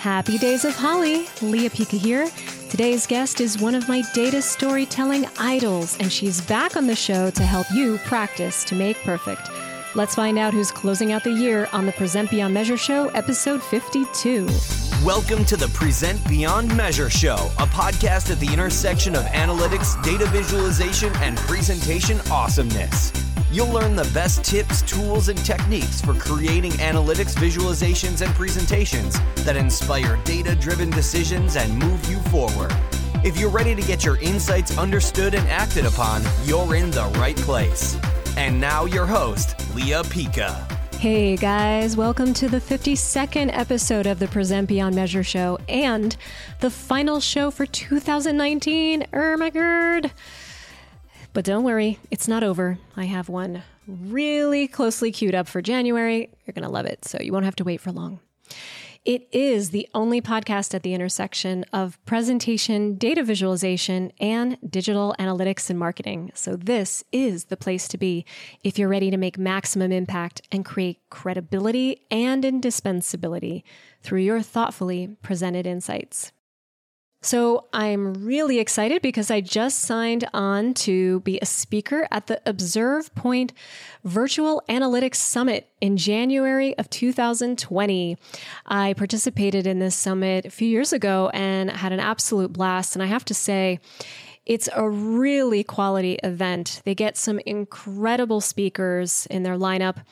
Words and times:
Happy 0.00 0.38
Days 0.38 0.64
of 0.64 0.74
Holly, 0.74 1.26
Leah 1.42 1.68
Pica 1.68 1.96
here. 1.96 2.26
Today's 2.70 3.06
guest 3.06 3.38
is 3.38 3.60
one 3.60 3.74
of 3.74 3.86
my 3.86 4.02
data 4.14 4.40
storytelling 4.40 5.26
idols, 5.38 5.98
and 6.00 6.10
she's 6.10 6.40
back 6.40 6.74
on 6.74 6.86
the 6.86 6.96
show 6.96 7.28
to 7.28 7.42
help 7.42 7.66
you 7.70 7.98
practice 8.06 8.64
to 8.64 8.74
make 8.74 8.96
perfect. 9.02 9.50
Let's 9.94 10.14
find 10.14 10.38
out 10.38 10.54
who's 10.54 10.70
closing 10.70 11.12
out 11.12 11.22
the 11.22 11.32
year 11.32 11.68
on 11.74 11.84
the 11.84 11.92
Present 11.92 12.30
Beyond 12.30 12.54
Measure 12.54 12.78
Show, 12.78 13.08
episode 13.08 13.62
52. 13.62 14.46
Welcome 15.04 15.44
to 15.44 15.56
the 15.58 15.70
Present 15.74 16.26
Beyond 16.26 16.74
Measure 16.74 17.10
Show, 17.10 17.50
a 17.58 17.66
podcast 17.66 18.30
at 18.30 18.40
the 18.40 18.50
intersection 18.50 19.14
of 19.14 19.24
analytics, 19.24 20.02
data 20.02 20.24
visualization, 20.30 21.12
and 21.16 21.36
presentation 21.36 22.22
awesomeness. 22.30 23.12
You'll 23.52 23.72
learn 23.72 23.96
the 23.96 24.08
best 24.14 24.44
tips, 24.44 24.80
tools, 24.82 25.28
and 25.28 25.36
techniques 25.44 26.00
for 26.00 26.14
creating 26.14 26.70
analytics, 26.72 27.34
visualizations, 27.34 28.24
and 28.24 28.32
presentations 28.36 29.18
that 29.44 29.56
inspire 29.56 30.20
data 30.22 30.54
driven 30.54 30.88
decisions 30.88 31.56
and 31.56 31.76
move 31.76 32.08
you 32.08 32.18
forward. 32.30 32.72
If 33.24 33.38
you're 33.38 33.50
ready 33.50 33.74
to 33.74 33.82
get 33.82 34.04
your 34.04 34.18
insights 34.18 34.78
understood 34.78 35.34
and 35.34 35.48
acted 35.48 35.84
upon, 35.84 36.22
you're 36.44 36.76
in 36.76 36.92
the 36.92 37.06
right 37.18 37.36
place. 37.38 37.98
And 38.36 38.60
now, 38.60 38.84
your 38.84 39.04
host, 39.04 39.56
Leah 39.74 40.04
Pica. 40.04 40.68
Hey 41.00 41.36
guys, 41.36 41.96
welcome 41.96 42.32
to 42.34 42.48
the 42.48 42.60
52nd 42.60 43.50
episode 43.52 44.06
of 44.06 44.20
the 44.20 44.28
Present 44.28 44.68
Beyond 44.68 44.94
Measure 44.94 45.24
show 45.24 45.58
and 45.68 46.16
the 46.60 46.70
final 46.70 47.18
show 47.18 47.50
for 47.50 47.66
2019. 47.66 49.06
Oh 49.12 49.36
my 49.38 49.50
god. 49.50 50.12
But 51.32 51.44
don't 51.44 51.64
worry, 51.64 51.98
it's 52.10 52.26
not 52.26 52.42
over. 52.42 52.78
I 52.96 53.04
have 53.04 53.28
one 53.28 53.62
really 53.86 54.66
closely 54.66 55.12
queued 55.12 55.34
up 55.34 55.46
for 55.46 55.62
January. 55.62 56.30
You're 56.44 56.54
going 56.54 56.64
to 56.64 56.70
love 56.70 56.86
it, 56.86 57.04
so 57.04 57.18
you 57.20 57.32
won't 57.32 57.44
have 57.44 57.56
to 57.56 57.64
wait 57.64 57.80
for 57.80 57.92
long. 57.92 58.20
It 59.04 59.28
is 59.32 59.70
the 59.70 59.88
only 59.94 60.20
podcast 60.20 60.74
at 60.74 60.82
the 60.82 60.92
intersection 60.92 61.64
of 61.72 62.04
presentation, 62.04 62.96
data 62.96 63.22
visualization, 63.22 64.12
and 64.20 64.58
digital 64.68 65.14
analytics 65.18 65.70
and 65.70 65.78
marketing. 65.78 66.32
So, 66.34 66.54
this 66.54 67.02
is 67.10 67.46
the 67.46 67.56
place 67.56 67.88
to 67.88 67.98
be 67.98 68.26
if 68.62 68.78
you're 68.78 68.90
ready 68.90 69.10
to 69.10 69.16
make 69.16 69.38
maximum 69.38 69.90
impact 69.90 70.42
and 70.52 70.66
create 70.66 70.98
credibility 71.08 72.04
and 72.10 72.44
indispensability 72.44 73.64
through 74.02 74.20
your 74.20 74.42
thoughtfully 74.42 75.16
presented 75.22 75.66
insights. 75.66 76.32
So 77.22 77.66
I'm 77.74 78.14
really 78.24 78.58
excited 78.60 79.02
because 79.02 79.30
I 79.30 79.42
just 79.42 79.80
signed 79.80 80.26
on 80.32 80.72
to 80.74 81.20
be 81.20 81.38
a 81.40 81.46
speaker 81.46 82.08
at 82.10 82.28
the 82.28 82.40
ObservePoint 82.46 83.50
Virtual 84.04 84.62
Analytics 84.70 85.16
Summit 85.16 85.68
in 85.82 85.98
January 85.98 86.76
of 86.78 86.88
2020. 86.88 88.16
I 88.64 88.94
participated 88.94 89.66
in 89.66 89.80
this 89.80 89.94
summit 89.94 90.46
a 90.46 90.50
few 90.50 90.66
years 90.66 90.94
ago 90.94 91.30
and 91.34 91.70
had 91.70 91.92
an 91.92 92.00
absolute 92.00 92.54
blast. 92.54 92.96
And 92.96 93.02
I 93.02 93.06
have 93.06 93.26
to 93.26 93.34
say, 93.34 93.80
it's 94.46 94.70
a 94.74 94.88
really 94.88 95.62
quality 95.62 96.14
event. 96.24 96.80
They 96.86 96.94
get 96.94 97.18
some 97.18 97.38
incredible 97.40 98.40
speakers 98.40 99.26
in 99.26 99.42
their 99.42 99.56
lineup, 99.56 100.02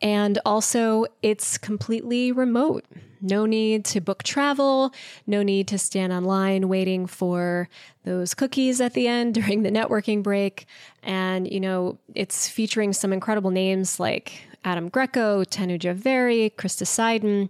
and 0.00 0.38
also 0.46 1.04
it's 1.22 1.58
completely 1.58 2.32
remote. 2.32 2.86
No 3.24 3.46
need 3.46 3.86
to 3.86 4.02
book 4.02 4.22
travel, 4.22 4.92
no 5.26 5.42
need 5.42 5.66
to 5.68 5.78
stand 5.78 6.12
online 6.12 6.68
waiting 6.68 7.06
for 7.06 7.70
those 8.04 8.34
cookies 8.34 8.82
at 8.82 8.92
the 8.92 9.08
end 9.08 9.34
during 9.40 9.62
the 9.62 9.70
networking 9.70 10.22
break. 10.22 10.66
And, 11.02 11.50
you 11.50 11.58
know, 11.58 11.98
it's 12.14 12.48
featuring 12.48 12.92
some 12.92 13.14
incredible 13.14 13.50
names 13.50 13.98
like 13.98 14.42
Adam 14.62 14.90
Greco, 14.90 15.42
Tanu 15.42 15.78
Javeri, 15.78 16.54
Krista 16.54 16.84
Seiden. 16.84 17.48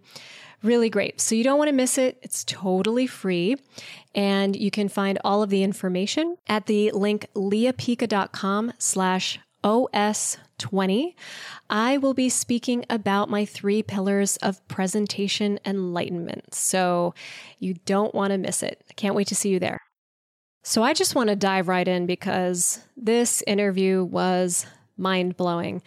Really 0.63 0.89
great. 0.89 1.21
So 1.21 1.35
you 1.35 1.43
don't 1.43 1.59
want 1.59 1.69
to 1.69 1.75
miss 1.75 1.99
it. 1.99 2.19
It's 2.23 2.45
totally 2.45 3.09
free. 3.09 3.57
And 4.15 4.55
you 4.55 4.71
can 4.71 4.89
find 4.89 5.19
all 5.25 5.43
of 5.43 5.51
the 5.51 5.65
information 5.65 6.37
at 6.47 6.67
the 6.67 6.93
link 6.93 7.27
leahpica.com 7.35 8.73
slash 8.79 9.41
OS20. 10.59 11.15
I 11.71 11.99
will 11.99 12.15
be 12.15 12.29
speaking 12.29 12.85
about 12.91 13.31
my 13.31 13.45
three 13.45 13.83
pillars 13.83 14.37
of 14.39 14.67
presentation 14.69 15.59
enlightenment. 15.65 16.55
So 16.55 17.15
you 17.59 17.75
don't 17.87 18.15
want 18.15 18.33
to 18.33 18.39
miss 18.39 18.63
it. 18.63 18.83
I 18.91 18.95
can't 18.95 19.15
wait 19.15 19.29
to 19.29 19.35
see 19.35 19.51
you 19.51 19.59
there. 19.59 19.81
So 20.63 20.83
I 20.83 20.95
just 20.95 21.15
want 21.15 21.29
to 21.29 21.37
dive 21.37 21.69
right 21.69 21.87
in 21.87 22.07
because 22.07 22.81
this 22.97 23.43
interview 23.47 24.03
was 24.05 24.67
mind 24.97 25.37
blowing. 25.37 25.83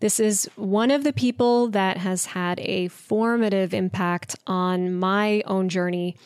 This 0.00 0.18
is 0.18 0.50
one 0.56 0.90
of 0.90 1.04
the 1.04 1.12
people 1.12 1.68
that 1.68 1.98
has 1.98 2.26
had 2.26 2.60
a 2.60 2.88
formative 2.88 3.72
impact 3.72 4.36
on 4.46 4.94
my 4.94 5.42
own 5.46 5.68
journey 5.68 6.16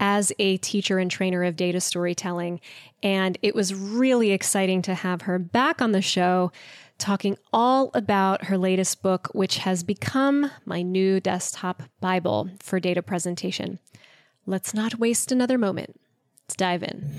as 0.00 0.32
a 0.38 0.56
teacher 0.58 0.98
and 0.98 1.10
trainer 1.10 1.44
of 1.44 1.56
data 1.56 1.80
storytelling. 1.80 2.60
And 3.02 3.38
it 3.42 3.54
was 3.54 3.74
really 3.74 4.32
exciting 4.32 4.82
to 4.82 4.94
have 4.94 5.22
her 5.22 5.38
back 5.38 5.80
on 5.80 5.92
the 5.92 6.02
show 6.02 6.52
talking 6.98 7.36
all 7.52 7.90
about 7.94 8.44
her 8.44 8.56
latest 8.56 9.02
book, 9.02 9.28
which 9.32 9.58
has 9.58 9.82
become 9.82 10.50
my 10.64 10.82
new 10.82 11.20
desktop 11.20 11.82
Bible 12.00 12.50
for 12.60 12.80
data 12.80 13.02
presentation. 13.02 13.78
Let's 14.46 14.74
not 14.74 14.98
waste 14.98 15.32
another 15.32 15.58
moment. 15.58 16.00
Let's 16.44 16.56
dive 16.56 16.82
in. 16.82 17.10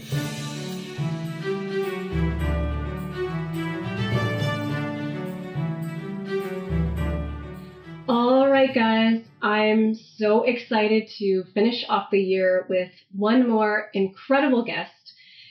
All 8.08 8.48
right, 8.50 8.74
guys, 8.74 9.24
I'm 9.42 9.96
so 9.96 10.44
excited 10.44 11.10
to 11.18 11.44
finish 11.54 11.86
off 11.90 12.12
the 12.12 12.22
year 12.22 12.66
with 12.70 12.92
one 13.12 13.50
more 13.50 13.90
incredible 13.94 14.64
guest. 14.64 14.95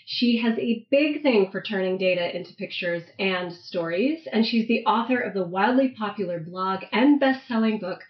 She 0.07 0.37
has 0.39 0.59
a 0.59 0.87
big 0.91 1.23
thing 1.23 1.51
for 1.51 1.63
turning 1.63 1.97
data 1.97 2.37
into 2.37 2.55
pictures 2.55 3.03
and 3.19 3.53
stories, 3.53 4.27
and 4.31 4.47
she's 4.47 4.69
the 4.69 4.85
author 4.85 5.19
of 5.19 5.33
the 5.33 5.47
wildly 5.47 5.89
popular 5.89 6.41
blog 6.41 6.85
and 6.93 7.19
best 7.19 7.49
selling 7.49 7.79
book, 7.79 8.03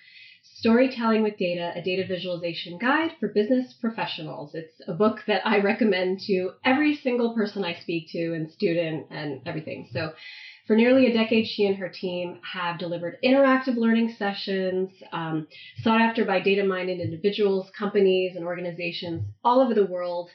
Storytelling 0.42 1.22
with 1.22 1.36
Data, 1.36 1.72
a 1.76 1.82
data 1.82 2.06
visualization 2.06 2.78
guide 2.78 3.12
for 3.20 3.28
business 3.28 3.74
professionals. 3.74 4.54
It's 4.54 4.80
a 4.88 4.92
book 4.92 5.22
that 5.26 5.46
I 5.46 5.60
recommend 5.60 6.20
to 6.26 6.52
every 6.64 6.96
single 6.96 7.34
person 7.34 7.64
I 7.64 7.74
speak 7.74 8.10
to 8.10 8.34
and 8.34 8.50
student 8.50 9.06
and 9.10 9.40
everything. 9.46 9.88
So 9.92 10.14
for 10.66 10.76
nearly 10.76 11.06
a 11.06 11.12
decade, 11.12 11.46
she 11.46 11.66
and 11.66 11.76
her 11.76 11.90
team 11.90 12.40
have 12.52 12.78
delivered 12.78 13.18
interactive 13.22 13.76
learning 13.76 14.14
sessions 14.18 14.90
um, 15.12 15.46
sought 15.82 16.00
after 16.00 16.24
by 16.24 16.40
data 16.40 16.64
minded 16.64 17.00
individuals, 17.00 17.70
companies, 17.78 18.34
and 18.34 18.46
organizations 18.46 19.22
all 19.44 19.60
over 19.60 19.74
the 19.74 19.84
world. 19.84 20.30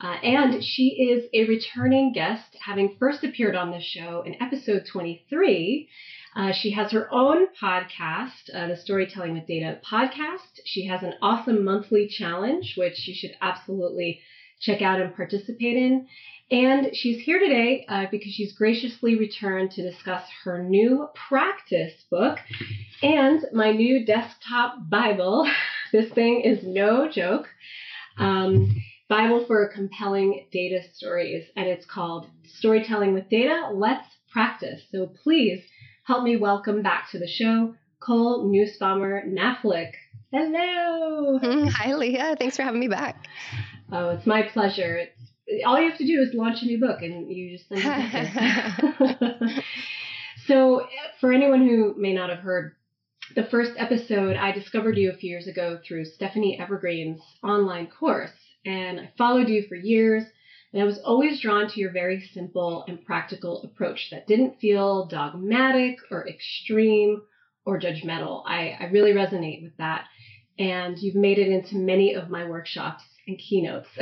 Uh, 0.00 0.16
and 0.22 0.64
she 0.64 1.10
is 1.10 1.24
a 1.34 1.46
returning 1.46 2.12
guest, 2.12 2.56
having 2.64 2.96
first 2.98 3.24
appeared 3.24 3.54
on 3.54 3.70
this 3.70 3.84
show 3.84 4.22
in 4.22 4.40
episode 4.42 4.84
23. 4.90 5.88
Uh, 6.34 6.52
she 6.52 6.70
has 6.72 6.90
her 6.90 7.06
own 7.12 7.46
podcast, 7.60 8.50
uh, 8.54 8.66
the 8.66 8.76
Storytelling 8.76 9.34
with 9.34 9.46
Data 9.46 9.78
podcast. 9.88 10.60
She 10.64 10.86
has 10.86 11.02
an 11.02 11.14
awesome 11.22 11.62
monthly 11.62 12.08
challenge, 12.08 12.74
which 12.76 13.06
you 13.06 13.14
should 13.14 13.36
absolutely 13.40 14.20
check 14.60 14.82
out 14.82 15.00
and 15.00 15.14
participate 15.14 15.76
in. 15.76 16.06
And 16.50 16.94
she's 16.94 17.22
here 17.22 17.38
today 17.38 17.86
uh, 17.88 18.04
because 18.10 18.32
she's 18.32 18.52
graciously 18.52 19.16
returned 19.16 19.70
to 19.72 19.82
discuss 19.82 20.22
her 20.44 20.62
new 20.62 21.08
practice 21.28 21.94
book 22.10 22.38
and 23.02 23.44
my 23.52 23.72
new 23.72 24.04
desktop 24.04 24.76
Bible. 24.90 25.48
this 25.92 26.12
thing 26.12 26.42
is 26.42 26.62
no 26.62 27.10
joke. 27.10 27.48
Um, 28.18 28.74
Bible 29.08 29.44
for 29.46 29.68
compelling 29.68 30.46
data 30.50 30.80
stories, 30.94 31.44
and 31.56 31.66
it's 31.66 31.86
called 31.86 32.26
Storytelling 32.46 33.14
with 33.14 33.28
Data. 33.28 33.70
Let's 33.72 34.06
practice. 34.30 34.82
So 34.90 35.12
please 35.22 35.62
help 36.04 36.24
me 36.24 36.36
welcome 36.36 36.82
back 36.82 37.10
to 37.10 37.18
the 37.18 37.28
show 37.28 37.74
Cole 38.00 38.44
Nussbaumer 38.44 39.26
Knaflic. 39.26 39.92
Hello. 40.30 41.38
Hi, 41.70 41.94
Leah. 41.94 42.36
Thanks 42.38 42.56
for 42.56 42.62
having 42.62 42.80
me 42.80 42.88
back. 42.88 43.26
Oh, 43.92 44.10
it's 44.10 44.26
my 44.26 44.42
pleasure. 44.42 45.06
All 45.64 45.80
you 45.80 45.88
have 45.88 45.98
to 45.98 46.06
do 46.06 46.20
is 46.20 46.34
launch 46.34 46.62
a 46.62 46.66
new 46.66 46.80
book 46.80 47.02
and 47.02 47.30
you 47.30 47.56
just 47.56 47.68
send 47.68 47.82
so, 50.46 50.86
for 51.20 51.32
anyone 51.32 51.66
who 51.66 51.94
may 51.96 52.12
not 52.12 52.30
have 52.30 52.40
heard 52.40 52.74
the 53.34 53.44
first 53.44 53.72
episode, 53.76 54.36
I 54.36 54.52
discovered 54.52 54.96
you 54.96 55.10
a 55.10 55.16
few 55.16 55.30
years 55.30 55.46
ago 55.46 55.78
through 55.86 56.04
Stephanie 56.04 56.58
Evergreen's 56.60 57.20
online 57.42 57.86
course, 57.86 58.30
and 58.64 59.00
I 59.00 59.12
followed 59.16 59.48
you 59.48 59.66
for 59.68 59.74
years. 59.74 60.24
And 60.72 60.82
I 60.82 60.86
was 60.86 60.98
always 61.04 61.40
drawn 61.40 61.68
to 61.68 61.80
your 61.80 61.92
very 61.92 62.28
simple 62.34 62.84
and 62.88 63.04
practical 63.06 63.62
approach 63.62 64.08
that 64.10 64.26
didn't 64.26 64.58
feel 64.58 65.06
dogmatic 65.06 65.98
or 66.10 66.26
extreme 66.28 67.22
or 67.64 67.80
judgmental. 67.80 68.42
I, 68.44 68.76
I 68.80 68.86
really 68.86 69.12
resonate 69.12 69.62
with 69.62 69.76
that. 69.76 70.06
And 70.58 70.98
you've 70.98 71.14
made 71.14 71.38
it 71.38 71.48
into 71.48 71.76
many 71.76 72.14
of 72.14 72.28
my 72.28 72.44
workshops 72.48 73.04
and 73.28 73.38
keynotes. 73.38 73.88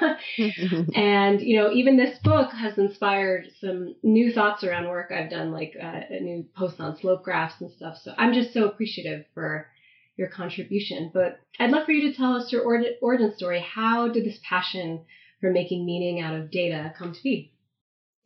and 0.94 1.40
you 1.40 1.56
know, 1.56 1.72
even 1.72 1.96
this 1.96 2.18
book 2.18 2.52
has 2.52 2.78
inspired 2.78 3.46
some 3.60 3.94
new 4.02 4.32
thoughts 4.32 4.64
around 4.64 4.88
work 4.88 5.10
I've 5.12 5.30
done, 5.30 5.52
like 5.52 5.74
uh, 5.80 6.00
a 6.10 6.20
new 6.20 6.46
post 6.56 6.80
on 6.80 6.96
slope 6.98 7.24
graphs 7.24 7.60
and 7.60 7.70
stuff. 7.72 7.98
So 8.02 8.12
I'm 8.16 8.34
just 8.34 8.52
so 8.52 8.66
appreciative 8.66 9.24
for 9.34 9.68
your 10.16 10.28
contribution. 10.28 11.10
But 11.12 11.40
I'd 11.58 11.70
love 11.70 11.86
for 11.86 11.92
you 11.92 12.10
to 12.10 12.16
tell 12.16 12.34
us 12.34 12.52
your 12.52 12.62
origin 12.62 13.34
story. 13.36 13.60
How 13.60 14.08
did 14.08 14.24
this 14.24 14.38
passion 14.48 15.04
for 15.40 15.50
making 15.50 15.84
meaning 15.84 16.20
out 16.20 16.34
of 16.34 16.50
data 16.50 16.92
come 16.96 17.12
to 17.12 17.22
be? 17.22 17.53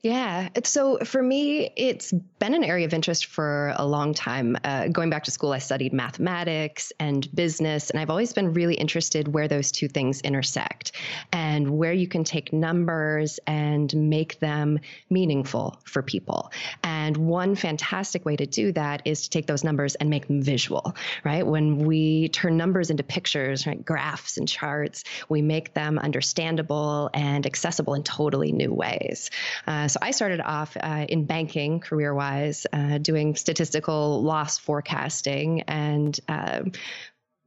Yeah. 0.00 0.50
So 0.62 0.98
for 0.98 1.20
me, 1.20 1.72
it's 1.76 2.12
been 2.12 2.54
an 2.54 2.62
area 2.62 2.86
of 2.86 2.94
interest 2.94 3.26
for 3.26 3.74
a 3.76 3.84
long 3.84 4.14
time. 4.14 4.56
Uh, 4.62 4.86
going 4.86 5.10
back 5.10 5.24
to 5.24 5.32
school, 5.32 5.50
I 5.50 5.58
studied 5.58 5.92
mathematics 5.92 6.92
and 7.00 7.28
business, 7.34 7.90
and 7.90 7.98
I've 7.98 8.08
always 8.08 8.32
been 8.32 8.52
really 8.52 8.76
interested 8.76 9.26
where 9.26 9.48
those 9.48 9.72
two 9.72 9.88
things 9.88 10.20
intersect 10.20 10.92
and 11.32 11.68
where 11.68 11.92
you 11.92 12.06
can 12.06 12.22
take 12.22 12.52
numbers 12.52 13.40
and 13.48 13.92
make 13.96 14.38
them 14.38 14.78
meaningful 15.10 15.80
for 15.84 16.00
people. 16.00 16.52
And 16.84 17.16
one 17.16 17.56
fantastic 17.56 18.24
way 18.24 18.36
to 18.36 18.46
do 18.46 18.70
that 18.72 19.02
is 19.04 19.24
to 19.24 19.30
take 19.30 19.46
those 19.46 19.64
numbers 19.64 19.96
and 19.96 20.08
make 20.08 20.28
them 20.28 20.40
visual, 20.40 20.94
right? 21.24 21.44
When 21.44 21.78
we 21.78 22.28
turn 22.28 22.56
numbers 22.56 22.90
into 22.90 23.02
pictures, 23.02 23.66
right, 23.66 23.84
graphs 23.84 24.36
and 24.36 24.48
charts, 24.48 25.02
we 25.28 25.42
make 25.42 25.74
them 25.74 25.98
understandable 25.98 27.10
and 27.12 27.44
accessible 27.46 27.94
in 27.94 28.04
totally 28.04 28.52
new 28.52 28.72
ways. 28.72 29.32
Uh, 29.66 29.88
so 29.88 29.99
I 30.00 30.12
started 30.12 30.40
off 30.40 30.76
uh, 30.79 31.06
in 31.08 31.25
banking 31.25 31.81
career 31.81 32.14
wise, 32.14 32.67
uh, 32.73 32.99
doing 32.99 33.37
statistical 33.37 34.23
loss 34.23 34.58
forecasting 34.58 35.62
and 35.62 36.19
uh, 36.29 36.62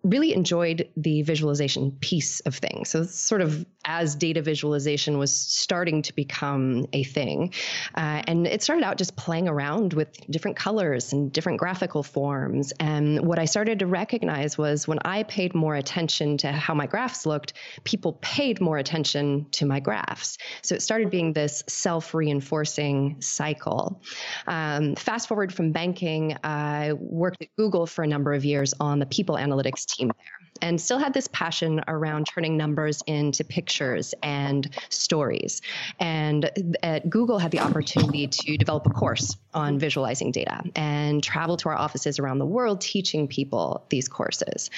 really 0.04 0.34
enjoyed 0.34 0.90
the 0.98 1.22
visualization 1.22 1.92
piece 1.92 2.40
of 2.42 2.56
things. 2.56 2.90
So, 2.90 3.04
sort 3.04 3.42
of 3.42 3.66
as 3.86 4.16
data 4.16 4.42
visualization 4.42 5.18
was 5.18 5.36
starting 5.36 6.02
to 6.04 6.14
become 6.16 6.86
a 6.94 7.04
thing. 7.04 7.54
Uh, 7.96 8.22
and 8.28 8.48
it 8.48 8.62
started 8.62 8.84
out 8.84 8.98
just 8.98 9.16
playing 9.16 9.48
around 9.48 9.94
with 9.94 10.10
different 10.30 10.58
colors 10.58 11.14
and 11.14 11.32
different 11.32 11.60
graphical 11.60 12.04
forms. 12.04 12.74
And 12.80 13.26
what 13.26 13.40
I 13.40 13.46
started 13.46 13.80
to 13.80 13.88
recognize 13.88 14.58
was 14.58 14.88
when 14.88 15.00
I 15.04 15.24
paid 15.24 15.56
more 15.56 15.76
attention 15.76 16.38
to 16.38 16.52
how 16.52 16.74
my 16.74 16.86
graphs 16.86 17.26
looked, 17.26 17.54
people 17.84 18.14
paid 18.22 18.62
more 18.62 18.78
attention 18.78 19.48
to 19.52 19.66
my 19.66 19.80
graphs. 19.80 20.38
So, 20.62 20.76
it 20.76 20.82
started 20.82 21.10
being 21.10 21.34
this 21.34 21.64
self 21.68 22.14
reinforcing 22.14 23.22
cycle. 23.22 24.02
Um, 24.48 24.96
fast 24.96 25.28
forward 25.28 25.54
from 25.54 25.72
banking, 25.72 26.38
I 26.44 26.94
worked 26.94 27.42
at 27.42 27.50
Google 27.58 27.88
for 27.88 28.04
a 28.04 28.08
number 28.08 28.34
of 28.34 28.46
years 28.46 28.74
on 28.80 29.00
the 29.00 29.06
people 29.06 29.36
analytics 29.36 29.86
team 29.86 30.12
there 30.18 30.41
and 30.62 30.80
still 30.80 31.00
had 31.00 31.14
this 31.14 31.28
passion 31.28 31.82
around 31.88 32.26
turning 32.26 32.58
numbers 32.58 33.02
into 33.08 33.44
pictures 33.44 34.14
and 34.22 34.70
stories. 34.90 35.62
And 36.00 36.78
at 36.84 37.10
Google 37.10 37.40
had 37.40 37.52
the 37.52 37.60
opportunity 37.60 38.28
to 38.28 38.58
develop 38.58 38.86
a 38.86 38.90
course 38.90 39.36
on 39.54 39.80
visualizing 39.80 40.32
data 40.32 40.62
and 40.76 41.24
travel 41.24 41.58
to 41.58 41.70
our 41.70 41.76
offices 41.76 42.20
around 42.20 42.40
the 42.40 42.46
world 42.46 42.82
teaching 42.82 43.28
people 43.28 43.86
these 43.90 44.08
courses. 44.08 44.70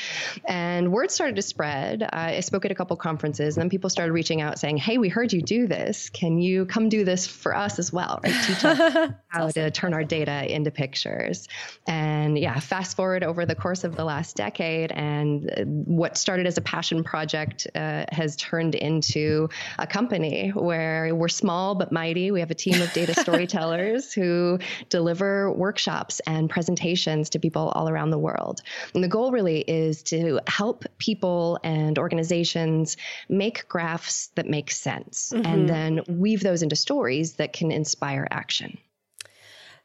And 0.46 0.92
word 0.92 1.12
started 1.12 1.36
to 1.36 1.42
spread. 1.42 2.04
I 2.04 2.40
spoke 2.40 2.66
at 2.66 2.72
a 2.72 2.76
couple 2.76 2.96
conferences, 2.98 3.56
and 3.56 3.62
then 3.62 3.70
people 3.70 3.90
started 3.90 4.14
reaching 4.14 4.42
out 4.42 4.60
saying, 4.60 4.78
Hey, 4.78 4.98
we 4.98 5.10
heard 5.10 5.34
you 5.34 5.42
do 5.42 5.68
this. 5.68 6.10
Can 6.10 6.40
you 6.40 6.66
come 6.66 6.90
do 6.90 7.04
this 7.04 7.28
for 7.28 7.56
us 7.56 7.80
as 7.80 7.94
well? 7.94 8.20
Right? 8.24 8.34
Teach 8.46 8.66
us 8.66 9.12
how 9.28 9.50
to 9.50 9.72
turn 9.72 9.94
our 9.94 10.04
data 10.04 10.52
into 10.54 10.72
pictures. 10.72 11.48
And 11.88 12.38
yeah, 12.38 12.60
fast 12.60 12.96
forward 12.96 13.24
over 13.24 13.46
the 13.46 13.56
course 13.56 13.84
of 13.84 13.96
the 13.96 14.04
last 14.04 14.36
decade, 14.36 14.92
and 14.92 15.52
what 15.86 16.18
started 16.18 16.46
as 16.46 16.58
a 16.58 16.62
passion 16.62 17.04
project 17.04 17.68
uh, 17.76 18.06
has 18.10 18.36
turned 18.36 18.76
into 18.76 19.50
a 19.80 19.88
company 19.88 20.50
where 20.50 21.14
we're 21.16 21.28
small 21.28 21.76
but 21.76 21.92
mighty. 21.92 22.32
We 22.32 22.40
have 22.40 22.52
a 22.52 22.56
team 22.56 22.82
of 22.82 22.92
data 22.94 23.14
storytellers 23.20 24.14
who 24.14 24.60
deliver 24.90 25.52
workshops 25.52 26.22
and 26.28 26.50
presentations 26.50 27.32
to 27.32 27.40
people 27.40 27.70
all 27.70 27.90
around 27.90 28.12
the 28.12 28.20
world. 28.20 28.62
And 28.94 29.04
the 29.04 29.08
goal 29.08 29.32
really 29.32 29.60
is 29.60 30.04
to 30.04 30.40
help 30.48 30.86
people 30.98 31.60
and 31.64 31.98
organizations 31.98 32.98
make 33.28 33.68
graphs 33.68 34.28
that 34.36 34.48
make 34.48 34.72
sense 34.72 35.32
mm-hmm. 35.34 35.46
and 35.46 35.70
then 35.70 36.02
weave 36.08 36.42
those 36.42 36.62
into 36.62 36.76
stories 36.76 37.34
that 37.34 37.54
can 37.54 37.72
inspire 37.72 38.28
action. 38.30 38.78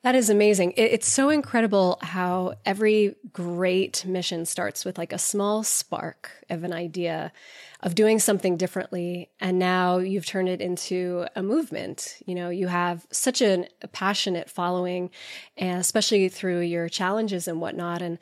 That 0.05 0.15
is 0.15 0.31
amazing. 0.31 0.75
It's 0.77 1.09
so 1.09 1.29
incredible 1.29 1.99
how 2.01 2.55
every 2.65 3.17
great 3.33 4.05
mission 4.07 4.47
starts 4.47 4.85
with 4.85 4.97
like 4.97 5.13
a 5.13 5.19
small 5.19 5.65
spark 5.65 6.31
of 6.49 6.63
an 6.63 6.73
idea 6.73 7.33
of 7.81 7.95
doing 7.95 8.19
something 8.19 8.57
differently. 8.57 9.31
And 9.41 9.59
now 9.59 9.99
you've 9.99 10.27
turned 10.27 10.49
it 10.49 10.61
into 10.61 11.27
a 11.37 11.43
movement. 11.43 12.19
You 12.27 12.35
know, 12.35 12.49
you 12.51 12.67
have 12.67 13.07
such 13.13 13.41
an, 13.41 13.67
a 13.83 13.89
passionate 13.89 14.51
following, 14.51 15.11
and 15.57 15.81
especially 15.81 16.29
through 16.29 16.61
your 16.61 16.89
challenges 16.89 17.47
and 17.47 17.61
whatnot. 17.61 18.03
And 18.03 18.19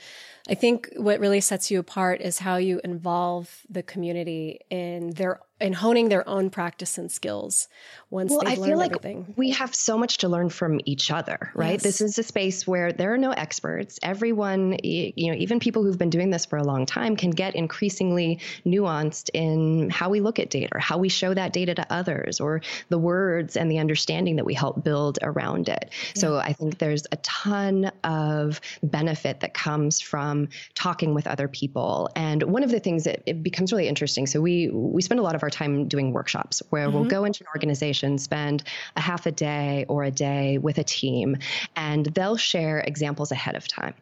I 0.48 0.54
think 0.54 0.92
what 0.96 1.20
really 1.20 1.40
sets 1.40 1.70
you 1.70 1.78
apart 1.78 2.20
is 2.20 2.38
how 2.38 2.56
you 2.56 2.80
involve 2.84 3.62
the 3.68 3.82
community 3.82 4.60
in 4.70 5.10
their 5.10 5.40
in 5.58 5.72
honing 5.72 6.10
their 6.10 6.28
own 6.28 6.50
practice 6.50 6.98
and 6.98 7.10
skills 7.10 7.66
once 8.10 8.30
well, 8.30 8.40
they've 8.40 8.58
I 8.58 8.66
feel 8.66 8.76
like 8.76 8.90
everything. 8.90 9.32
We 9.36 9.52
have 9.52 9.74
so 9.74 9.96
much 9.96 10.18
to 10.18 10.28
learn 10.28 10.50
from 10.50 10.80
each 10.84 11.10
other, 11.10 11.50
right? 11.54 11.72
Yes. 11.72 11.82
This 11.82 12.00
is 12.02 12.18
a 12.18 12.22
space 12.22 12.66
where 12.66 12.92
there 12.92 13.14
are 13.14 13.18
no 13.18 13.30
experts. 13.30 13.98
Everyone, 14.02 14.76
you 14.82 15.32
know, 15.32 15.38
even 15.38 15.58
people 15.58 15.82
who've 15.82 15.96
been 15.96 16.10
doing 16.10 16.28
this 16.28 16.44
for 16.44 16.58
a 16.58 16.62
long 16.62 16.84
time 16.84 17.16
can 17.16 17.30
get 17.30 17.56
increasingly 17.56 18.40
nuanced 18.66 19.30
in 19.32 19.45
how 19.90 20.10
we 20.10 20.20
look 20.20 20.38
at 20.38 20.50
data 20.50 20.68
or 20.74 20.78
how 20.78 20.98
we 20.98 21.08
show 21.08 21.32
that 21.32 21.52
data 21.52 21.74
to 21.74 21.92
others 21.92 22.40
or 22.40 22.62
the 22.88 22.98
words 22.98 23.56
and 23.56 23.70
the 23.70 23.78
understanding 23.78 24.36
that 24.36 24.44
we 24.44 24.54
help 24.54 24.84
build 24.84 25.18
around 25.22 25.68
it. 25.68 25.90
Yeah. 25.90 26.20
So 26.20 26.36
I 26.36 26.52
think 26.52 26.78
there's 26.78 27.06
a 27.12 27.16
ton 27.16 27.90
of 28.04 28.60
benefit 28.82 29.40
that 29.40 29.54
comes 29.54 30.00
from 30.00 30.48
talking 30.74 31.14
with 31.14 31.26
other 31.26 31.48
people. 31.48 32.10
And 32.16 32.42
one 32.42 32.62
of 32.62 32.70
the 32.70 32.80
things 32.80 33.04
that 33.04 33.22
it 33.26 33.42
becomes 33.42 33.72
really 33.72 33.88
interesting. 33.88 34.26
So 34.26 34.40
we 34.40 34.68
we 34.70 35.02
spend 35.02 35.20
a 35.20 35.22
lot 35.22 35.34
of 35.34 35.42
our 35.42 35.50
time 35.50 35.88
doing 35.88 36.12
workshops 36.12 36.62
where 36.70 36.86
mm-hmm. 36.86 36.96
we'll 36.96 37.08
go 37.08 37.24
into 37.24 37.44
an 37.44 37.48
organization, 37.54 38.18
spend 38.18 38.62
a 38.96 39.00
half 39.00 39.26
a 39.26 39.32
day 39.32 39.84
or 39.88 40.04
a 40.04 40.10
day 40.10 40.58
with 40.58 40.78
a 40.78 40.84
team, 40.84 41.36
and 41.74 42.06
they'll 42.06 42.36
share 42.36 42.80
examples 42.80 43.32
ahead 43.32 43.56
of 43.56 43.66
time. 43.68 43.94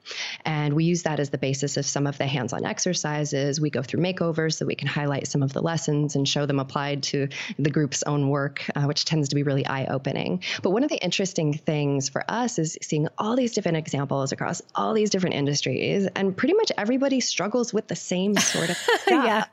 And 0.45 0.75
we 0.75 0.85
use 0.85 1.03
that 1.05 1.21
as 1.21 1.31
the 1.31 1.39
basis 1.39 1.77
of 1.77 1.87
some 1.87 2.07
of 2.07 2.19
the 2.19 2.27
hands 2.27 2.53
on 2.53 2.65
exercises. 2.65 3.61
We 3.61 3.71
go 3.71 3.83
through 3.83 4.01
makeovers 4.01 4.55
so 4.55 4.67
we 4.67 4.75
can 4.75 4.89
highlight 4.89 5.27
some 5.35 5.43
of 5.43 5.53
the 5.53 5.61
lessons 5.61 6.15
and 6.15 6.29
show 6.29 6.47
them 6.47 6.61
applied 6.61 7.03
to 7.03 7.27
the 7.59 7.69
group's 7.69 8.05
own 8.05 8.29
work, 8.29 8.65
uh, 8.77 8.85
which 8.85 9.05
tends 9.05 9.31
to 9.31 9.35
be 9.35 9.43
really 9.43 9.67
eye 9.67 9.87
opening. 9.87 10.45
But 10.63 10.71
one 10.71 10.85
of 10.85 10.91
the 10.91 11.03
interesting 11.03 11.55
things 11.55 12.09
for 12.09 12.23
us 12.29 12.61
is 12.61 12.79
seeing 12.81 13.09
all 13.19 13.35
these 13.35 13.53
different 13.53 13.79
examples 13.79 14.31
across 14.31 14.63
all 14.77 14.95
these 14.95 15.11
different 15.11 15.35
industries, 15.35 16.07
and 16.15 16.37
pretty 16.37 16.55
much 16.55 16.71
everybody 16.79 17.19
struggles 17.19 17.75
with 17.75 17.89
the 17.89 17.97
same 17.97 18.37
sort 18.37 18.71
of 18.71 18.77
stuff. 19.03 19.25
yeah. 19.27 19.45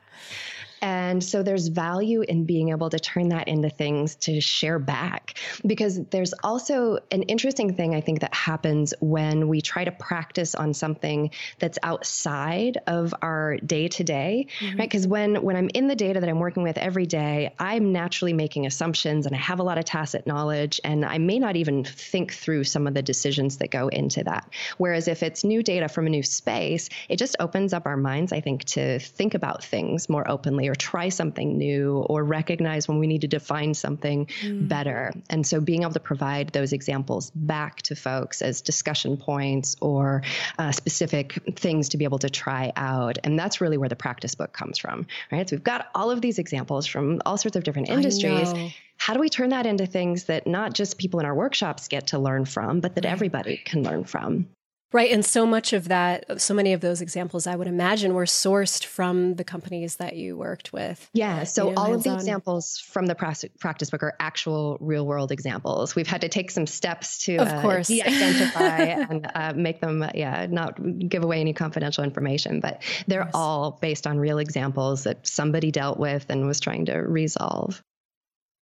And 0.82 1.22
so 1.22 1.44
there's 1.44 1.68
value 1.68 2.22
in 2.22 2.44
being 2.44 2.70
able 2.70 2.90
to 2.90 2.98
turn 2.98 3.28
that 3.28 3.46
into 3.46 3.70
things 3.70 4.16
to 4.16 4.40
share 4.40 4.80
back 4.80 5.38
because 5.64 6.04
there's 6.06 6.34
also 6.42 6.98
an 7.12 7.22
interesting 7.22 7.74
thing 7.74 7.94
I 7.94 8.00
think 8.00 8.20
that 8.20 8.34
happens 8.34 8.92
when 9.00 9.46
we 9.46 9.60
try 9.60 9.84
to 9.84 9.92
practice 9.92 10.56
on 10.56 10.74
something 10.74 11.30
that's 11.60 11.78
outside 11.84 12.78
of 12.88 13.14
our 13.22 13.58
day 13.58 13.86
to 13.88 14.02
day, 14.02 14.48
right? 14.60 14.78
Because 14.78 15.06
when 15.06 15.42
when 15.42 15.54
I'm 15.54 15.70
in 15.72 15.86
the 15.86 15.94
data 15.94 16.18
that 16.18 16.28
I'm 16.28 16.40
working 16.40 16.64
with 16.64 16.76
every 16.78 17.06
day, 17.06 17.54
I'm 17.60 17.92
naturally 17.92 18.32
making 18.32 18.66
assumptions 18.66 19.26
and 19.26 19.36
I 19.36 19.38
have 19.38 19.60
a 19.60 19.62
lot 19.62 19.78
of 19.78 19.84
tacit 19.84 20.26
knowledge 20.26 20.80
and 20.82 21.04
I 21.04 21.18
may 21.18 21.38
not 21.38 21.54
even 21.54 21.84
think 21.84 22.32
through 22.32 22.64
some 22.64 22.88
of 22.88 22.94
the 22.94 23.02
decisions 23.02 23.58
that 23.58 23.70
go 23.70 23.86
into 23.86 24.24
that. 24.24 24.50
Whereas 24.78 25.06
if 25.06 25.22
it's 25.22 25.44
new 25.44 25.62
data 25.62 25.88
from 25.88 26.06
a 26.08 26.10
new 26.10 26.24
space, 26.24 26.88
it 27.08 27.18
just 27.18 27.36
opens 27.38 27.72
up 27.72 27.86
our 27.86 27.96
minds, 27.96 28.32
I 28.32 28.40
think, 28.40 28.64
to 28.64 28.98
think 28.98 29.34
about 29.34 29.62
things 29.62 30.08
more 30.08 30.28
openly 30.28 30.71
or 30.72 30.74
try 30.74 31.10
something 31.10 31.58
new 31.58 31.98
or 32.08 32.24
recognize 32.24 32.88
when 32.88 32.98
we 32.98 33.06
need 33.06 33.20
to 33.20 33.28
define 33.28 33.74
something 33.74 34.26
mm. 34.40 34.66
better. 34.66 35.12
And 35.28 35.46
so 35.46 35.60
being 35.60 35.82
able 35.82 35.92
to 35.92 36.00
provide 36.00 36.48
those 36.48 36.72
examples 36.72 37.30
back 37.34 37.82
to 37.82 37.94
folks 37.94 38.40
as 38.40 38.62
discussion 38.62 39.18
points 39.18 39.76
or 39.82 40.22
uh, 40.58 40.72
specific 40.72 41.38
things 41.56 41.90
to 41.90 41.98
be 41.98 42.04
able 42.04 42.20
to 42.20 42.30
try 42.30 42.72
out. 42.74 43.18
And 43.22 43.38
that's 43.38 43.60
really 43.60 43.76
where 43.76 43.90
the 43.90 43.96
practice 43.96 44.34
book 44.34 44.54
comes 44.54 44.78
from, 44.78 45.06
right? 45.30 45.46
So 45.46 45.56
we've 45.56 45.64
got 45.64 45.88
all 45.94 46.10
of 46.10 46.22
these 46.22 46.38
examples 46.38 46.86
from 46.86 47.20
all 47.26 47.36
sorts 47.36 47.56
of 47.56 47.64
different 47.64 47.90
industries 47.90 48.72
how 48.98 49.14
do 49.14 49.20
we 49.20 49.28
turn 49.28 49.50
that 49.50 49.66
into 49.66 49.84
things 49.84 50.24
that 50.24 50.46
not 50.46 50.74
just 50.74 50.96
people 50.96 51.18
in 51.18 51.26
our 51.26 51.34
workshops 51.34 51.88
get 51.88 52.08
to 52.08 52.20
learn 52.20 52.44
from, 52.44 52.78
but 52.78 52.94
that 52.94 53.04
everybody 53.04 53.56
can 53.56 53.82
learn 53.82 54.04
from? 54.04 54.46
Right. 54.92 55.10
And 55.10 55.24
so 55.24 55.46
much 55.46 55.72
of 55.72 55.88
that, 55.88 56.40
so 56.40 56.54
many 56.54 56.72
of 56.72 56.80
those 56.80 57.00
examples, 57.00 57.46
I 57.46 57.56
would 57.56 57.66
imagine, 57.66 58.14
were 58.14 58.24
sourced 58.24 58.84
from 58.84 59.36
the 59.36 59.44
companies 59.44 59.96
that 59.96 60.16
you 60.16 60.36
worked 60.36 60.72
with. 60.72 61.08
Yeah. 61.14 61.44
So 61.44 61.68
you 61.68 61.74
know, 61.74 61.82
all 61.82 61.94
of 61.94 62.02
the 62.02 62.14
examples 62.14 62.78
from 62.78 63.06
the 63.06 63.14
practice 63.14 63.90
book 63.90 64.02
are 64.02 64.14
actual 64.20 64.76
real 64.80 65.06
world 65.06 65.32
examples. 65.32 65.94
We've 65.94 66.06
had 66.06 66.20
to 66.22 66.28
take 66.28 66.50
some 66.50 66.66
steps 66.66 67.24
to 67.24 67.36
of 67.36 67.48
uh, 67.48 67.62
course. 67.62 67.88
de-identify 67.88 68.78
and 69.10 69.30
uh, 69.34 69.52
make 69.56 69.80
them, 69.80 70.04
yeah, 70.14 70.46
not 70.50 70.78
give 71.08 71.24
away 71.24 71.40
any 71.40 71.54
confidential 71.54 72.04
information, 72.04 72.60
but 72.60 72.82
they're 73.06 73.30
all 73.34 73.78
based 73.80 74.06
on 74.06 74.18
real 74.18 74.38
examples 74.38 75.04
that 75.04 75.26
somebody 75.26 75.70
dealt 75.70 75.98
with 75.98 76.26
and 76.28 76.46
was 76.46 76.60
trying 76.60 76.86
to 76.86 76.98
resolve. 76.98 77.82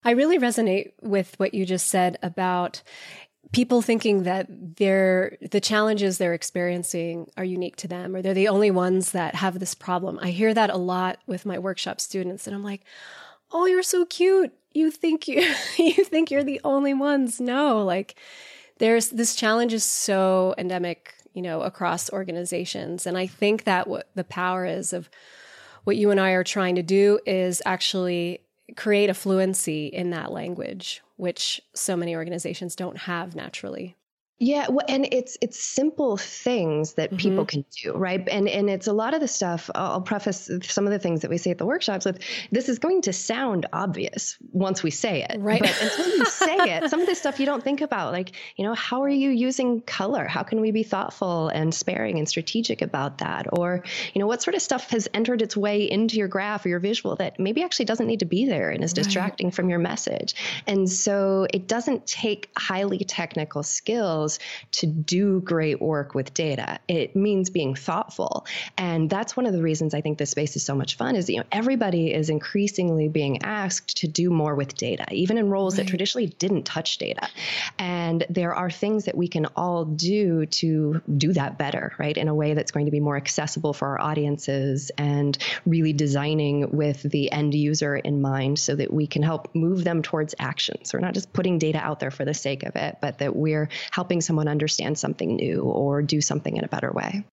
I 0.05 0.13
really 0.13 0.39
resonate 0.39 0.93
with 1.03 1.35
what 1.39 1.55
you 1.55 1.67
just 1.67 1.89
said 1.89 2.19
about 2.23 2.83
people 3.53 3.81
thinking 3.81 4.25
that 4.25 4.47
they're 4.77 5.37
the 5.51 5.61
challenges 5.61 6.19
they're 6.19 6.35
experiencing 6.35 7.31
are 7.37 7.45
unique 7.45 7.77
to 7.77 7.89
them 7.89 8.15
or 8.15 8.23
they're 8.23 8.35
the 8.35 8.49
only 8.49 8.71
ones 8.71 9.13
that 9.13 9.35
have 9.35 9.59
this 9.59 9.75
problem. 9.75 10.19
I 10.21 10.31
hear 10.31 10.53
that 10.53 10.71
a 10.71 10.77
lot 10.77 11.19
with 11.27 11.47
my 11.47 11.59
workshop 11.59 12.01
students 12.01 12.47
and 12.47 12.55
I'm 12.55 12.65
like, 12.65 12.85
"Oh, 13.51 13.67
you're 13.67 13.83
so 13.83 14.05
cute. 14.05 14.53
You 14.73 14.91
think 14.91 15.29
you 15.29 15.41
you 15.79 16.05
think 16.05 16.31
you're 16.31 16.45
the 16.45 16.61
only 16.65 16.95
ones." 16.95 17.41
No, 17.41 17.85
like 17.85 18.17
there's 18.79 19.09
this 19.11 19.35
challenge 19.35 19.73
is 19.73 19.85
so 19.85 20.55
endemic, 20.59 21.15
you 21.33 21.43
know, 21.43 21.63
across 21.63 22.11
organizations 22.13 23.07
and 23.07 23.17
I 23.17 23.27
think 23.27 23.65
that 23.65 23.89
what 23.89 24.09
the 24.15 24.25
power 24.25 24.67
is 24.67 24.93
of 24.93 25.09
what 25.85 25.97
you 25.97 26.11
and 26.11 26.21
I 26.21 26.33
are 26.33 26.45
trying 26.45 26.75
to 26.75 26.83
do 26.83 27.19
is 27.25 27.63
actually 27.65 28.41
create 28.77 29.11
a 29.11 29.15
fluency 29.15 29.87
in 29.87 30.11
that 30.11 30.33
language, 30.33 31.03
which 31.17 31.61
so 31.75 31.97
many 31.97 32.15
organizations 32.15 32.77
don't 32.77 32.99
have 32.99 33.35
naturally. 33.35 33.97
Yeah, 34.41 34.69
well, 34.69 34.87
and 34.89 35.09
it's 35.11 35.37
it's 35.41 35.59
simple 35.59 36.17
things 36.17 36.95
that 36.95 37.11
mm-hmm. 37.11 37.17
people 37.17 37.45
can 37.45 37.65
do, 37.83 37.93
right? 37.95 38.27
And 38.29 38.49
and 38.49 38.71
it's 38.71 38.87
a 38.87 38.93
lot 38.93 39.13
of 39.13 39.21
the 39.21 39.27
stuff. 39.27 39.69
I'll 39.75 40.01
preface 40.01 40.49
some 40.63 40.87
of 40.87 40.93
the 40.93 41.01
things 41.01 41.23
that 41.23 41.31
we 41.31 41.39
say 41.39 41.51
at 41.51 41.59
the 41.59 41.67
workshops 41.67 42.05
with 42.05 42.21
this 42.53 42.69
is 42.69 42.79
going 42.79 43.03
to 43.03 43.13
sound 43.13 43.67
obvious 43.73 44.37
once 44.53 44.85
we 44.85 44.93
say 44.93 45.27
it, 45.29 45.41
right? 45.41 45.61
But 45.61 45.83
until 45.83 46.07
you 46.07 46.25
say 46.27 46.55
it, 46.55 46.89
some 46.89 47.01
of 47.01 47.07
this 47.07 47.19
stuff 47.19 47.41
you 47.41 47.47
don't 47.47 47.65
think 47.65 47.81
about, 47.81 48.13
like 48.13 48.31
you 48.55 48.65
know, 48.65 48.75
how 48.75 49.03
are 49.03 49.09
you 49.09 49.31
using 49.31 49.81
color? 49.81 50.29
How 50.29 50.45
can 50.45 50.61
we 50.61 50.71
be 50.71 50.85
thoughtful 50.85 51.49
and 51.49 51.75
sparing 51.75 52.19
and 52.19 52.29
strategic 52.29 52.81
about 52.81 53.19
that? 53.19 53.47
Or 53.53 53.83
you 54.15 54.21
know, 54.21 54.29
what 54.29 54.41
sort 54.41 54.55
of 54.55 54.63
stuff 54.63 54.91
has 54.91 55.09
entered 55.15 55.43
its 55.43 55.57
way 55.57 55.91
into 55.91 56.17
your 56.17 56.29
graph 56.29 56.65
or 56.65 56.69
your 56.69 56.79
visual 56.79 57.17
that 57.17 57.41
maybe 57.41 57.65
actually 57.65 57.87
doesn't 57.87 58.07
need 58.07 58.21
to 58.21 58.27
be 58.27 58.47
there 58.47 58.71
and 58.71 58.85
is 58.85 58.93
distracting 58.93 59.49
right. 59.49 59.55
from 59.55 59.69
your 59.69 59.81
message? 59.81 60.37
And 60.69 60.89
so 60.89 61.49
it 61.53 61.67
doesn't 61.67 62.07
take 62.07 62.51
highly 62.57 62.99
technical 62.99 63.65
skills 63.65 64.28
to 64.73 64.87
do 64.87 65.41
great 65.41 65.81
work 65.81 66.15
with 66.15 66.35
data. 66.35 66.79
It 66.89 67.17
means 67.17 67.51
being 67.51 67.75
thoughtful. 67.75 68.47
And 68.77 69.09
that's 69.09 69.37
one 69.37 69.47
of 69.47 69.53
the 69.53 69.63
reasons 69.63 69.95
I 69.95 70.01
think 70.01 70.19
this 70.19 70.31
space 70.31 70.57
is 70.57 70.65
so 70.65 70.75
much 70.75 70.97
fun 70.97 71.17
is, 71.17 71.31
you 71.31 71.39
know, 71.39 71.45
everybody 71.53 72.13
is 72.13 72.29
increasingly 72.29 73.09
being 73.09 73.43
asked 73.43 73.99
to 73.99 74.09
do 74.09 74.31
more 74.31 74.55
with 74.55 74.75
data, 74.75 75.07
even 75.13 75.39
in 75.39 75.49
roles 75.49 75.75
right. 75.75 75.85
that 75.85 75.91
traditionally 75.91 76.27
didn't 76.27 76.65
touch 76.65 76.99
data. 76.99 77.29
And 77.79 78.27
there 78.29 78.55
are 78.55 78.71
things 78.71 79.07
that 79.07 79.17
we 79.17 79.29
can 79.29 79.47
all 79.57 79.85
do 79.85 80.47
to 80.47 81.01
do 81.17 81.33
that 81.33 81.59
better, 81.59 81.93
right? 81.99 82.17
In 82.17 82.29
a 82.29 82.35
way 82.35 82.55
that's 82.55 82.73
going 82.73 82.87
to 82.87 82.93
be 82.93 83.01
more 83.01 83.17
accessible 83.17 83.73
for 83.73 83.89
our 83.89 84.01
audiences 84.01 84.91
and 84.99 85.37
really 85.65 85.93
designing 85.93 86.77
with 86.77 87.03
the 87.03 87.31
end 87.33 87.55
user 87.55 87.97
in 87.97 88.21
mind 88.21 88.59
so 88.59 88.75
that 88.75 88.93
we 88.93 89.07
can 89.07 89.23
help 89.23 89.55
move 89.55 89.85
them 89.85 90.03
towards 90.03 90.35
action. 90.39 90.85
So 90.85 90.99
we're 90.99 91.03
not 91.03 91.15
just 91.15 91.33
putting 91.33 91.59
data 91.59 91.79
out 91.79 92.01
there 92.01 92.11
for 92.11 92.25
the 92.25 92.35
sake 92.35 92.63
of 92.65 92.77
it, 92.77 92.99
but 93.01 93.19
that 93.19 93.37
we're 93.37 93.69
helping 93.91 94.18
helping 94.19 94.27
someone 94.27 94.49
understand 94.49 94.99
something 94.99 95.37
new 95.37 95.63
or 95.63 96.03
do 96.03 96.21
something 96.21 96.57
in 96.57 96.65
a 96.65 96.69
better 96.69 96.93
way. 96.93 97.25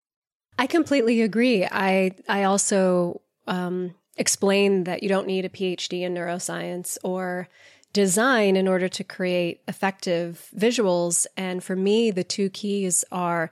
I 0.59 0.67
completely 0.67 1.23
agree. 1.23 1.65
I 1.65 2.13
I 2.29 2.45
also 2.45 3.21
um, 3.47 3.95
explain 4.17 4.85
that 4.85 5.03
you 5.03 5.09
don't 5.09 5.27
need 5.27 5.45
a 5.45 5.49
PhD 5.49 6.03
in 6.03 6.15
neuroscience 6.15 6.99
or 7.03 7.49
design 7.93 8.57
in 8.57 8.69
order 8.69 8.89
to 8.89 9.05
create 9.05 9.61
effective 9.67 10.49
visuals. 10.55 11.27
And 11.37 11.63
for 11.63 11.77
me, 11.77 12.13
the 12.13 12.25
two 12.25 12.51
keys 12.51 13.05
are 13.11 13.51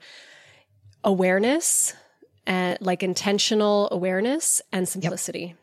awareness 1.04 1.94
and 2.46 2.78
like 2.80 3.02
intentional 3.02 3.88
awareness 3.90 4.62
and 4.72 4.88
simplicity. 4.88 5.46
Yep. 5.46 5.56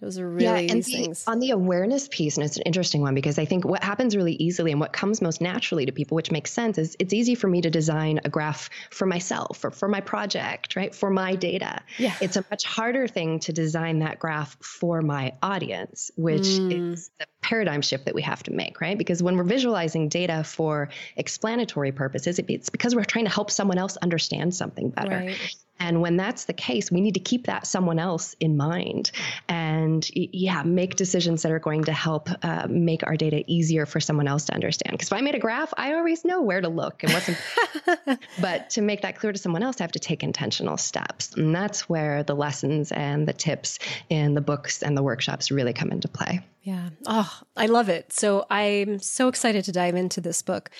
Those 0.00 0.18
are 0.18 0.28
really 0.28 0.44
yeah, 0.44 0.72
and 0.72 0.82
the, 0.82 0.92
things. 0.92 1.24
On 1.26 1.40
the 1.40 1.50
awareness 1.50 2.08
piece, 2.08 2.38
and 2.38 2.44
it's 2.44 2.56
an 2.56 2.62
interesting 2.62 3.02
one 3.02 3.14
because 3.14 3.38
I 3.38 3.44
think 3.44 3.66
what 3.66 3.84
happens 3.84 4.16
really 4.16 4.32
easily 4.34 4.70
and 4.70 4.80
what 4.80 4.94
comes 4.94 5.20
most 5.20 5.42
naturally 5.42 5.84
to 5.84 5.92
people, 5.92 6.14
which 6.14 6.30
makes 6.30 6.50
sense, 6.50 6.78
is 6.78 6.96
it's 6.98 7.12
easy 7.12 7.34
for 7.34 7.48
me 7.48 7.60
to 7.60 7.70
design 7.70 8.20
a 8.24 8.30
graph 8.30 8.70
for 8.90 9.04
myself 9.04 9.62
or 9.62 9.70
for 9.70 9.88
my 9.88 10.00
project, 10.00 10.74
right? 10.74 10.94
For 10.94 11.10
my 11.10 11.34
data. 11.34 11.80
Yeah. 11.98 12.14
It's 12.22 12.36
a 12.36 12.44
much 12.50 12.64
harder 12.64 13.08
thing 13.08 13.40
to 13.40 13.52
design 13.52 13.98
that 13.98 14.18
graph 14.18 14.56
for 14.62 15.02
my 15.02 15.34
audience, 15.42 16.10
which 16.16 16.42
mm. 16.42 16.92
is 16.92 17.10
the 17.18 17.26
paradigm 17.42 17.82
shift 17.82 18.06
that 18.06 18.14
we 18.14 18.22
have 18.22 18.42
to 18.44 18.52
make, 18.52 18.80
right? 18.80 18.96
Because 18.96 19.22
when 19.22 19.36
we're 19.36 19.44
visualizing 19.44 20.08
data 20.08 20.44
for 20.44 20.88
explanatory 21.16 21.92
purposes, 21.92 22.38
it's 22.38 22.70
because 22.70 22.94
we're 22.94 23.04
trying 23.04 23.26
to 23.26 23.30
help 23.30 23.50
someone 23.50 23.76
else 23.76 23.98
understand 23.98 24.54
something 24.54 24.88
better. 24.88 25.10
Right. 25.10 25.56
And 25.80 26.02
when 26.02 26.16
that's 26.16 26.44
the 26.44 26.52
case, 26.52 26.92
we 26.92 27.00
need 27.00 27.14
to 27.14 27.20
keep 27.20 27.46
that 27.46 27.66
someone 27.66 27.98
else 27.98 28.36
in 28.38 28.56
mind 28.56 29.10
and, 29.48 30.08
yeah, 30.14 30.62
make 30.62 30.96
decisions 30.96 31.42
that 31.42 31.50
are 31.50 31.58
going 31.58 31.84
to 31.84 31.92
help 31.92 32.28
uh, 32.44 32.66
make 32.68 33.04
our 33.06 33.16
data 33.16 33.42
easier 33.46 33.86
for 33.86 33.98
someone 33.98 34.28
else 34.28 34.44
to 34.44 34.54
understand. 34.54 34.92
Because 34.92 35.08
if 35.08 35.12
I 35.14 35.22
made 35.22 35.34
a 35.34 35.38
graph, 35.38 35.72
I 35.76 35.94
always 35.94 36.24
know 36.24 36.42
where 36.42 36.60
to 36.60 36.68
look 36.68 37.02
and 37.02 37.12
what's 37.12 37.28
important. 37.28 38.20
but 38.40 38.70
to 38.70 38.82
make 38.82 39.00
that 39.02 39.18
clear 39.18 39.32
to 39.32 39.38
someone 39.38 39.62
else, 39.62 39.80
I 39.80 39.84
have 39.84 39.92
to 39.92 39.98
take 39.98 40.22
intentional 40.22 40.76
steps. 40.76 41.34
And 41.34 41.54
that's 41.54 41.88
where 41.88 42.22
the 42.22 42.36
lessons 42.36 42.92
and 42.92 43.26
the 43.26 43.32
tips 43.32 43.78
in 44.10 44.34
the 44.34 44.42
books 44.42 44.82
and 44.82 44.96
the 44.96 45.02
workshops 45.02 45.50
really 45.50 45.72
come 45.72 45.90
into 45.90 46.08
play. 46.08 46.40
Yeah. 46.62 46.90
Oh, 47.06 47.40
I 47.56 47.66
love 47.66 47.88
it. 47.88 48.12
So 48.12 48.46
I'm 48.50 48.98
so 48.98 49.28
excited 49.28 49.64
to 49.64 49.72
dive 49.72 49.94
into 49.94 50.20
this 50.20 50.42
book. 50.42 50.70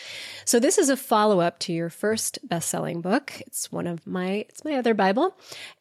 So 0.44 0.60
this 0.60 0.76
is 0.76 0.90
a 0.90 0.96
follow-up 0.96 1.58
to 1.60 1.72
your 1.72 1.88
first 1.88 2.38
best-selling 2.46 3.00
book. 3.00 3.40
It's 3.46 3.72
one 3.72 3.87
of 3.87 4.06
my 4.06 4.44
it's 4.49 4.64
my 4.64 4.75
other 4.75 4.92
Bible. 4.92 5.30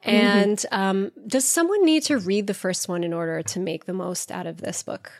Mm-hmm. 0.06 0.10
And 0.10 0.58
mm-hmm. 0.58 0.82
um, 0.82 1.12
does 1.27 1.46
someone 1.46 1.84
need 1.84 2.03
to 2.03 2.18
read 2.18 2.48
the 2.48 2.53
first 2.53 2.88
one 2.88 3.03
in 3.03 3.13
order 3.13 3.44
to 3.44 3.60
make 3.60 3.86
the 3.86 3.94
most 3.94 4.32
out 4.32 4.48
of 4.48 4.62
this 4.62 4.84
book? 4.84 5.12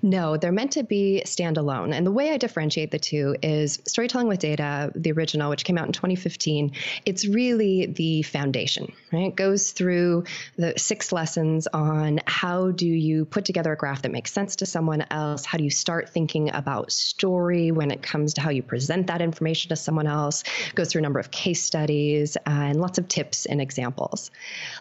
No, 0.00 0.36
they're 0.36 0.52
meant 0.52 0.72
to 0.72 0.84
be 0.84 1.22
standalone. 1.26 1.92
And 1.92 2.06
the 2.06 2.12
way 2.12 2.30
I 2.30 2.36
differentiate 2.36 2.90
the 2.90 2.98
two 2.98 3.36
is 3.42 3.80
Storytelling 3.86 4.28
with 4.28 4.38
Data, 4.38 4.92
the 4.94 5.12
original, 5.12 5.50
which 5.50 5.64
came 5.64 5.76
out 5.76 5.86
in 5.86 5.92
2015. 5.92 6.72
It's 7.04 7.26
really 7.26 7.86
the 7.86 8.22
foundation, 8.22 8.92
right? 9.12 9.28
It 9.28 9.36
goes 9.36 9.72
through 9.72 10.24
the 10.56 10.74
six 10.76 11.12
lessons 11.12 11.66
on 11.66 12.20
how 12.26 12.70
do 12.70 12.86
you 12.86 13.24
put 13.24 13.44
together 13.44 13.72
a 13.72 13.76
graph 13.76 14.02
that 14.02 14.12
makes 14.12 14.32
sense 14.32 14.56
to 14.56 14.66
someone 14.66 15.04
else? 15.10 15.44
How 15.44 15.58
do 15.58 15.64
you 15.64 15.70
start 15.70 16.10
thinking 16.10 16.54
about 16.54 16.92
story 16.92 17.72
when 17.72 17.90
it 17.90 18.02
comes 18.02 18.34
to 18.34 18.40
how 18.40 18.50
you 18.50 18.62
present 18.62 19.08
that 19.08 19.20
information 19.20 19.70
to 19.70 19.76
someone 19.76 20.06
else? 20.06 20.44
It 20.68 20.74
goes 20.74 20.92
through 20.92 21.00
a 21.00 21.02
number 21.02 21.18
of 21.18 21.30
case 21.30 21.62
studies 21.62 22.36
and 22.46 22.80
lots 22.80 22.98
of 22.98 23.08
tips 23.08 23.46
and 23.46 23.60
examples. 23.60 24.30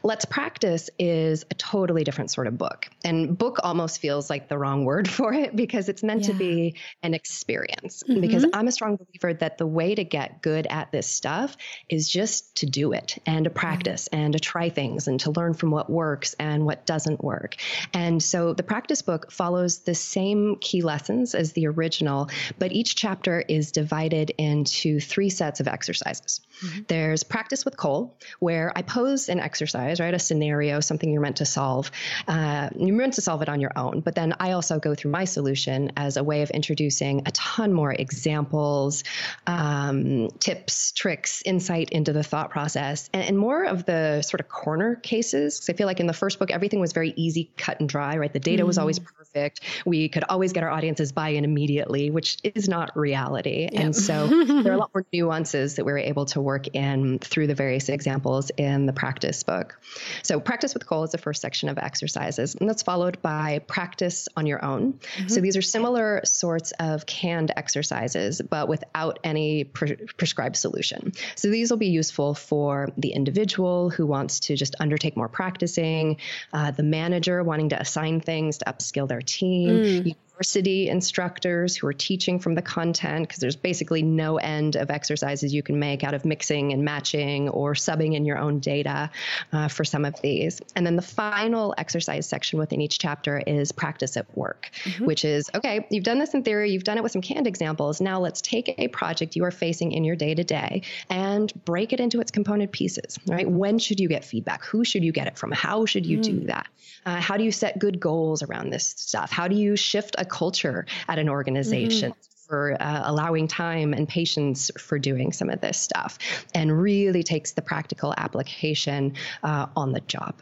Let's 0.03 0.25
Practice 0.25 0.89
is 0.97 1.43
a 1.51 1.55
totally 1.55 2.03
different 2.03 2.31
sort 2.31 2.47
of 2.47 2.57
book. 2.57 2.87
And 3.03 3.37
book 3.37 3.59
almost 3.63 3.99
feels 3.99 4.29
like 4.29 4.47
the 4.47 4.57
wrong 4.57 4.85
word 4.85 4.90
word 4.91 5.09
for 5.19 5.33
it 5.33 5.55
because 5.55 5.87
it's 5.87 6.03
meant 6.03 6.23
yeah. 6.23 6.27
to 6.27 6.33
be 6.33 6.75
an 7.01 7.13
experience. 7.13 8.03
Mm-hmm. 8.03 8.19
Because 8.19 8.45
I'm 8.53 8.67
a 8.67 8.71
strong 8.71 8.97
believer 8.97 9.33
that 9.39 9.57
the 9.57 9.65
way 9.65 9.95
to 9.95 10.03
get 10.03 10.41
good 10.41 10.67
at 10.67 10.91
this 10.91 11.07
stuff 11.07 11.55
is 11.87 12.09
just 12.09 12.55
to 12.57 12.65
do 12.65 12.91
it 12.91 13.17
and 13.25 13.45
to 13.45 13.49
practice 13.49 14.09
mm-hmm. 14.11 14.23
and 14.23 14.33
to 14.33 14.39
try 14.39 14.69
things 14.69 15.07
and 15.07 15.19
to 15.21 15.31
learn 15.31 15.53
from 15.53 15.71
what 15.71 15.89
works 15.89 16.35
and 16.39 16.65
what 16.65 16.85
doesn't 16.85 17.23
work. 17.23 17.55
And 17.93 18.21
so 18.21 18.53
the 18.53 18.63
practice 18.63 19.01
book 19.01 19.31
follows 19.31 19.79
the 19.79 19.95
same 19.95 20.57
key 20.59 20.81
lessons 20.81 21.35
as 21.35 21.53
the 21.53 21.67
original, 21.67 22.29
but 22.59 22.73
each 22.73 22.95
chapter 22.95 23.39
is 23.47 23.71
divided 23.71 24.31
into 24.37 24.99
three 24.99 25.29
sets 25.29 25.61
of 25.61 25.67
exercises. 25.67 26.41
Mm-hmm. 26.61 26.81
There's 26.87 27.23
practice 27.23 27.63
with 27.63 27.77
Cole, 27.77 28.17
where 28.39 28.73
I 28.75 28.81
pose 28.81 29.29
an 29.29 29.39
exercise, 29.39 29.99
right? 29.99 30.13
A 30.13 30.19
scenario, 30.19 30.81
something 30.81 31.11
you're 31.11 31.21
meant 31.21 31.37
to 31.37 31.45
solve. 31.45 31.91
Uh, 32.27 32.69
you're 32.75 32.95
meant 32.95 33.13
to 33.13 33.21
solve 33.21 33.41
it 33.41 33.49
on 33.49 33.61
your 33.61 33.71
own, 33.75 34.01
but 34.01 34.15
then 34.15 34.35
I 34.39 34.51
also 34.51 34.80
go 34.81 34.95
through 34.95 35.11
my 35.11 35.25
solution 35.25 35.91
as 35.97 36.17
a 36.17 36.23
way 36.23 36.41
of 36.43 36.49
introducing 36.51 37.23
a 37.25 37.31
ton 37.31 37.73
more 37.73 37.91
examples, 37.91 39.03
um, 39.47 40.29
tips, 40.39 40.91
tricks, 40.91 41.41
insight 41.45 41.89
into 41.89 42.13
the 42.13 42.23
thought 42.23 42.51
process, 42.51 43.09
and, 43.13 43.23
and 43.23 43.37
more 43.37 43.65
of 43.65 43.85
the 43.85 44.21
sort 44.21 44.39
of 44.39 44.47
corner 44.47 44.95
cases. 44.95 45.57
Because 45.57 45.69
I 45.69 45.73
feel 45.73 45.87
like 45.87 45.99
in 45.99 46.07
the 46.07 46.13
first 46.13 46.39
book, 46.39 46.51
everything 46.51 46.79
was 46.79 46.93
very 46.93 47.13
easy, 47.15 47.51
cut 47.57 47.79
and 47.79 47.89
dry, 47.89 48.17
right? 48.17 48.31
The 48.31 48.39
data 48.39 48.61
mm-hmm. 48.61 48.67
was 48.67 48.77
always 48.77 48.99
mm-hmm. 48.99 49.17
perfect. 49.17 49.61
We 49.85 50.09
could 50.09 50.23
always 50.29 50.53
get 50.53 50.63
our 50.63 50.69
audiences 50.69 51.11
buy 51.11 51.29
in 51.29 51.43
immediately, 51.43 52.11
which 52.11 52.37
is 52.43 52.69
not 52.69 52.95
reality. 52.95 53.69
Yep. 53.71 53.83
And 53.83 53.95
so 53.95 54.27
there 54.27 54.71
are 54.71 54.75
a 54.75 54.79
lot 54.79 54.91
more 54.93 55.05
nuances 55.11 55.75
that 55.75 55.85
we 55.85 55.91
were 55.91 55.97
able 55.97 56.25
to 56.27 56.41
work 56.41 56.51
work 56.51 56.75
in 56.75 57.17
through 57.19 57.47
the 57.47 57.55
various 57.55 57.87
examples 57.89 58.51
in 58.57 58.85
the 58.85 58.93
practice 58.93 59.43
book. 59.43 59.79
So, 60.23 60.39
practice 60.39 60.73
with 60.73 60.85
Cole 60.85 61.03
is 61.03 61.11
the 61.11 61.17
first 61.17 61.41
section 61.41 61.69
of 61.69 61.77
exercises, 61.77 62.55
and 62.55 62.69
that's 62.69 62.83
followed 62.83 63.21
by 63.21 63.59
practice 63.67 64.27
on 64.35 64.45
your 64.45 64.63
own. 64.63 64.70
Mm-hmm. 64.79 65.27
So, 65.27 65.41
these 65.41 65.57
are 65.57 65.61
similar 65.61 66.21
sorts 66.23 66.71
of 66.79 67.05
canned 67.05 67.51
exercises, 67.55 68.41
but 68.41 68.67
without 68.67 69.19
any 69.23 69.63
pre- 69.63 69.97
prescribed 70.17 70.55
solution. 70.55 71.13
So, 71.35 71.49
these 71.49 71.69
will 71.69 71.77
be 71.77 71.89
useful 71.89 72.33
for 72.33 72.89
the 72.97 73.09
individual 73.13 73.89
who 73.89 74.05
wants 74.05 74.41
to 74.41 74.55
just 74.55 74.75
undertake 74.79 75.17
more 75.17 75.29
practicing, 75.29 76.17
uh, 76.53 76.71
the 76.71 76.83
manager 76.83 77.43
wanting 77.43 77.69
to 77.69 77.79
assign 77.79 78.21
things 78.21 78.59
to 78.59 78.65
upskill 78.65 79.07
their 79.07 79.21
team. 79.21 79.69
Mm. 79.69 80.05
You 80.07 80.15
university 80.41 80.89
instructors 80.89 81.75
who 81.75 81.85
are 81.85 81.93
teaching 81.93 82.39
from 82.39 82.55
the 82.55 82.63
content 82.63 83.27
because 83.27 83.39
there's 83.39 83.55
basically 83.55 84.01
no 84.01 84.37
end 84.37 84.75
of 84.75 84.89
exercises 84.89 85.53
you 85.53 85.61
can 85.61 85.77
make 85.77 86.03
out 86.03 86.15
of 86.15 86.25
mixing 86.25 86.73
and 86.73 86.83
matching 86.83 87.47
or 87.49 87.75
subbing 87.75 88.15
in 88.15 88.25
your 88.25 88.39
own 88.39 88.57
data 88.57 89.11
uh, 89.53 89.67
for 89.67 89.83
some 89.83 90.03
of 90.03 90.19
these. 90.21 90.59
And 90.75 90.83
then 90.83 90.95
the 90.95 91.03
final 91.03 91.75
exercise 91.77 92.27
section 92.27 92.57
within 92.57 92.81
each 92.81 92.97
chapter 92.97 93.37
is 93.45 93.71
practice 93.71 94.17
at 94.17 94.25
work, 94.35 94.71
mm-hmm. 94.83 95.05
which 95.05 95.25
is 95.25 95.47
okay, 95.53 95.85
you've 95.91 96.03
done 96.03 96.17
this 96.17 96.33
in 96.33 96.41
theory, 96.41 96.71
you've 96.71 96.85
done 96.85 96.97
it 96.97 97.03
with 97.03 97.11
some 97.11 97.21
canned 97.21 97.45
examples. 97.45 98.01
Now 98.01 98.19
let's 98.19 98.41
take 98.41 98.73
a 98.79 98.87
project 98.87 99.35
you 99.35 99.43
are 99.43 99.51
facing 99.51 99.91
in 99.91 100.03
your 100.03 100.15
day 100.15 100.33
to 100.33 100.43
day 100.43 100.81
and 101.07 101.53
break 101.65 101.93
it 101.93 101.99
into 101.99 102.19
its 102.19 102.31
component 102.31 102.71
pieces, 102.71 103.19
right? 103.27 103.47
When 103.47 103.77
should 103.77 103.99
you 103.99 104.07
get 104.07 104.25
feedback? 104.25 104.65
Who 104.65 104.83
should 104.83 105.03
you 105.03 105.11
get 105.11 105.27
it 105.27 105.37
from? 105.37 105.51
How 105.51 105.85
should 105.85 106.07
you 106.07 106.17
mm. 106.17 106.23
do 106.23 106.39
that? 106.47 106.67
Uh, 107.05 107.19
how 107.19 107.37
do 107.37 107.43
you 107.43 107.51
set 107.51 107.79
good 107.79 107.99
goals 107.99 108.43
around 108.43 108.69
this 108.69 108.93
stuff? 108.97 109.31
How 109.31 109.47
do 109.47 109.55
you 109.55 109.75
shift 109.75 110.15
a 110.17 110.25
culture 110.31 110.85
at 111.07 111.19
an 111.19 111.29
organization? 111.29 112.11
Mm-hmm 112.11 112.27
for 112.51 112.75
uh, 112.81 113.03
allowing 113.05 113.47
time 113.47 113.93
and 113.93 114.09
patience 114.09 114.69
for 114.77 114.99
doing 114.99 115.31
some 115.31 115.49
of 115.49 115.61
this 115.61 115.79
stuff 115.79 116.19
and 116.53 116.81
really 116.81 117.23
takes 117.23 117.53
the 117.53 117.61
practical 117.61 118.13
application 118.17 119.13
uh, 119.41 119.67
on 119.77 119.93
the 119.93 120.01
job. 120.01 120.35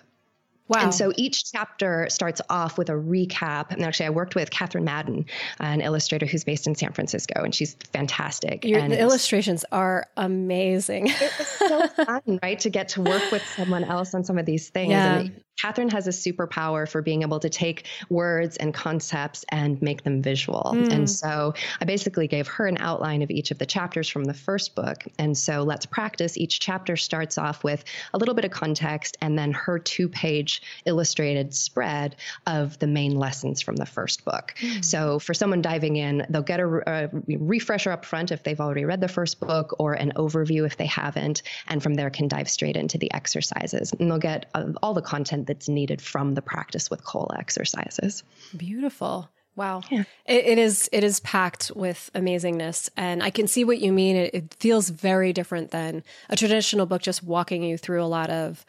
Wow. 0.69 0.81
And 0.84 0.93
so 0.93 1.12
each 1.17 1.51
chapter 1.51 2.08
starts 2.10 2.41
off 2.48 2.77
with 2.77 2.89
a 2.89 2.93
recap. 2.93 3.72
And 3.72 3.84
actually, 3.84 4.05
I 4.05 4.10
worked 4.12 4.36
with 4.36 4.51
Catherine 4.51 4.84
Madden, 4.84 5.25
an 5.60 5.81
illustrator 5.81 6.27
who's 6.27 6.43
based 6.43 6.67
in 6.67 6.75
San 6.75 6.93
Francisco, 6.93 7.43
and 7.43 7.53
she's 7.53 7.74
fantastic. 7.91 8.63
Your, 8.65 8.79
and 8.79 8.93
the 8.93 9.00
illustrations 9.00 9.65
are 9.72 10.05
amazing. 10.15 11.08
it 11.08 11.34
was 11.39 11.48
so 11.48 11.88
fun, 12.05 12.39
right, 12.43 12.60
to 12.60 12.69
get 12.69 12.89
to 12.89 13.01
work 13.01 13.31
with 13.31 13.43
someone 13.55 13.84
else 13.84 14.13
on 14.13 14.24
some 14.24 14.38
of 14.38 14.46
these 14.46 14.69
things. 14.69 14.91
Yeah. 14.91 15.19
And 15.19 15.43
Catherine 15.60 15.89
has 15.89 16.08
a 16.08 16.12
superpower 16.12 16.88
for 16.88 17.01
being 17.01 17.22
able 17.22 17.39
to 17.39 17.50
take 17.50 17.86
words 18.10 18.56
and 18.58 18.74
concepts 18.74 19.44
and 19.50 19.82
make 19.82 20.04
them 20.04 20.22
visual. 20.22 20.72
Mm. 20.74 20.94
And 20.94 21.10
so 21.10 21.54
I 21.82 21.86
basically 21.86 22.28
gave 22.28 22.48
her 22.48 22.66
an 22.66 22.78
outline 22.80 23.22
of 23.22 23.30
each 23.30 23.51
of 23.51 23.58
the 23.58 23.66
chapters 23.66 24.08
from 24.08 24.24
the 24.24 24.34
first 24.34 24.74
book. 24.74 25.04
And 25.18 25.38
so 25.38 25.63
let's 25.63 25.86
practice. 25.86 26.38
Each 26.38 26.60
chapter 26.60 26.96
starts 26.96 27.38
off 27.38 27.63
with 27.63 27.84
a 28.13 28.18
little 28.18 28.36
bit 28.36 28.46
of 28.46 28.51
context 28.51 29.18
and 29.22 29.38
then 29.38 29.51
her 29.51 29.80
two 29.80 30.08
page 30.08 30.62
illustrated 30.86 31.54
spread 31.54 32.16
of 32.48 32.80
the 32.80 32.88
main 32.88 33.16
lessons 33.16 33.62
from 33.62 33.75
the 33.75 33.86
first 33.86 34.24
book. 34.24 34.54
Mm. 34.62 34.86
So 34.86 35.20
for 35.20 35.34
someone 35.34 35.62
diving 35.62 35.98
in, 35.98 36.25
they'll 36.30 36.42
get 36.42 36.62
a, 36.62 36.84
a 36.88 37.10
refresher 37.28 37.92
up 37.92 38.06
front 38.06 38.32
if 38.32 38.44
they've 38.44 38.62
already 38.62 38.86
read 38.86 39.01
the 39.01 39.10
first 39.10 39.42
book 39.42 39.75
or 39.78 39.94
an 39.94 40.13
overview 40.16 40.66
if 40.66 40.78
they 40.78 40.86
haven't. 40.86 41.42
And 41.68 41.84
from 41.84 41.96
there 41.96 42.10
can 42.10 42.30
dive 42.30 42.50
straight 42.50 42.78
into 42.78 42.98
the 42.98 43.13
exercises. 43.13 43.92
And 44.00 44.10
they'll 44.10 44.20
get 44.20 44.50
uh, 44.54 44.72
all 44.82 44.94
the 44.94 45.01
content 45.01 45.49
that's 45.50 45.68
needed 45.68 46.00
from 46.00 46.36
the 46.36 46.41
practice 46.41 46.91
with 46.91 47.03
Cole 47.03 47.32
exercises. 47.38 48.24
Beautiful. 48.56 49.27
Wow. 49.56 49.82
Yeah. 49.89 50.03
It, 50.25 50.46
it 50.46 50.58
is 50.58 50.89
it 50.94 51.03
is 51.03 51.20
packed 51.22 51.72
with 51.75 52.12
amazingness 52.13 52.89
and 52.96 53.24
I 53.24 53.32
can 53.32 53.48
see 53.48 53.65
what 53.65 53.79
you 53.79 53.91
mean. 53.91 54.15
It, 54.15 54.34
it 54.34 54.53
feels 54.53 54.89
very 54.89 55.34
different 55.34 55.72
than 55.72 56.03
a 56.29 56.36
traditional 56.36 56.86
book 56.86 57.01
just 57.01 57.24
walking 57.24 57.63
you 57.63 57.77
through 57.77 58.03
a 58.03 58.06
lot 58.06 58.29
of 58.29 58.63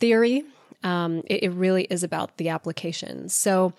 theory 0.00 0.42
um, 0.82 1.22
it, 1.26 1.44
it, 1.44 1.50
really 1.50 1.84
is 1.84 2.02
about 2.02 2.36
the 2.38 2.48
application. 2.48 3.28
So 3.28 3.72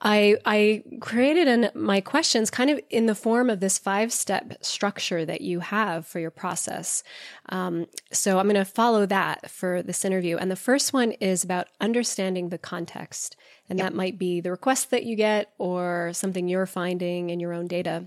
I, 0.00 0.36
I 0.44 0.82
created 1.00 1.46
an, 1.48 1.70
my 1.74 2.00
questions 2.00 2.50
kind 2.50 2.70
of 2.70 2.80
in 2.90 3.06
the 3.06 3.14
form 3.14 3.48
of 3.48 3.60
this 3.60 3.78
five 3.78 4.12
step 4.12 4.64
structure 4.64 5.24
that 5.24 5.40
you 5.40 5.60
have 5.60 6.06
for 6.06 6.18
your 6.18 6.30
process. 6.30 7.02
Um, 7.48 7.86
so 8.10 8.38
I'm 8.38 8.46
going 8.46 8.56
to 8.56 8.64
follow 8.64 9.06
that 9.06 9.50
for 9.50 9.82
this 9.82 10.04
interview. 10.04 10.36
And 10.36 10.50
the 10.50 10.56
first 10.56 10.92
one 10.92 11.12
is 11.12 11.44
about 11.44 11.68
understanding 11.80 12.48
the 12.48 12.58
context. 12.58 13.36
And 13.68 13.78
yep. 13.78 13.88
that 13.90 13.96
might 13.96 14.18
be 14.18 14.40
the 14.40 14.50
request 14.50 14.90
that 14.90 15.04
you 15.04 15.16
get 15.16 15.52
or 15.58 16.10
something 16.12 16.48
you're 16.48 16.66
finding 16.66 17.30
in 17.30 17.40
your 17.40 17.52
own 17.52 17.68
data. 17.68 18.04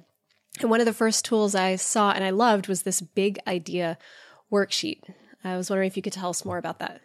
And 0.59 0.69
one 0.69 0.79
of 0.79 0.85
the 0.85 0.93
first 0.93 1.25
tools 1.25 1.55
I 1.55 1.75
saw 1.75 2.11
and 2.11 2.23
I 2.23 2.29
loved 2.29 2.67
was 2.67 2.83
this 2.83 3.01
big 3.01 3.39
idea 3.47 3.97
worksheet. 4.51 5.01
I 5.43 5.57
was 5.57 5.69
wondering 5.69 5.87
if 5.87 5.95
you 5.95 6.03
could 6.03 6.13
tell 6.13 6.29
us 6.29 6.45
more 6.45 6.57
about 6.57 6.79
that. 6.79 7.01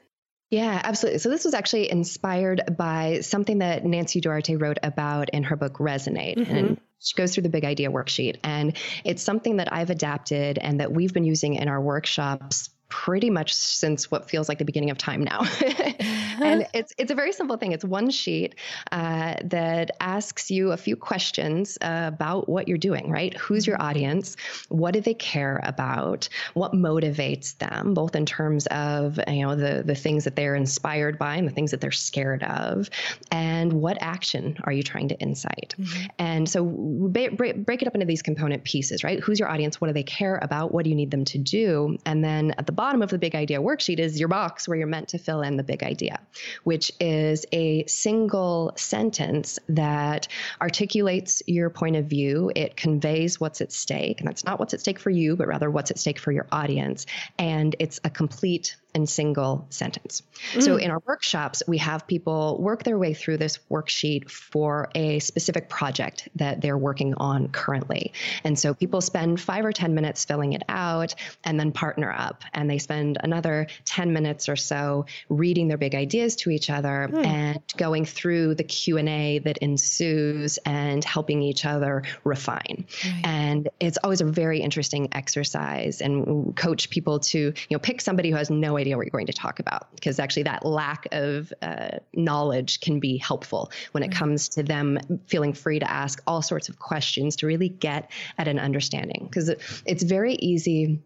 Yeah, 0.51 0.81
absolutely. 0.83 1.21
So 1.21 1.29
this 1.29 1.45
was 1.45 1.55
actually 1.55 1.91
inspired 1.91 2.77
by 2.77 3.21
something 3.21 3.59
that 3.59 3.85
Nancy 3.85 4.21
Duarte 4.21 4.57
wrote 4.57 4.79
about 4.83 5.31
in 5.31 5.45
her 5.45 5.57
book 5.57 5.75
Resonate. 5.79 6.39
Mm-hmm. 6.39 6.57
And 6.57 6.81
she 6.99 7.15
goes 7.15 7.33
through 7.33 7.45
the 7.45 7.51
big 7.51 7.65
idea 7.65 7.91
worksheet. 7.91 8.39
And 8.43 8.77
it's 9.05 9.23
something 9.23 9.59
that 9.59 9.73
I've 9.73 9.91
adapted 9.91 10.59
and 10.59 10.81
that 10.81 10.93
we've 10.93 11.15
been 11.15 11.25
using 11.25 11.55
in 11.55 11.69
our 11.69 11.81
workshops 11.81 12.71
pretty 12.91 13.31
much 13.31 13.55
since 13.55 14.11
what 14.11 14.29
feels 14.29 14.49
like 14.49 14.59
the 14.59 14.65
beginning 14.65 14.91
of 14.91 14.99
time 14.99 15.23
now. 15.23 15.41
and 15.61 16.67
it's 16.75 16.93
it's 16.99 17.11
a 17.11 17.15
very 17.15 17.33
simple 17.33 17.57
thing. 17.57 17.73
It's 17.73 17.85
one 17.85 18.11
sheet 18.11 18.57
uh, 18.93 19.37
that 19.45 19.93
asks 20.01 20.51
you 20.51 20.73
a 20.73 20.77
few 20.77 20.97
questions 20.97 21.79
uh, 21.81 22.11
about 22.13 22.49
what 22.49 22.69
you're 22.69 22.77
doing. 22.77 23.11
Right? 23.11 23.35
Who's 23.39 23.67
your 23.67 23.81
audience? 23.81 24.37
What 24.69 24.93
do 24.93 25.01
they 25.01 25.15
care 25.15 25.61
about? 25.65 26.29
What 26.55 26.73
motivates 26.73 27.57
them, 27.59 27.95
both 27.95 28.15
in 28.15 28.27
terms 28.27 28.67
of 28.67 29.19
you 29.29 29.47
know 29.47 29.57
the 29.57 29.83
the 29.85 29.95
things 29.95 30.25
that 30.25 30.37
they're 30.37 30.57
inspired 30.57 31.17
by 31.17 31.37
and 31.37 31.49
the 31.49 31.53
things 31.53 31.71
that 31.71 31.81
they're 31.81 31.93
scared 31.93 32.43
of, 32.43 32.91
and 33.31 33.73
what 33.73 33.97
action 34.01 34.59
are 34.65 34.73
you 34.73 34.83
trying 34.83 35.09
to 35.09 35.23
incite? 35.23 35.75
Mm-hmm. 35.79 36.07
And 36.19 36.49
so 36.49 36.65
break, 36.65 37.37
break 37.37 37.83
it 37.83 37.89
up 37.89 37.95
into 37.95 38.07
these 38.07 38.23
component 38.23 38.65
pieces. 38.65 39.05
Right? 39.05 39.21
Who's 39.21 39.39
your 39.39 39.49
audience? 39.49 39.81
What 39.81 39.87
do 39.87 39.95
they 39.95 40.03
care 40.03 40.39
about? 40.43 40.75
What 40.75 40.83
do 40.83 40.91
you 40.91 40.97
need 40.97 41.13
them 41.13 41.25
to 41.27 41.39
do? 41.39 41.97
And 42.05 42.25
then 42.25 42.53
at 42.59 42.67
the 42.67 42.73
bottom 42.81 43.03
of 43.03 43.11
the 43.11 43.19
big 43.19 43.35
idea 43.35 43.61
worksheet 43.61 43.99
is 43.99 44.19
your 44.19 44.27
box 44.27 44.67
where 44.67 44.79
you're 44.79 44.87
meant 44.87 45.07
to 45.07 45.19
fill 45.19 45.43
in 45.43 45.59
the 45.59 45.63
big 45.63 45.83
idea, 45.83 46.19
which 46.65 46.91
is 46.99 47.45
a 47.53 47.85
single 47.85 48.73
sentence 48.75 49.59
that 49.69 50.27
articulates 50.63 51.43
your 51.47 51.69
point 51.69 51.95
of 51.95 52.07
view. 52.07 52.51
It 52.57 52.79
conveys 52.79 53.39
what's 53.39 53.61
at 53.61 53.71
stake, 53.71 54.19
and 54.19 54.27
that's 54.27 54.47
not 54.47 54.59
what's 54.59 54.73
at 54.73 54.81
stake 54.81 54.99
for 54.99 55.11
you, 55.11 55.37
but 55.37 55.47
rather 55.47 55.71
what's 55.71 55.91
at 55.91 55.99
stake 55.99 56.19
for 56.19 56.33
your 56.33 56.47
audience. 56.53 57.05
And 57.39 57.77
it's 57.79 58.01
a 58.03 58.09
complete 58.09 58.77
and 58.95 59.09
single 59.09 59.67
sentence. 59.71 60.23
Mm. 60.55 60.63
So 60.63 60.77
in 60.77 60.91
our 60.91 61.03
workshops, 61.07 61.63
we 61.67 61.79
have 61.79 62.07
people 62.07 62.59
work 62.61 62.83
their 62.83 62.99
way 62.99 63.15
through 63.15 63.37
this 63.37 63.59
worksheet 63.71 64.31
for 64.31 64.91
a 64.95 65.19
specific 65.21 65.69
project 65.69 66.29
that 66.37 66.61
they're 66.61 66.79
working 66.79 67.15
on 67.15 67.49
currently. 67.49 68.13
And 68.45 68.59
so 68.59 68.75
people 68.75 69.01
spend 69.01 69.41
five 69.41 69.65
or 69.65 69.73
10 69.73 69.95
minutes 69.95 70.25
filling 70.25 70.53
it 70.53 70.63
out 70.69 71.15
and 71.45 71.59
then 71.59 71.73
partner 71.73 72.13
up. 72.13 72.45
And 72.53 72.69
they 72.69 72.79
spend 72.79 73.19
another 73.23 73.67
10 73.85 74.13
minutes 74.13 74.49
or 74.49 74.57
so 74.57 75.07
reading 75.29 75.69
their 75.69 75.79
big 75.79 75.95
ideas 75.95 76.37
to 76.37 76.51
each 76.51 76.71
other 76.71 77.09
mm. 77.11 77.25
and 77.25 77.61
going 77.77 78.05
through 78.05 78.55
the 78.55 78.65
Q&A 78.65 79.39
that 79.41 79.59
ensues 79.59 80.59
and 80.59 81.05
helping 81.05 81.43
each 81.43 81.65
other 81.65 82.03
refine. 82.25 82.87
Right. 83.05 83.21
And 83.25 83.69
it's 83.79 83.99
always 84.03 84.21
a 84.21 84.25
very 84.25 84.61
interesting 84.61 85.09
exercise 85.13 86.01
and 86.01 86.57
coach 86.57 86.91
people 86.91 87.21
to, 87.21 87.39
you 87.39 87.55
know, 87.71 87.79
pick 87.79 88.01
somebody 88.01 88.31
who 88.31 88.37
has 88.37 88.51
no 88.51 88.79
idea 88.81 88.97
what 88.97 89.07
you're 89.07 89.11
going 89.11 89.27
to 89.27 89.33
talk 89.33 89.61
about 89.61 89.95
because 89.95 90.19
actually 90.19 90.45
that 90.45 90.65
lack 90.65 91.07
of 91.13 91.53
uh, 91.63 91.99
knowledge 92.15 92.81
can 92.81 93.01
be 93.01 93.17
helpful 93.19 93.71
when 93.93 94.03
it 94.03 94.11
comes 94.11 94.49
to 94.49 94.63
them 94.63 94.99
feeling 95.27 95.53
free 95.53 95.79
to 95.79 95.91
ask 95.91 96.23
all 96.27 96.43
sorts 96.43 96.69
of 96.69 96.79
questions 96.79 97.37
to 97.37 97.47
really 97.47 97.69
get 97.69 98.11
at 98.39 98.49
an 98.49 98.59
understanding. 98.59 99.29
Because 99.31 99.51
it's 99.87 100.03
very 100.03 100.35
easy 100.35 101.01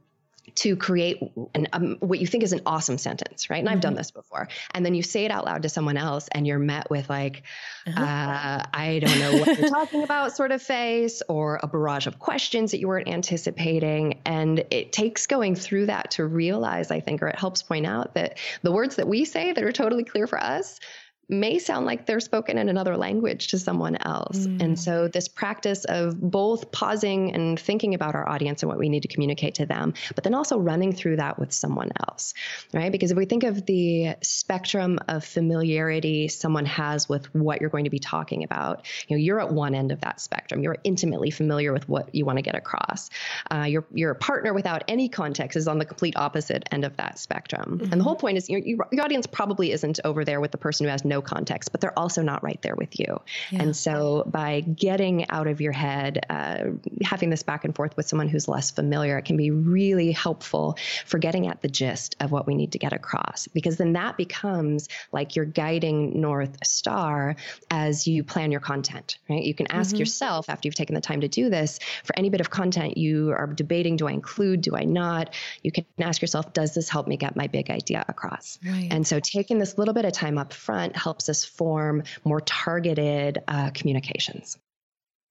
to 0.57 0.77
create 0.77 1.21
an, 1.55 1.69
um, 1.73 1.97
what 2.01 2.19
you 2.19 2.27
think 2.27 2.45
is 2.45 2.53
an 2.53 2.61
awesome 2.67 2.99
sentence, 2.99 3.51
right? 3.51 3.59
And 3.59 3.67
mm-hmm. 3.67 3.75
I've 3.75 3.81
done 3.81 3.93
mm-hmm. 3.93 3.99
this 3.99 4.11
before. 4.11 4.49
And 4.73 4.85
then 4.85 4.95
you 4.95 5.03
say 5.03 5.25
it 5.25 5.31
out 5.31 5.45
loud 5.45 5.63
to 5.63 5.69
someone 5.69 5.97
else, 5.97 6.29
and 6.31 6.47
you're 6.47 6.59
met 6.59 6.91
with 6.91 7.09
like, 7.09 7.43
uh-huh. 7.87 8.01
uh, 8.01 8.65
I 8.73 8.99
don't 9.01 9.19
know 9.19 9.39
what 9.39 9.59
you're 9.59 9.71
talking 9.71 10.03
about, 10.03 10.37
sort 10.37 10.53
of 10.53 10.63
face, 10.63 11.23
or 11.29 11.61
a 11.63 11.67
barrage 11.67 12.07
of 12.07 12.19
questions 12.19 12.71
that 12.71 12.79
you 12.79 12.89
weren't 12.89 13.09
anticipating. 13.09 14.21
And 14.25 14.65
it 14.71 14.93
takes 14.93 15.27
going 15.27 15.55
through 15.57 15.87
that 15.87 16.13
to 16.13 16.25
realize, 16.25 16.91
I 16.91 17.01
think, 17.01 17.23
or 17.23 17.29
it 17.29 17.39
helps 17.39 17.63
point 17.63 17.87
out 17.87 18.15
that 18.15 18.39
the 18.63 18.73
words 18.73 18.97
that 18.97 19.09
we 19.09 19.25
say 19.25 19.53
that 19.53 19.65
are 19.65 19.73
totally 19.73 20.05
clear 20.05 20.27
for 20.27 20.41
us 20.41 20.81
may 21.29 21.59
sound 21.59 21.87
like 21.87 22.07
they're 22.07 22.21
spoken 22.21 22.59
in 22.59 22.69
another 22.69 22.97
language 22.97 23.49
to 23.49 23.59
someone 23.59 23.97
else. 24.03 24.47
Mm. 24.47 24.63
And 24.63 24.79
so, 24.79 25.09
this 25.09 25.29
practice 25.29 25.85
of 25.85 26.21
both 26.21 26.71
pausing 26.73 27.35
and 27.35 27.59
thinking 27.59 27.95
about 27.95 28.15
our 28.15 28.29
audience 28.29 28.63
and 28.63 28.69
what 28.69 28.79
we 28.79 28.89
need 28.89 29.03
to 29.03 29.09
communicate 29.09 29.55
to 29.57 29.67
them, 29.67 29.95
but 30.15 30.25
then 30.25 30.35
also 30.35 30.59
running 30.59 30.93
through 30.93 31.17
that 31.17 31.39
with 31.39 31.53
someone 31.53 31.91
else, 32.09 32.35
right? 32.73 32.93
Because 32.93 33.11
if 33.11 33.17
we 33.17 33.25
think 33.25 33.45
of 33.45 33.67
the 33.67 34.15
spectrum 34.23 34.99
of 35.09 35.25
familiarity 35.25 36.29
someone 36.29 36.67
has 36.67 37.09
with 37.09 37.33
what 37.35 37.61
you're 37.61 37.71
going 37.71 37.85
to 37.85 37.91
be 37.91 37.99
talking 37.99 38.45
about, 38.45 38.87
you 39.09 39.17
know, 39.17 39.21
you're 39.21 39.41
at 39.41 39.53
one 39.53 39.75
end 39.75 39.93
of 39.93 40.01
that 40.01 40.21
spectrum. 40.21 40.63
You're 40.63 40.77
intimately 40.85 41.31
familiar 41.31 41.73
with 41.73 41.89
what 41.89 42.15
you 42.15 42.25
want 42.25 42.39
to 42.39 42.43
get 42.43 42.55
across. 42.55 43.11
Uh, 43.51 43.63
your 43.63 43.85
your 43.93 44.15
partner 44.15 44.53
without 44.53 44.85
any 44.89 45.09
context 45.09 45.57
is 45.57 45.69
on 45.69 45.79
the 45.79 45.85
complete 45.85 46.17
opposite 46.17 46.65
end 46.71 46.85
of 46.85 46.97
that 46.97 47.19
spectrum. 47.19 47.79
Mm-hmm. 47.79 47.93
And 47.93 48.01
the 48.01 48.05
whole 48.05 48.17
point 48.17 48.39
is 48.39 48.49
your, 48.49 48.61
your 48.61 48.87
audience 49.01 49.27
probably 49.27 49.73
isn't 49.73 50.01
over 50.05 50.25
there 50.25 50.41
with 50.41 50.51
the 50.51 50.59
person 50.59 50.85
who 50.85 50.91
has 50.91 51.05
no 51.05 51.14
no 51.15 51.23
context, 51.23 51.73
but 51.73 51.81
they're 51.81 51.99
also 51.99 52.23
not 52.23 52.43
right 52.43 52.61
there 52.63 52.75
with 52.75 52.99
you. 52.99 53.21
Yeah. 53.51 53.63
And 53.63 53.77
so 53.77 54.25
by 54.27 54.61
getting 54.61 55.17
out 55.31 55.47
of 55.47 55.61
your 55.61 55.73
head, 55.73 56.13
uh, 56.29 56.65
having 57.03 57.31
this 57.31 57.43
back 57.43 57.65
and 57.65 57.75
forth 57.75 57.97
with 57.97 58.07
someone 58.07 58.29
who's 58.29 58.49
less 58.49 58.71
familiar, 58.71 59.19
it 59.19 59.25
can 59.25 59.37
be 59.37 59.51
really 59.51 60.13
helpful 60.13 60.77
for 61.07 61.19
getting 61.19 61.47
at 61.47 61.63
the 61.63 61.69
gist 61.69 62.17
of 62.21 62.33
what 62.33 62.47
we 62.47 62.55
need 62.55 62.73
to 62.73 62.79
get 62.79 62.93
across, 62.93 63.49
because 63.49 63.77
then 63.77 63.93
that 63.95 64.17
becomes 64.17 64.89
like 65.13 65.37
your 65.37 65.45
guiding 65.45 66.21
North 66.21 66.55
Star 66.65 67.37
as 67.71 68.07
you 68.07 68.25
plan 68.25 68.51
your 68.51 68.61
content, 68.61 69.19
right? 69.31 69.43
You 69.43 69.55
can 69.55 69.71
ask 69.71 69.91
mm-hmm. 69.91 70.01
yourself 70.01 70.49
after 70.49 70.67
you've 70.67 70.75
taken 70.75 70.95
the 70.95 71.01
time 71.01 71.21
to 71.21 71.29
do 71.29 71.51
this 71.51 71.79
for 72.03 72.19
any 72.19 72.31
bit 72.31 72.41
of 72.41 72.51
content 72.51 72.97
you 72.97 73.33
are 73.33 73.47
debating 73.47 73.97
do 73.97 74.09
I 74.09 74.13
include, 74.13 74.63
do 74.63 74.77
I 74.77 74.85
not? 74.85 75.35
You 75.63 75.71
can 75.71 75.85
ask 76.01 76.21
yourself, 76.21 76.53
does 76.53 76.75
this 76.75 76.89
help 76.89 77.07
me 77.07 77.17
get 77.17 77.37
my 77.37 77.47
big 77.47 77.71
idea 77.71 78.05
across? 78.09 78.59
Right. 78.65 78.89
And 78.91 79.07
so 79.07 79.21
taking 79.21 79.59
this 79.59 79.79
little 79.79 79.95
bit 79.95 80.05
of 80.05 80.13
time 80.13 80.39
up 80.39 80.53
front 80.53 80.97
helps 81.05 81.29
us 81.29 81.45
form 81.45 82.03
more 82.25 82.41
targeted 82.41 83.39
uh, 83.47 83.71
communications. 83.71 84.59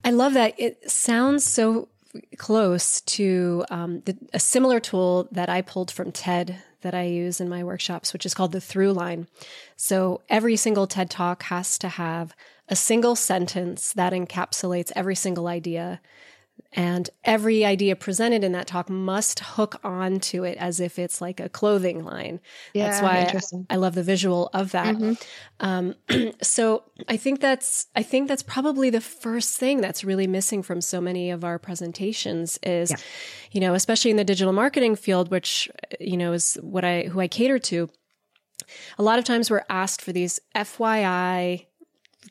I 0.06 0.12
love 0.12 0.34
that. 0.36 0.54
It 0.58 0.90
sounds 0.90 1.44
so 1.44 1.90
close 2.38 3.02
to 3.02 3.66
um, 3.70 4.02
the, 4.06 4.16
a 4.34 4.40
similar 4.40 4.80
tool 4.80 5.28
that 5.32 5.50
I 5.50 5.62
pulled 5.62 5.92
from 5.92 6.12
TED 6.12 6.62
that 6.82 6.94
I 6.94 7.04
use 7.04 7.42
in 7.42 7.50
my 7.50 7.64
workshops, 7.64 8.14
which 8.14 8.26
is 8.26 8.34
called 8.34 8.52
the 8.52 8.62
through 8.62 8.94
line. 8.94 9.28
So 9.76 10.22
every 10.30 10.56
single 10.56 10.86
TED 10.86 11.10
talk 11.10 11.44
has 11.44 11.78
to 11.80 11.90
have 11.90 12.36
a 12.70 12.76
single 12.76 13.16
sentence 13.16 13.94
that 13.94 14.14
encapsulates 14.14 14.92
every 14.96 15.16
single 15.16 15.48
idea 15.48 16.00
and 16.76 17.10
every 17.24 17.64
idea 17.64 17.96
presented 17.96 18.44
in 18.44 18.52
that 18.54 18.66
talk 18.66 18.90
must 18.90 19.40
hook 19.40 19.80
onto 19.84 20.44
it 20.44 20.58
as 20.58 20.80
if 20.80 20.98
it's 20.98 21.22
like 21.22 21.40
a 21.40 21.48
clothing 21.48 22.04
line. 22.04 22.40
Yeah, 22.74 22.90
that's 22.90 23.02
why 23.02 23.60
I, 23.70 23.76
I, 23.76 23.78
love 23.78 23.94
the 23.94 24.04
visual 24.04 24.50
of 24.54 24.72
that. 24.72 24.96
Mm-hmm. 24.96 25.14
Um, 25.60 25.96
so 26.42 26.84
I 27.08 27.18
think 27.18 27.42
that's 27.42 27.88
I 27.96 28.02
think 28.02 28.28
that's 28.28 28.44
probably 28.44 28.90
the 28.90 29.02
first 29.02 29.58
thing 29.58 29.82
that's 29.82 30.04
really 30.04 30.26
missing 30.26 30.64
from 30.64 30.82
so 30.82 31.00
many 31.00 31.30
of 31.30 31.44
our 31.44 31.60
presentations 31.60 32.58
is, 32.64 32.90
yeah. 32.90 32.98
you 33.52 33.62
know, 33.62 33.76
especially 33.76 34.12
in 34.12 34.18
the 34.18 34.24
digital 34.24 34.54
marketing 34.54 34.96
field, 34.96 35.30
which 35.30 35.70
you 36.00 36.18
know 36.18 36.34
is 36.34 36.56
what 36.62 36.84
I 36.84 37.04
who 37.04 37.20
I 37.20 37.28
cater 37.28 37.60
to. 37.60 37.90
A 38.98 39.04
lot 39.04 39.20
of 39.20 39.26
times 39.26 39.52
we're 39.52 39.66
asked 39.70 40.02
for 40.02 40.12
these 40.12 40.40
FYI 40.56 41.66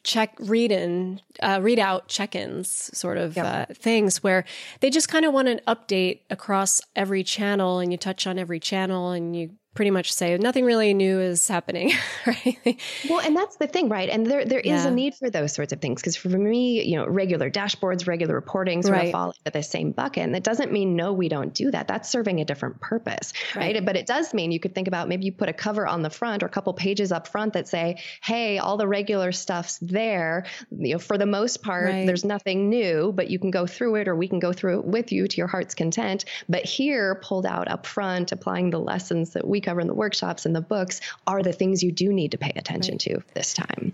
check 0.04 0.34
read 0.40 0.72
in 0.72 1.20
uh, 1.40 1.60
read 1.62 1.78
out 1.78 2.08
check-ins 2.08 2.90
sort 2.96 3.18
of 3.18 3.38
uh, 3.38 3.66
things 3.72 4.22
where 4.22 4.44
they 4.80 4.90
just 4.90 5.08
kind 5.08 5.24
of 5.24 5.32
want 5.32 5.48
an 5.48 5.60
update 5.66 6.20
across 6.30 6.80
every 6.96 7.22
channel 7.22 7.78
and 7.78 7.92
you 7.92 7.98
touch 7.98 8.26
on 8.26 8.38
every 8.38 8.58
channel 8.58 9.10
and 9.10 9.36
you 9.36 9.50
pretty 9.74 9.90
much 9.90 10.12
say 10.12 10.36
nothing 10.36 10.66
really 10.66 10.92
new 10.92 11.18
is 11.18 11.48
happening 11.48 11.92
right 12.26 12.78
well 13.08 13.20
and 13.20 13.34
that's 13.34 13.56
the 13.56 13.66
thing 13.66 13.88
right 13.88 14.10
and 14.10 14.26
there 14.26 14.44
there 14.44 14.60
is 14.60 14.66
yeah. 14.66 14.86
a 14.86 14.90
need 14.90 15.14
for 15.14 15.30
those 15.30 15.52
sorts 15.52 15.72
of 15.72 15.80
things 15.80 16.00
because 16.00 16.14
for 16.14 16.28
me 16.28 16.82
you 16.82 16.96
know 16.96 17.06
regular 17.06 17.50
dashboards 17.50 18.06
regular 18.06 18.34
reporting 18.34 18.82
sort 18.82 18.94
right. 18.94 19.06
of 19.06 19.12
fall 19.12 19.30
into 19.30 19.50
the 19.50 19.62
same 19.62 19.90
bucket 19.90 20.24
and 20.24 20.34
that 20.34 20.42
doesn't 20.42 20.72
mean 20.72 20.94
no 20.94 21.14
we 21.14 21.28
don't 21.28 21.54
do 21.54 21.70
that 21.70 21.88
that's 21.88 22.10
serving 22.10 22.40
a 22.40 22.44
different 22.44 22.78
purpose 22.80 23.32
right. 23.56 23.74
right 23.74 23.84
but 23.84 23.96
it 23.96 24.06
does 24.06 24.34
mean 24.34 24.52
you 24.52 24.60
could 24.60 24.74
think 24.74 24.88
about 24.88 25.08
maybe 25.08 25.24
you 25.24 25.32
put 25.32 25.48
a 25.48 25.54
cover 25.54 25.86
on 25.86 26.02
the 26.02 26.10
front 26.10 26.42
or 26.42 26.46
a 26.46 26.50
couple 26.50 26.74
pages 26.74 27.10
up 27.10 27.26
front 27.26 27.54
that 27.54 27.66
say 27.66 27.98
hey 28.22 28.58
all 28.58 28.76
the 28.76 28.86
regular 28.86 29.32
stuff's 29.32 29.78
there 29.78 30.44
you 30.70 30.92
know 30.92 30.98
for 30.98 31.16
the 31.16 31.26
most 31.26 31.62
part 31.62 31.86
right. 31.86 32.06
there's 32.06 32.26
nothing 32.26 32.68
new 32.68 33.10
but 33.12 33.30
you 33.30 33.38
can 33.38 33.50
go 33.50 33.66
through 33.66 33.94
it 33.94 34.06
or 34.06 34.14
we 34.14 34.28
can 34.28 34.38
go 34.38 34.52
through 34.52 34.80
it 34.80 34.84
with 34.84 35.12
you 35.12 35.26
to 35.26 35.38
your 35.38 35.46
heart's 35.46 35.74
content 35.74 36.26
but 36.46 36.62
here 36.62 37.14
pulled 37.22 37.46
out 37.46 37.68
up 37.68 37.86
front 37.86 38.32
applying 38.32 38.68
the 38.68 38.78
lessons 38.78 39.30
that 39.32 39.48
we 39.48 39.61
cover 39.62 39.80
in 39.80 39.86
the 39.86 39.94
workshops 39.94 40.44
and 40.44 40.54
the 40.54 40.60
books 40.60 41.00
are 41.26 41.42
the 41.42 41.52
things 41.52 41.82
you 41.82 41.92
do 41.92 42.12
need 42.12 42.32
to 42.32 42.38
pay 42.38 42.52
attention 42.56 42.94
right. 42.94 43.00
to 43.00 43.22
this 43.34 43.54
time. 43.54 43.92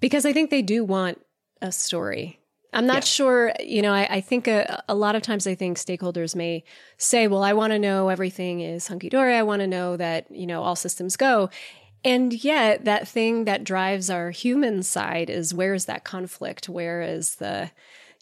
Because 0.00 0.26
I 0.26 0.32
think 0.32 0.50
they 0.50 0.62
do 0.62 0.84
want 0.84 1.20
a 1.62 1.72
story. 1.72 2.38
I'm 2.72 2.86
not 2.86 2.96
yeah. 2.96 3.00
sure, 3.00 3.52
you 3.60 3.82
know, 3.82 3.92
I, 3.92 4.06
I 4.10 4.20
think 4.20 4.48
a, 4.48 4.82
a, 4.88 4.94
lot 4.94 5.14
of 5.14 5.22
times 5.22 5.46
I 5.46 5.54
think 5.54 5.78
stakeholders 5.78 6.34
may 6.34 6.64
say, 6.98 7.28
well, 7.28 7.44
I 7.44 7.52
want 7.52 7.72
to 7.72 7.78
know 7.78 8.08
everything 8.08 8.60
is 8.60 8.88
hunky 8.88 9.08
dory. 9.08 9.36
I 9.36 9.44
want 9.44 9.60
to 9.60 9.68
know 9.68 9.96
that, 9.96 10.26
you 10.30 10.46
know, 10.46 10.62
all 10.62 10.74
systems 10.74 11.16
go. 11.16 11.50
And 12.04 12.32
yet 12.32 12.84
that 12.84 13.08
thing 13.08 13.44
that 13.44 13.64
drives 13.64 14.10
our 14.10 14.30
human 14.30 14.82
side 14.82 15.30
is 15.30 15.54
where 15.54 15.72
is 15.72 15.86
that 15.86 16.04
conflict? 16.04 16.68
Where 16.68 17.00
is 17.00 17.36
the, 17.36 17.70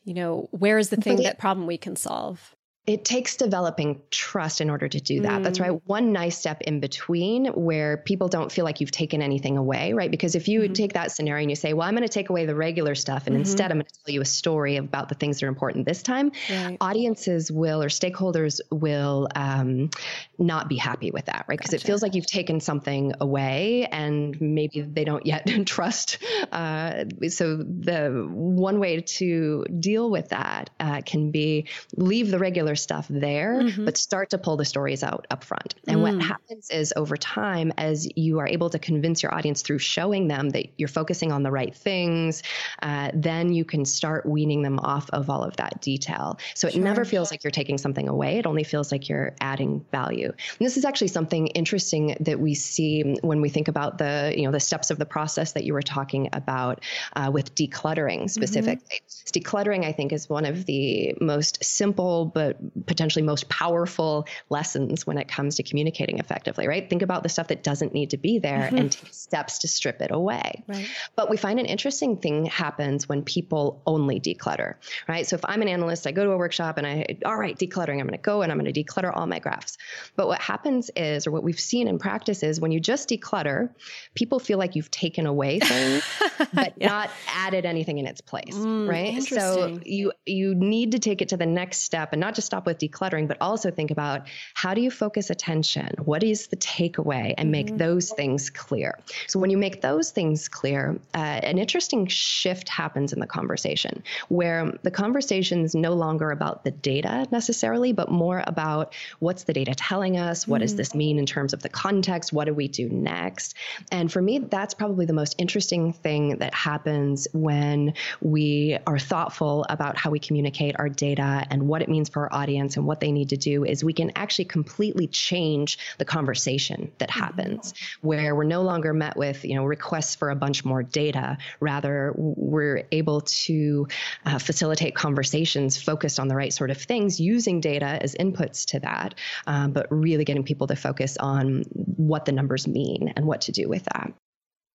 you 0.05 0.15
know, 0.15 0.49
where 0.53 0.79
is 0.79 0.91
the 0.91 0.97
thing, 0.97 1.23
that 1.23 1.39
problem 1.39 1.67
we 1.67 1.79
can 1.79 1.97
solve? 1.97 2.55
It 2.85 3.05
takes 3.05 3.37
developing 3.37 4.03
trust 4.11 4.61
in 4.61 4.69
order 4.69 4.89
to 4.89 5.01
do 5.01 5.21
that. 5.21 5.41
Mm. 5.41 5.45
That's 5.45 5.61
right. 5.61 5.71
One 5.87 6.13
nice 6.13 6.37
step 6.37 6.63
in 6.63 6.81
between 6.81 7.47
where 7.47 7.99
people 7.99 8.27
don't 8.27 8.51
feel 8.51 8.65
like 8.65 8.81
you've 8.81 8.91
taken 8.91 9.23
anything 9.23 9.57
away, 9.57 9.93
right? 9.93 10.11
Because 10.11 10.35
if 10.35 10.49
you 10.49 10.63
mm-hmm. 10.63 10.73
take 10.73 10.95
that 10.95 11.13
scenario 11.13 11.43
and 11.43 11.51
you 11.51 11.55
say, 11.55 11.75
well, 11.75 11.87
I'm 11.87 11.95
going 11.95 12.03
to 12.03 12.13
take 12.13 12.29
away 12.29 12.45
the 12.45 12.57
regular 12.57 12.97
stuff 12.97 13.29
and 13.29 13.35
mm-hmm. 13.35 13.43
instead 13.43 13.71
I'm 13.71 13.77
going 13.77 13.87
to 13.87 14.05
tell 14.05 14.13
you 14.13 14.21
a 14.21 14.25
story 14.25 14.79
about 14.79 15.09
the 15.09 15.15
things 15.15 15.39
that 15.39 15.47
are 15.47 15.49
important 15.49 15.87
this 15.87 16.03
time, 16.03 16.33
right. 16.51 16.77
audiences 16.81 17.53
will 17.53 17.85
or 17.85 17.89
stakeholders 17.89 18.61
will 18.73 19.29
um, 19.37 19.91
not 20.37 20.69
be 20.69 20.77
happy 20.77 21.13
with 21.13 21.27
that, 21.27 21.45
right? 21.47 21.57
Because 21.57 21.71
gotcha. 21.71 21.85
it 21.85 21.87
feels 21.87 22.03
like 22.03 22.17
you've 22.17 22.27
taken 22.27 22.59
something 22.59 23.13
away 23.21 23.87
and 23.93 24.41
maybe 24.41 24.81
they 24.81 25.05
don't 25.05 25.25
yet 25.25 25.49
trust. 25.67 26.19
Uh, 26.51 27.05
so 27.29 27.59
the 27.59 28.27
one 28.29 28.81
way 28.81 29.03
to 29.03 29.65
deal 29.79 30.11
with 30.11 30.31
that 30.31 30.71
uh, 30.81 31.01
can 31.07 31.31
be 31.31 31.69
leave 31.97 32.33
the 32.33 32.41
regular 32.41 32.72
stuff 32.75 33.07
there, 33.09 33.61
mm-hmm. 33.63 33.85
but 33.85 33.97
start 33.97 34.31
to 34.31 34.39
pull 34.39 34.57
the 34.57 34.65
stories 34.65 35.03
out 35.03 35.27
up 35.31 35.45
front. 35.45 35.75
And 35.87 35.99
mm. 35.99 36.03
what 36.03 36.23
happens 36.23 36.71
is 36.71 36.93
over 36.97 37.17
time, 37.17 37.73
as 37.77 38.09
you 38.17 38.39
are 38.39 38.47
able 38.47 38.71
to 38.71 38.79
convince 38.79 39.23
your 39.23 39.35
audience 39.35 39.63
through 39.63 39.79
showing 39.79 40.29
them 40.29 40.51
that 40.51 40.67
you're 40.79 40.89
focusing 40.89 41.33
on 41.33 41.43
the 41.43 41.51
right 41.51 41.75
things, 41.75 42.43
uh, 42.83 43.11
then 43.15 43.53
you 43.53 43.65
can 43.65 43.85
start 43.85 44.27
weaning 44.27 44.63
them 44.63 44.79
off 44.79 45.09
of 45.11 45.31
all 45.31 45.43
of 45.43 45.57
that 45.57 45.81
detail. 45.81 46.39
So 46.55 46.69
it 46.69 46.75
sure. 46.75 46.83
never 46.83 47.05
feels 47.05 47.31
like 47.31 47.45
you're 47.45 47.51
taking 47.51 47.79
something 47.79 48.09
away. 48.09 48.39
It 48.39 48.47
only 48.47 48.65
feels 48.65 48.93
like 48.93 49.09
you're 49.09 49.35
adding 49.41 49.85
value. 49.91 50.27
And 50.27 50.67
this 50.67 50.77
is 50.77 50.85
actually 50.85 51.09
something 51.09 51.49
interesting 51.49 52.17
that 52.21 52.39
we 52.39 52.55
see 52.55 53.17
when 53.23 53.41
we 53.41 53.49
think 53.49 53.69
about 53.69 53.99
the, 53.99 54.35
you 54.37 54.45
know, 54.45 54.53
the 54.53 54.61
steps 54.61 54.91
of 54.91 54.99
the 54.99 55.07
process 55.07 55.53
that 55.53 55.65
you 55.65 55.73
were 55.73 55.83
talking 55.83 56.29
about 56.33 56.83
uh, 57.15 57.31
with 57.33 57.55
decluttering 57.55 58.19
mm-hmm. 58.19 58.27
specifically. 58.29 59.01
Mm-hmm. 59.09 59.39
Decluttering, 59.39 59.85
I 59.85 59.93
think, 59.93 60.13
is 60.13 60.29
one 60.29 60.45
of 60.45 60.67
the 60.67 61.15
most 61.21 61.65
simple 61.65 62.27
but 62.27 62.57
potentially 62.87 63.23
most 63.23 63.49
powerful 63.49 64.27
lessons 64.49 65.07
when 65.07 65.19
it 65.19 65.29
comes 65.29 65.57
to 65.57 65.63
communicating 65.63 66.19
effectively, 66.19 66.69
right? 66.69 66.89
Think 66.89 67.03
about 67.03 67.23
the 67.23 67.29
stuff 67.29 67.49
that 67.49 67.63
doesn't 67.63 67.93
need 67.93 68.11
to 68.11 68.17
be 68.17 68.39
there 68.39 68.67
mm-hmm. 68.67 68.77
and 68.77 68.93
take 68.93 69.13
steps 69.13 69.61
to 69.61 69.69
strip 69.69 70.01
it 70.01 70.11
away. 70.11 70.65
Right. 70.67 70.89
But 71.17 71.31
we 71.31 71.37
find 71.37 71.59
an 71.61 71.67
interesting 71.67 72.17
thing 72.17 72.47
happens 72.47 73.09
when 73.09 73.23
people 73.23 73.83
only 73.87 74.21
declutter, 74.21 74.75
right? 75.09 75.27
So 75.27 75.37
if 75.37 75.45
I'm 75.45 75.63
an 75.63 75.69
analyst, 75.69 76.07
I 76.07 76.13
go 76.13 76.25
to 76.25 76.31
a 76.31 76.37
workshop 76.37 76.79
and 76.79 76.87
I, 76.87 77.19
all 77.25 77.37
right, 77.37 77.57
decluttering, 77.57 78.01
I'm 78.01 78.07
going 78.07 78.11
to 78.11 78.19
go 78.19 78.43
and 78.43 78.53
I'm 78.53 78.59
going 78.59 78.73
to 78.73 78.85
declutter 78.85 79.15
all 79.15 79.27
my 79.27 79.39
graphs. 79.39 79.79
But 80.17 80.27
what 80.27 80.41
happens 80.41 80.91
is, 80.97 81.27
or 81.27 81.31
what 81.31 81.43
we've 81.43 81.61
seen 81.61 81.89
in 81.89 81.99
practice 81.99 82.43
is 82.43 82.61
when 82.61 82.73
you 82.73 82.81
just 82.81 83.09
declutter, 83.09 83.71
people 84.15 84.39
feel 84.39 84.59
like 84.59 84.77
you've 84.77 84.91
taken 84.91 85.27
away 85.27 85.59
things, 85.61 86.05
but 86.53 86.75
yeah. 86.77 86.89
not 86.89 87.11
added 87.35 87.65
anything 87.65 87.99
in 87.99 88.07
its 88.07 88.21
place, 88.21 88.55
mm, 88.55 88.89
right? 88.89 89.23
So 89.23 89.81
you, 89.85 90.13
you 90.27 90.55
need 90.55 90.93
to 90.93 90.99
take 90.99 91.23
it 91.23 91.31
to 91.31 91.37
the 91.37 91.47
next 91.47 91.83
step 91.83 92.13
and 92.13 92.21
not 92.21 92.35
just 92.35 92.52
stop 92.53 92.67
with 92.67 92.79
decluttering, 92.79 93.27
but 93.27 93.39
also 93.41 93.71
think 93.71 93.91
about 93.91 94.27
how 94.53 94.75
do 94.75 94.83
you 94.83 94.91
focus 94.91 95.31
attention? 95.31 95.89
What 96.05 96.23
is 96.23 96.49
the 96.49 96.57
takeaway? 96.57 97.33
And 97.39 97.51
make 97.51 97.69
mm-hmm. 97.69 97.79
those 97.79 98.11
things 98.11 98.51
clear. 98.51 98.99
So 99.27 99.39
when 99.39 99.49
you 99.49 99.57
make 99.57 99.81
those 99.81 100.11
things 100.11 100.49
clear, 100.49 100.99
uh, 101.15 101.19
an 101.19 101.57
interesting 101.57 102.07
shift 102.09 102.69
happens 102.69 103.15
in 103.15 103.21
the 103.21 103.27
conversation 103.27 104.03
where 104.29 104.71
the 104.83 104.91
conversation 104.91 105.65
is 105.65 105.75
no 105.75 105.95
longer 105.95 106.31
about 106.31 106.63
the 106.63 106.71
data 106.71 107.27
necessarily, 107.33 107.95
but 107.95 108.11
more 108.11 108.45
about 108.47 108.95
what's 109.21 109.45
the 109.45 109.55
data 109.55 109.75
telling 109.75 110.19
us? 110.19 110.47
What 110.47 110.57
mm-hmm. 110.57 110.65
does 110.65 110.77
this 110.77 110.95
mean 110.95 111.19
in 111.19 111.25
terms 111.25 111.55
of 111.55 111.63
the 111.63 111.71
context? 111.71 112.35
What 112.35 112.45
do 112.45 112.53
we 112.53 112.69
do 112.69 112.87
next? 112.91 113.55
And 113.91 114.13
for 114.13 114.21
me, 114.21 114.41
that's 114.41 114.75
probably 114.75 115.07
the 115.07 115.15
most 115.15 115.37
interesting 115.39 115.95
thing 115.95 116.37
that 116.39 116.53
happens 116.53 117.27
when 117.33 117.95
we 118.21 118.77
are 118.87 118.99
thoughtful 118.99 119.65
about 119.71 119.97
how 119.97 120.11
we 120.11 120.19
communicate 120.19 120.77
our 120.79 120.91
data 120.91 121.47
and 121.51 121.67
what 121.67 121.81
it 121.81 121.89
means 121.89 122.11
for 122.11 122.23
our 122.23 122.42
audience 122.43 122.77
and 122.77 122.87
what 122.87 123.01
they 123.01 123.13
need 123.13 123.29
to 123.29 123.37
do 123.37 123.65
is 123.65 123.85
we 123.85 123.93
can 123.93 124.11
actually 124.17 124.45
completely 124.45 125.07
change 125.07 125.79
the 125.99 126.05
conversation 126.05 126.91
that 126.99 127.09
mm-hmm. 127.09 127.21
happens 127.21 127.75
where 128.01 128.35
we're 128.35 128.45
no 128.45 128.63
longer 128.63 128.93
met 128.93 129.17
with 129.17 129.45
you 129.45 129.55
know 129.55 129.65
requests 129.65 130.15
for 130.17 130.31
a 130.31 130.37
bunch 130.37 130.65
more 130.65 130.83
data 130.83 131.39
rather 131.61 132.13
we're 132.17 132.85
able 132.91 133.21
to 133.21 133.87
uh, 134.27 134.39
facilitate 134.39 134.95
conversations 134.95 135.81
focused 135.81 136.19
on 136.19 136.29
the 136.29 136.35
right 136.35 136.53
sort 136.53 136.71
of 136.71 136.79
things 136.79 137.21
using 137.21 137.61
data 137.61 137.99
as 138.03 138.15
inputs 138.17 138.67
to 138.67 138.81
that 138.81 139.15
um, 139.47 139.73
but 139.73 139.87
really 139.91 140.25
getting 140.25 140.45
people 140.45 140.67
to 140.67 140.77
focus 140.77 141.17
on 141.19 141.63
what 141.97 142.25
the 142.25 142.33
numbers 142.33 142.67
mean 142.67 143.13
and 143.17 143.25
what 143.25 143.43
to 143.43 143.53
do 143.53 143.69
with 143.69 143.85
that 143.85 144.13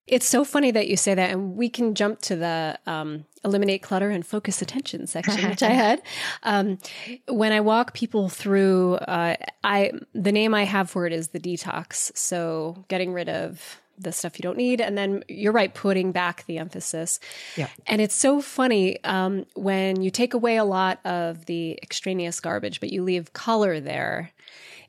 it's 0.07 0.25
so 0.25 0.43
funny 0.43 0.71
that 0.71 0.87
you 0.87 0.97
say 0.97 1.13
that, 1.13 1.31
and 1.31 1.55
we 1.55 1.69
can 1.69 1.93
jump 1.93 2.21
to 2.21 2.35
the 2.35 2.79
um, 2.87 3.25
eliminate 3.43 3.83
clutter 3.83 4.09
and 4.09 4.25
focus 4.25 4.61
attention 4.61 5.05
section, 5.07 5.49
which 5.49 5.61
I 5.61 5.69
had. 5.85 6.01
Um, 6.43 6.79
when 7.27 7.51
I 7.51 7.59
walk 7.59 7.93
people 7.93 8.29
through, 8.29 8.95
uh, 8.95 9.35
I 9.63 9.91
the 10.13 10.31
name 10.31 10.53
I 10.53 10.63
have 10.63 10.89
for 10.89 11.05
it 11.05 11.13
is 11.13 11.29
the 11.29 11.39
detox. 11.39 12.15
So 12.17 12.85
getting 12.87 13.13
rid 13.13 13.29
of 13.29 13.81
the 13.97 14.11
stuff 14.11 14.37
you 14.37 14.43
don't 14.43 14.57
need. 14.57 14.79
And 14.79 14.97
then 14.97 15.23
you're 15.27 15.51
right, 15.51 15.73
putting 15.73 16.11
back 16.11 16.45
the 16.45 16.59
emphasis. 16.59 17.19
Yeah. 17.55 17.67
And 17.87 17.99
it's 17.99 18.15
so 18.15 18.41
funny 18.41 19.03
um, 19.03 19.45
when 19.55 20.01
you 20.01 20.11
take 20.11 20.33
away 20.33 20.57
a 20.57 20.63
lot 20.63 20.99
of 21.05 21.45
the 21.45 21.79
extraneous 21.81 22.39
garbage, 22.39 22.79
but 22.79 22.91
you 22.91 23.03
leave 23.03 23.33
color 23.33 23.79
there, 23.79 24.31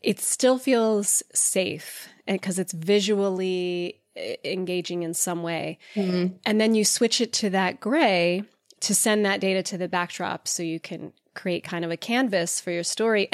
it 0.02 0.20
still 0.20 0.58
feels 0.58 1.22
safe 1.32 2.08
because 2.26 2.58
it's 2.58 2.72
visually 2.72 3.98
engaging 4.44 5.02
in 5.02 5.14
some 5.14 5.42
way. 5.42 5.78
Mm-hmm. 5.94 6.36
And 6.44 6.60
then 6.60 6.74
you 6.74 6.84
switch 6.84 7.20
it 7.20 7.32
to 7.34 7.50
that 7.50 7.80
gray 7.80 8.44
to 8.80 8.94
send 8.94 9.24
that 9.24 9.40
data 9.40 9.62
to 9.64 9.78
the 9.78 9.88
backdrop 9.88 10.46
so 10.46 10.62
you 10.62 10.78
can 10.80 11.12
create 11.34 11.62
kind 11.62 11.84
of 11.84 11.90
a 11.90 11.96
canvas 11.96 12.60
for 12.60 12.70
your 12.70 12.82
story. 12.82 13.28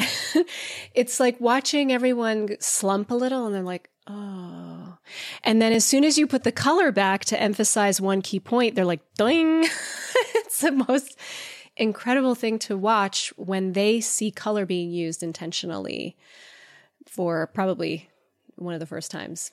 it's 0.95 1.21
like 1.21 1.41
watching 1.41 1.93
everyone 1.93 2.57
slump 2.61 3.11
a 3.11 3.15
little 3.15 3.47
and 3.47 3.55
they're 3.55 3.63
like, 3.63 3.89
oh. 4.07 4.99
And 5.43 5.61
then 5.61 5.73
as 5.73 5.85
soon 5.85 6.05
as 6.05 6.19
you 6.19 6.27
put 6.27 6.45
the 6.45 6.53
color 6.53 6.93
back 6.93 7.25
to 7.27 7.41
emphasize 7.41 8.01
one 8.01 8.23
key 8.23 8.41
point, 8.41 8.75
they're 8.75 8.85
like, 8.85 9.03
ding. 9.17 9.65
it's 10.35 10.61
the 10.61 10.73
most 10.73 11.19
incredible 11.77 12.35
thing 12.35 12.59
to 12.61 12.77
watch 12.77 13.33
when 13.37 13.73
they 13.73 14.01
see 14.01 14.31
color 14.31 14.65
being 14.67 14.91
used 14.91 15.23
intentionally 15.23 16.17
for 17.09 17.47
probably 17.49 18.09
one 18.57 18.75
of 18.75 18.81
the 18.81 18.87
first 18.87 19.11
times. 19.11 19.51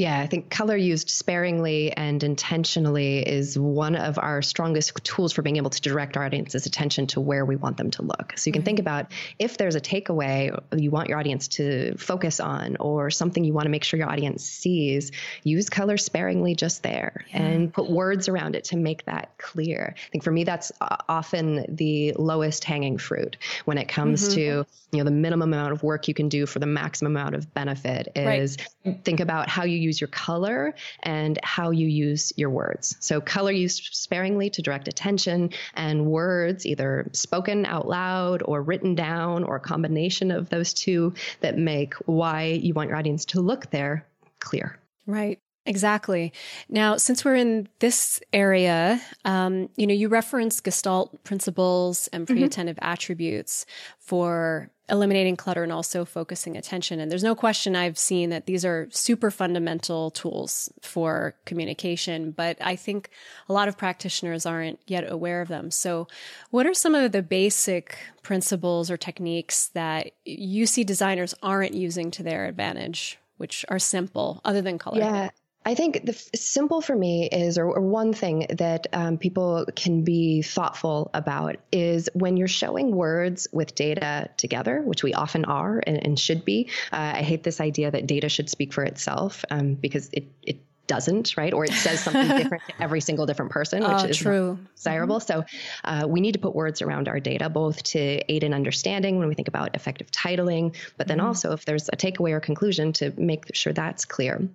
Yeah, 0.00 0.18
I 0.18 0.26
think 0.26 0.48
color 0.48 0.78
used 0.78 1.10
sparingly 1.10 1.92
and 1.92 2.22
intentionally 2.22 3.18
is 3.18 3.58
one 3.58 3.94
of 3.94 4.18
our 4.18 4.40
strongest 4.40 4.94
tools 5.04 5.34
for 5.34 5.42
being 5.42 5.58
able 5.58 5.68
to 5.68 5.80
direct 5.82 6.16
our 6.16 6.24
audience's 6.24 6.64
attention 6.64 7.06
to 7.08 7.20
where 7.20 7.44
we 7.44 7.56
want 7.56 7.76
them 7.76 7.90
to 7.90 8.02
look. 8.02 8.32
So 8.36 8.48
you 8.48 8.52
can 8.52 8.60
mm-hmm. 8.62 8.64
think 8.64 8.78
about 8.78 9.12
if 9.38 9.58
there's 9.58 9.74
a 9.74 9.80
takeaway 9.80 10.58
you 10.74 10.90
want 10.90 11.10
your 11.10 11.18
audience 11.18 11.48
to 11.48 11.98
focus 11.98 12.40
on 12.40 12.78
or 12.78 13.10
something 13.10 13.44
you 13.44 13.52
want 13.52 13.66
to 13.66 13.70
make 13.70 13.84
sure 13.84 13.98
your 13.98 14.08
audience 14.08 14.42
sees, 14.42 15.12
use 15.42 15.68
color 15.68 15.98
sparingly 15.98 16.54
just 16.54 16.82
there 16.82 17.26
yeah. 17.28 17.42
and 17.42 17.70
put 17.70 17.90
words 17.90 18.26
around 18.26 18.56
it 18.56 18.64
to 18.64 18.78
make 18.78 19.04
that 19.04 19.36
clear. 19.36 19.94
I 19.94 20.10
think 20.12 20.24
for 20.24 20.30
me 20.30 20.44
that's 20.44 20.72
often 21.10 21.66
the 21.68 22.14
lowest 22.18 22.64
hanging 22.64 22.96
fruit 22.96 23.36
when 23.66 23.76
it 23.76 23.88
comes 23.88 24.30
mm-hmm. 24.30 24.34
to, 24.34 24.66
you 24.92 24.98
know, 24.98 25.04
the 25.04 25.10
minimum 25.10 25.52
amount 25.52 25.72
of 25.72 25.82
work 25.82 26.08
you 26.08 26.14
can 26.14 26.30
do 26.30 26.46
for 26.46 26.58
the 26.58 26.66
maximum 26.66 27.14
amount 27.14 27.34
of 27.34 27.52
benefit 27.52 28.08
is 28.16 28.56
right. 28.86 29.04
think 29.04 29.20
about 29.20 29.50
how 29.50 29.64
you 29.64 29.76
use 29.76 29.89
use 29.90 30.00
your 30.00 30.08
color 30.08 30.74
and 31.02 31.38
how 31.42 31.70
you 31.70 31.86
use 31.86 32.32
your 32.36 32.50
words. 32.50 32.96
So, 33.00 33.20
color 33.20 33.52
used 33.52 33.88
sparingly 33.92 34.50
to 34.50 34.62
direct 34.62 34.88
attention, 34.88 35.50
and 35.74 36.06
words 36.06 36.64
either 36.66 37.08
spoken 37.12 37.66
out 37.66 37.88
loud 37.88 38.42
or 38.44 38.62
written 38.62 38.94
down, 38.94 39.44
or 39.44 39.56
a 39.56 39.60
combination 39.60 40.30
of 40.30 40.48
those 40.48 40.72
two 40.72 41.14
that 41.40 41.58
make 41.58 41.94
why 42.06 42.44
you 42.44 42.74
want 42.74 42.88
your 42.88 42.98
audience 42.98 43.24
to 43.26 43.40
look 43.40 43.70
there 43.70 44.06
clear. 44.38 44.78
Right. 45.06 45.38
Exactly. 45.66 46.32
Now, 46.68 46.96
since 46.96 47.24
we're 47.24 47.36
in 47.36 47.68
this 47.80 48.20
area, 48.32 49.00
um, 49.24 49.68
you 49.76 49.86
know, 49.86 49.94
you 49.94 50.08
reference 50.08 50.60
Gestalt 50.60 51.22
principles 51.22 52.08
and 52.12 52.24
mm-hmm. 52.24 52.34
pre-attentive 52.34 52.76
mm-hmm. 52.76 52.92
attributes 52.92 53.66
for 53.98 54.70
eliminating 54.88 55.36
clutter 55.36 55.62
and 55.62 55.72
also 55.72 56.04
focusing 56.04 56.56
attention. 56.56 56.98
And 56.98 57.10
there's 57.10 57.22
no 57.22 57.34
question 57.34 57.76
I've 57.76 57.98
seen 57.98 58.30
that 58.30 58.46
these 58.46 58.64
are 58.64 58.88
super 58.90 59.30
fundamental 59.30 60.10
tools 60.10 60.72
for 60.82 61.36
communication, 61.44 62.32
but 62.32 62.56
I 62.60 62.74
think 62.74 63.10
a 63.48 63.52
lot 63.52 63.68
of 63.68 63.78
practitioners 63.78 64.46
aren't 64.46 64.80
yet 64.86 65.10
aware 65.10 65.40
of 65.40 65.48
them. 65.48 65.70
So, 65.70 66.08
what 66.50 66.66
are 66.66 66.74
some 66.74 66.94
of 66.94 67.12
the 67.12 67.22
basic 67.22 67.98
principles 68.22 68.90
or 68.90 68.96
techniques 68.96 69.68
that 69.68 70.12
you 70.24 70.66
see 70.66 70.84
designers 70.84 71.34
aren't 71.42 71.74
using 71.74 72.10
to 72.12 72.22
their 72.22 72.46
advantage? 72.46 73.18
Which 73.36 73.64
are 73.70 73.78
simple, 73.78 74.42
other 74.44 74.60
than 74.60 74.76
color. 74.76 74.98
Yeah, 74.98 75.30
I 75.70 75.76
think 75.76 76.04
the 76.04 76.12
f- 76.12 76.30
simple 76.34 76.80
for 76.80 76.96
me 76.96 77.28
is, 77.30 77.56
or, 77.56 77.66
or 77.66 77.80
one 77.80 78.12
thing 78.12 78.46
that 78.58 78.88
um, 78.92 79.18
people 79.18 79.66
can 79.76 80.02
be 80.02 80.42
thoughtful 80.42 81.12
about 81.14 81.58
is 81.70 82.08
when 82.12 82.36
you're 82.36 82.48
showing 82.48 82.90
words 82.90 83.46
with 83.52 83.76
data 83.76 84.30
together, 84.36 84.82
which 84.82 85.04
we 85.04 85.14
often 85.14 85.44
are 85.44 85.80
and, 85.86 86.04
and 86.04 86.18
should 86.18 86.44
be. 86.44 86.68
Uh, 86.92 87.12
I 87.14 87.22
hate 87.22 87.44
this 87.44 87.60
idea 87.60 87.88
that 87.88 88.08
data 88.08 88.28
should 88.28 88.50
speak 88.50 88.72
for 88.72 88.82
itself 88.82 89.44
um, 89.52 89.74
because 89.74 90.10
it, 90.12 90.24
it 90.42 90.60
doesn't, 90.88 91.36
right? 91.36 91.54
Or 91.54 91.64
it 91.64 91.72
says 91.72 92.02
something 92.02 92.36
different 92.36 92.64
to 92.66 92.82
every 92.82 93.00
single 93.00 93.24
different 93.24 93.52
person, 93.52 93.84
which 93.84 94.02
uh, 94.02 94.06
is 94.08 94.16
true. 94.16 94.58
desirable. 94.74 95.20
Mm-hmm. 95.20 95.46
So 95.48 95.56
uh, 95.84 96.08
we 96.08 96.20
need 96.20 96.32
to 96.32 96.40
put 96.40 96.56
words 96.56 96.82
around 96.82 97.06
our 97.06 97.20
data, 97.20 97.48
both 97.48 97.80
to 97.94 98.00
aid 98.00 98.42
in 98.42 98.52
understanding 98.52 99.20
when 99.20 99.28
we 99.28 99.36
think 99.36 99.46
about 99.46 99.76
effective 99.76 100.10
titling, 100.10 100.74
but 100.96 101.06
then 101.06 101.18
mm-hmm. 101.18 101.28
also 101.28 101.52
if 101.52 101.64
there's 101.64 101.88
a 101.92 101.96
takeaway 101.96 102.32
or 102.32 102.40
conclusion 102.40 102.92
to 102.94 103.12
make 103.16 103.54
sure 103.54 103.72
that's 103.72 104.04
clear. 104.04 104.48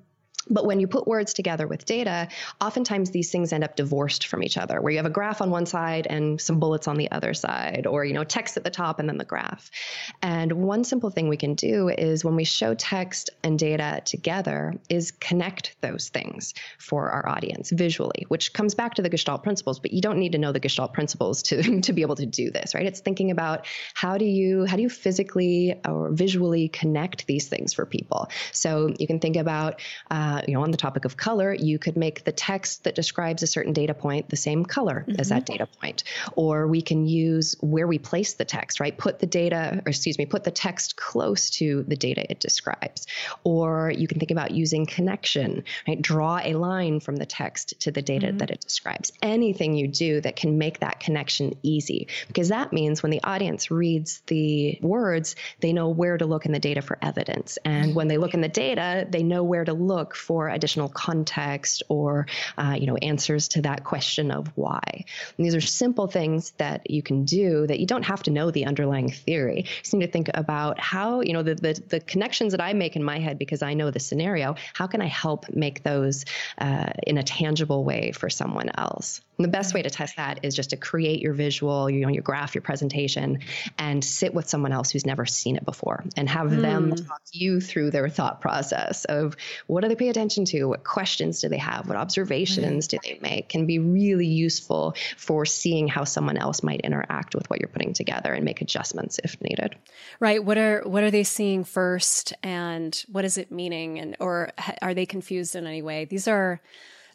But 0.50 0.66
when 0.66 0.80
you 0.80 0.88
put 0.88 1.08
words 1.08 1.34
together 1.34 1.68
with 1.68 1.86
data, 1.86 2.28
oftentimes 2.62 3.12
these 3.12 3.32
things 3.32 3.52
end 3.52 3.64
up 3.64 3.76
divorced 3.76 4.28
from 4.28 4.44
each 4.44 4.58
other, 4.58 4.82
where 4.82 4.92
you 4.92 4.98
have 4.98 5.06
a 5.06 5.12
graph 5.12 5.42
on 5.42 5.50
one 5.50 5.66
side 5.66 6.08
and 6.08 6.40
some 6.40 6.60
bullets 6.60 6.88
on 6.88 6.98
the 6.98 7.10
other 7.12 7.34
side, 7.34 7.88
or 7.88 8.06
you 8.06 8.14
know, 8.14 8.24
text 8.24 8.58
at 8.58 8.64
the 8.64 8.70
top 8.70 9.00
and 9.00 9.10
then 9.10 9.18
the 9.18 9.26
graph. 9.26 9.72
And 10.22 10.52
one 10.54 10.84
simple 10.84 11.10
thing 11.10 11.28
we 11.28 11.38
can 11.38 11.56
do 11.56 11.90
is 11.90 12.24
when 12.24 12.36
we 12.36 12.44
show 12.44 12.74
text 12.76 13.30
and 13.44 13.58
data 13.58 14.02
together, 14.06 14.74
is 14.90 15.12
connect 15.12 15.76
those 15.82 16.10
things 16.10 16.54
for 16.78 17.10
our 17.10 17.28
audience 17.28 17.72
visually, 17.72 18.26
which 18.28 18.54
comes 18.54 18.76
back 18.76 18.96
to 18.96 19.02
the 19.02 19.10
Gestalt 19.10 19.44
principles. 19.44 19.80
But 19.80 19.94
you 19.94 20.02
don't 20.02 20.20
need 20.20 20.34
to 20.34 20.38
know 20.38 20.52
the 20.52 20.60
Gestalt 20.60 20.94
principles 20.94 21.44
to 21.44 21.82
to 21.82 21.94
be 21.94 22.02
able 22.02 22.16
to 22.16 22.26
do 22.26 22.52
this, 22.52 22.76
right? 22.76 22.86
It's 22.86 23.00
thinking 23.00 23.32
about 23.32 23.66
how 23.94 24.18
do 24.18 24.26
you 24.26 24.66
how 24.66 24.76
do 24.76 24.82
you 24.82 24.90
physically 24.90 25.80
or 25.88 26.12
visually 26.12 26.68
connect 26.70 27.28
these 27.28 27.48
things 27.48 27.74
for 27.74 27.86
people. 27.86 28.30
So 28.52 28.94
you 29.00 29.08
can 29.08 29.20
think 29.20 29.36
about 29.36 29.82
uh, 30.12 30.35
uh, 30.36 30.42
you 30.48 30.54
know, 30.54 30.64
on 30.64 30.72
the 30.72 30.78
topic 30.78 31.06
of 31.06 31.18
color, 31.18 31.54
you 31.54 31.80
could 31.80 31.96
make 31.96 32.24
the 32.24 32.32
text 32.32 32.84
that 32.84 32.96
describes 32.96 33.44
a 33.44 33.48
certain 33.48 33.74
data 33.74 33.94
point 33.94 34.30
the 34.30 34.36
same 34.36 34.66
color 34.66 35.06
mm-hmm. 35.08 35.20
as 35.20 35.30
that 35.30 35.46
data 35.46 35.68
point. 35.82 36.04
Or 36.36 36.68
we 36.68 36.82
can 36.82 37.06
use 37.08 37.56
where 37.62 37.88
we 37.88 38.00
place 38.00 38.34
the 38.34 38.46
text, 38.46 38.80
right? 38.80 38.98
Put 38.98 39.20
the 39.20 39.26
data, 39.26 39.82
or 39.86 39.90
excuse 39.90 40.18
me, 40.18 40.26
put 40.26 40.44
the 40.44 40.52
text 40.52 40.96
close 40.96 41.50
to 41.52 41.84
the 41.88 41.96
data 41.96 42.30
it 42.30 42.40
describes. 42.40 43.08
Or 43.44 43.92
you 43.96 44.08
can 44.08 44.20
think 44.20 44.32
about 44.32 44.52
using 44.52 44.86
connection, 44.86 45.64
right? 45.88 46.02
Draw 46.02 46.42
a 46.44 46.54
line 46.56 47.00
from 47.00 47.16
the 47.16 47.26
text 47.26 47.80
to 47.82 47.92
the 47.92 48.02
data 48.02 48.28
mm-hmm. 48.28 48.38
that 48.40 48.52
it 48.52 48.62
describes. 48.62 49.12
Anything 49.22 49.76
you 49.76 49.88
do 49.88 50.22
that 50.22 50.36
can 50.36 50.58
make 50.58 50.80
that 50.80 51.00
connection 51.00 51.56
easy, 51.64 52.08
because 52.28 52.50
that 52.50 52.74
means 52.74 53.02
when 53.02 53.12
the 53.12 53.24
audience 53.24 53.72
reads 53.72 54.22
the 54.28 54.78
words, 54.82 55.36
they 55.62 55.74
know 55.74 55.90
where 55.90 56.18
to 56.18 56.26
look 56.26 56.46
in 56.46 56.52
the 56.52 56.60
data 56.60 56.82
for 56.82 56.98
evidence. 57.02 57.58
And 57.64 57.96
when 57.96 58.08
they 58.08 58.18
look 58.18 58.34
in 58.34 58.42
the 58.42 58.50
data, 58.50 59.08
they 59.10 59.24
know 59.24 59.44
where 59.44 59.64
to 59.64 59.74
look 59.74 60.16
for 60.26 60.50
additional 60.50 60.90
context 60.90 61.84
or 61.88 62.26
uh, 62.58 62.76
you 62.80 62.88
know 62.88 62.96
answers 62.98 63.48
to 63.50 63.62
that 63.62 63.84
question 63.84 64.32
of 64.32 64.48
why. 64.56 65.06
And 65.38 65.46
these 65.46 65.56
are 65.56 65.62
simple 65.62 66.08
things 66.08 66.52
that 66.58 66.90
you 66.90 67.04
can 67.04 67.26
do 67.26 67.68
that 67.68 67.80
you 67.80 67.86
don't 67.86 68.04
have 68.04 68.24
to 68.24 68.32
know 68.32 68.50
the 68.50 68.66
underlying 68.66 69.10
theory. 69.10 69.58
You 69.58 69.82
just 69.82 69.94
need 69.94 70.06
to 70.06 70.12
think 70.12 70.30
about 70.34 70.80
how 70.80 71.22
you 71.22 71.34
know 71.34 71.44
the 71.44 71.56
the, 71.56 71.82
the 71.90 72.00
connections 72.00 72.52
that 72.52 72.62
I 72.62 72.74
make 72.74 72.96
in 72.96 73.04
my 73.04 73.20
head 73.20 73.38
because 73.38 73.62
I 73.62 73.74
know 73.76 73.92
the 73.92 74.00
scenario. 74.00 74.56
How 74.74 74.88
can 74.88 75.02
I 75.02 75.08
help 75.08 75.50
make 75.50 75.84
those 75.84 76.26
uh, 76.58 76.90
in 77.06 77.18
a 77.18 77.24
tangible 77.24 77.84
way 77.84 78.12
for 78.12 78.30
someone 78.30 78.70
else? 78.78 79.22
And 79.38 79.44
the 79.44 79.50
best 79.50 79.74
way 79.74 79.82
to 79.82 79.90
test 79.90 80.16
that 80.16 80.40
is 80.44 80.56
just 80.56 80.70
to 80.70 80.78
create 80.78 81.22
your 81.22 81.34
visual, 81.34 81.90
you 81.90 82.02
know, 82.02 82.10
your 82.10 82.24
graph, 82.24 82.56
your 82.56 82.62
presentation, 82.62 83.40
and 83.78 84.04
sit 84.04 84.34
with 84.34 84.48
someone 84.48 84.72
else 84.72 84.92
who's 84.92 85.06
never 85.06 85.26
seen 85.26 85.58
it 85.58 85.66
before 85.66 86.06
and 86.16 86.30
have 86.30 86.48
mm. 86.48 86.62
them 86.62 86.96
talk 86.96 87.22
you 87.32 87.60
through 87.60 87.92
their 87.92 88.08
thought 88.08 88.40
process 88.40 89.06
of 89.06 89.36
what 89.68 89.82
do 89.82 89.90
they 89.90 89.96
pay 89.96 90.10
attention 90.16 90.46
to, 90.46 90.66
what 90.66 90.84
questions 90.84 91.42
do 91.42 91.50
they 91.50 91.58
have, 91.58 91.88
what 91.88 91.98
observations 91.98 92.88
mm. 92.88 92.92
do 92.92 92.98
they 93.04 93.20
make, 93.22 93.50
can 93.50 93.66
be 93.66 93.80
really 93.80 94.28
useful 94.28 94.96
for 95.18 95.46
seeing 95.46 95.88
how 95.88 96.04
someone 96.04 96.38
else 96.38 96.64
might 96.64 96.82
interact 96.82 97.36
with 97.36 97.50
what 97.50 97.60
you're 97.60 97.70
putting 97.70 97.94
together 97.94 98.34
and 98.34 98.46
make 98.46 98.62
adjustments 98.62 99.20
if 99.24 99.40
needed. 99.42 99.76
Right. 100.20 100.44
What 100.44 100.58
are 100.58 100.82
what 100.86 101.04
are 101.04 101.12
they 101.12 101.24
seeing 101.24 101.64
first, 101.64 102.34
and 102.42 103.04
what 103.12 103.26
is 103.26 103.38
it 103.38 103.52
meaning, 103.52 104.00
and 104.00 104.16
or 104.20 104.52
are 104.82 104.94
they 104.94 105.06
confused 105.06 105.56
in 105.56 105.68
any 105.68 105.82
way? 105.82 106.06
These 106.06 106.28
are 106.28 106.62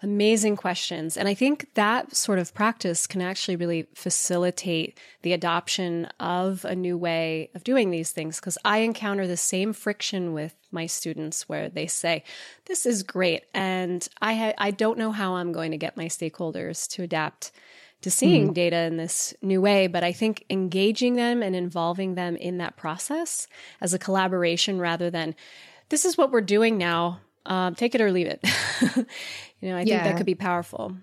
Amazing 0.03 0.57
questions. 0.57 1.19
And 1.19 1.29
I 1.29 1.35
think 1.35 1.75
that 1.75 2.17
sort 2.17 2.39
of 2.39 2.55
practice 2.55 3.07
can 3.07 3.21
actually 3.21 3.57
really 3.57 3.87
facilitate 3.95 4.99
the 5.21 5.35
adoption 5.35 6.07
of 6.19 6.65
a 6.65 6.75
new 6.75 6.97
way 6.97 7.51
of 7.55 7.65
doing 7.65 7.91
these 7.91 8.11
things 8.11 8.41
because 8.41 8.57
I 8.65 8.79
encounter 8.79 9.27
the 9.27 9.37
same 9.37 9.75
friction 9.75 10.33
with 10.33 10.55
my 10.71 10.87
students 10.87 11.51
where 11.51 11.69
they 11.69 11.87
say, 11.87 12.25
This 12.65 12.87
is 12.87 13.03
great. 13.03 13.45
And 13.53 14.09
I, 14.23 14.35
ha- 14.35 14.55
I 14.57 14.71
don't 14.71 14.97
know 14.97 15.13
how 15.13 15.35
I'm 15.35 15.53
going 15.53 15.73
to 15.73 15.77
get 15.77 15.99
my 15.99 16.07
stakeholders 16.07 16.89
to 16.93 17.03
adapt 17.03 17.53
to 18.01 18.11
seeing 18.11 18.45
mm-hmm. 18.45 18.53
data 18.55 18.77
in 18.79 18.97
this 18.97 19.35
new 19.43 19.61
way. 19.61 19.87
But 19.87 20.03
I 20.03 20.13
think 20.13 20.45
engaging 20.49 21.17
them 21.17 21.43
and 21.43 21.55
involving 21.55 22.15
them 22.15 22.37
in 22.37 22.57
that 22.59 22.77
process 22.77 23.47
as 23.83 23.93
a 23.93 23.99
collaboration 23.99 24.79
rather 24.79 25.11
than 25.11 25.35
this 25.91 26.05
is 26.05 26.17
what 26.17 26.31
we're 26.31 26.41
doing 26.41 26.79
now. 26.79 27.21
Um, 27.47 27.75
take 27.75 27.95
it 27.95 28.01
or 28.01 28.13
leave 28.13 28.27
it. 28.27 28.45
You 29.61 29.69
know, 29.69 29.77
I 29.77 29.81
yeah. 29.83 29.97
think 29.97 30.05
that 30.05 30.17
could 30.17 30.27
be 30.27 30.35
powerful. 30.35 30.97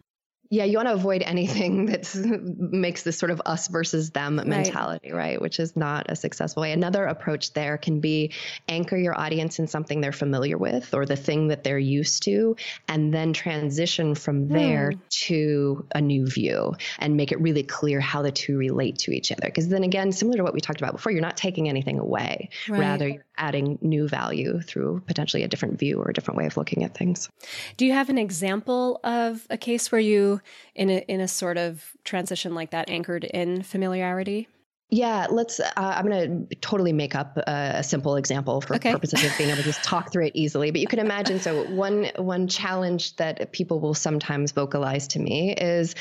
Yeah, 0.50 0.64
you 0.64 0.78
want 0.78 0.88
to 0.88 0.94
avoid 0.94 1.22
anything 1.22 1.86
that 1.88 2.14
makes 2.58 3.04
this 3.04 3.18
sort 3.18 3.32
of 3.32 3.42
us 3.46 3.68
versus 3.68 4.12
them 4.12 4.38
right. 4.38 4.48
mentality, 4.48 5.12
right? 5.12 5.42
Which 5.42 5.60
is 5.60 5.76
not 5.76 6.10
a 6.10 6.16
successful 6.16 6.62
way. 6.62 6.72
Another 6.72 7.06
approach 7.06 7.54
there 7.54 7.78
can 7.78 8.00
be 8.00 8.34
anchor 8.68 8.98
your 8.98 9.20
audience 9.20 9.60
in 9.60 9.68
something 9.68 10.02
they're 10.02 10.12
familiar 10.12 10.58
with 10.58 10.94
or 10.94 11.06
the 11.06 11.16
thing 11.16 11.50
that 11.50 11.64
they're 11.64 11.78
used 11.80 12.24
to, 12.24 12.56
and 12.88 13.14
then 13.14 13.34
transition 13.34 14.16
from 14.16 14.48
there 14.48 14.92
mm. 14.92 15.00
to 15.10 15.86
a 15.94 16.02
new 16.02 16.26
view 16.26 16.76
and 17.00 17.18
make 17.18 17.32
it 17.32 17.42
really 17.42 17.64
clear 17.64 18.00
how 18.00 18.22
the 18.22 18.32
two 18.32 18.58
relate 18.58 19.00
to 19.00 19.12
each 19.12 19.32
other. 19.32 19.46
Because 19.46 19.68
then 19.68 19.84
again, 19.84 20.12
similar 20.12 20.38
to 20.38 20.44
what 20.44 20.54
we 20.54 20.62
talked 20.62 20.82
about 20.82 20.94
before, 20.94 21.12
you're 21.12 21.22
not 21.22 21.38
taking 21.38 21.70
anything 21.70 22.00
away. 22.00 22.50
Right. 22.68 22.80
Rather, 22.80 23.08
you're 23.08 23.26
adding 23.38 23.78
new 23.82 24.08
value 24.08 24.62
through 24.62 25.02
potentially 25.06 25.44
a 25.44 25.48
different 25.48 25.80
view 25.80 26.00
or 26.00 26.10
a 26.10 26.14
different 26.14 26.38
way 26.38 26.46
of 26.46 26.58
looking 26.58 26.84
at 26.84 26.96
things. 26.96 27.30
Do 27.78 27.86
you 27.86 27.94
have 27.94 28.10
an 28.10 28.18
example 28.18 29.00
of 29.04 29.46
a 29.50 29.58
case 29.58 29.92
where 29.92 30.02
you, 30.02 30.37
in 30.76 30.90
a, 30.90 31.06
in 31.08 31.20
a 31.22 31.28
sort 31.28 31.58
of 31.58 31.94
transition 32.04 32.56
like 32.56 32.72
that, 32.72 32.90
anchored 32.90 33.24
in 33.24 33.64
familiarity? 33.64 34.48
Yeah, 34.90 35.28
let's. 35.30 35.60
Uh, 35.60 35.72
I'm 35.76 36.08
going 36.08 36.48
to 36.48 36.56
totally 36.56 36.94
make 36.94 37.14
up 37.14 37.36
a, 37.46 37.84
simple 37.84 38.16
example 38.16 38.62
for 38.62 38.76
okay. 38.76 38.94
purposes 38.94 39.22
of 39.22 39.38
being 39.38 39.50
able 39.50 39.58
to 39.58 39.64
just 39.64 39.84
talk 39.84 40.14
through 40.14 40.28
it 40.28 40.32
easily. 40.34 40.72
But 40.72 40.80
you 40.80 40.88
can 40.88 41.00
imagine. 41.00 41.42
So 41.42 41.66
one 41.66 42.10
one 42.16 42.48
challenge 42.48 43.18
that 43.18 43.52
people 43.52 43.82
will 43.82 43.94
sometimes 43.94 44.54
vocalize 44.54 45.10
to 45.10 45.20
me 45.20 45.54
is, 45.54 45.94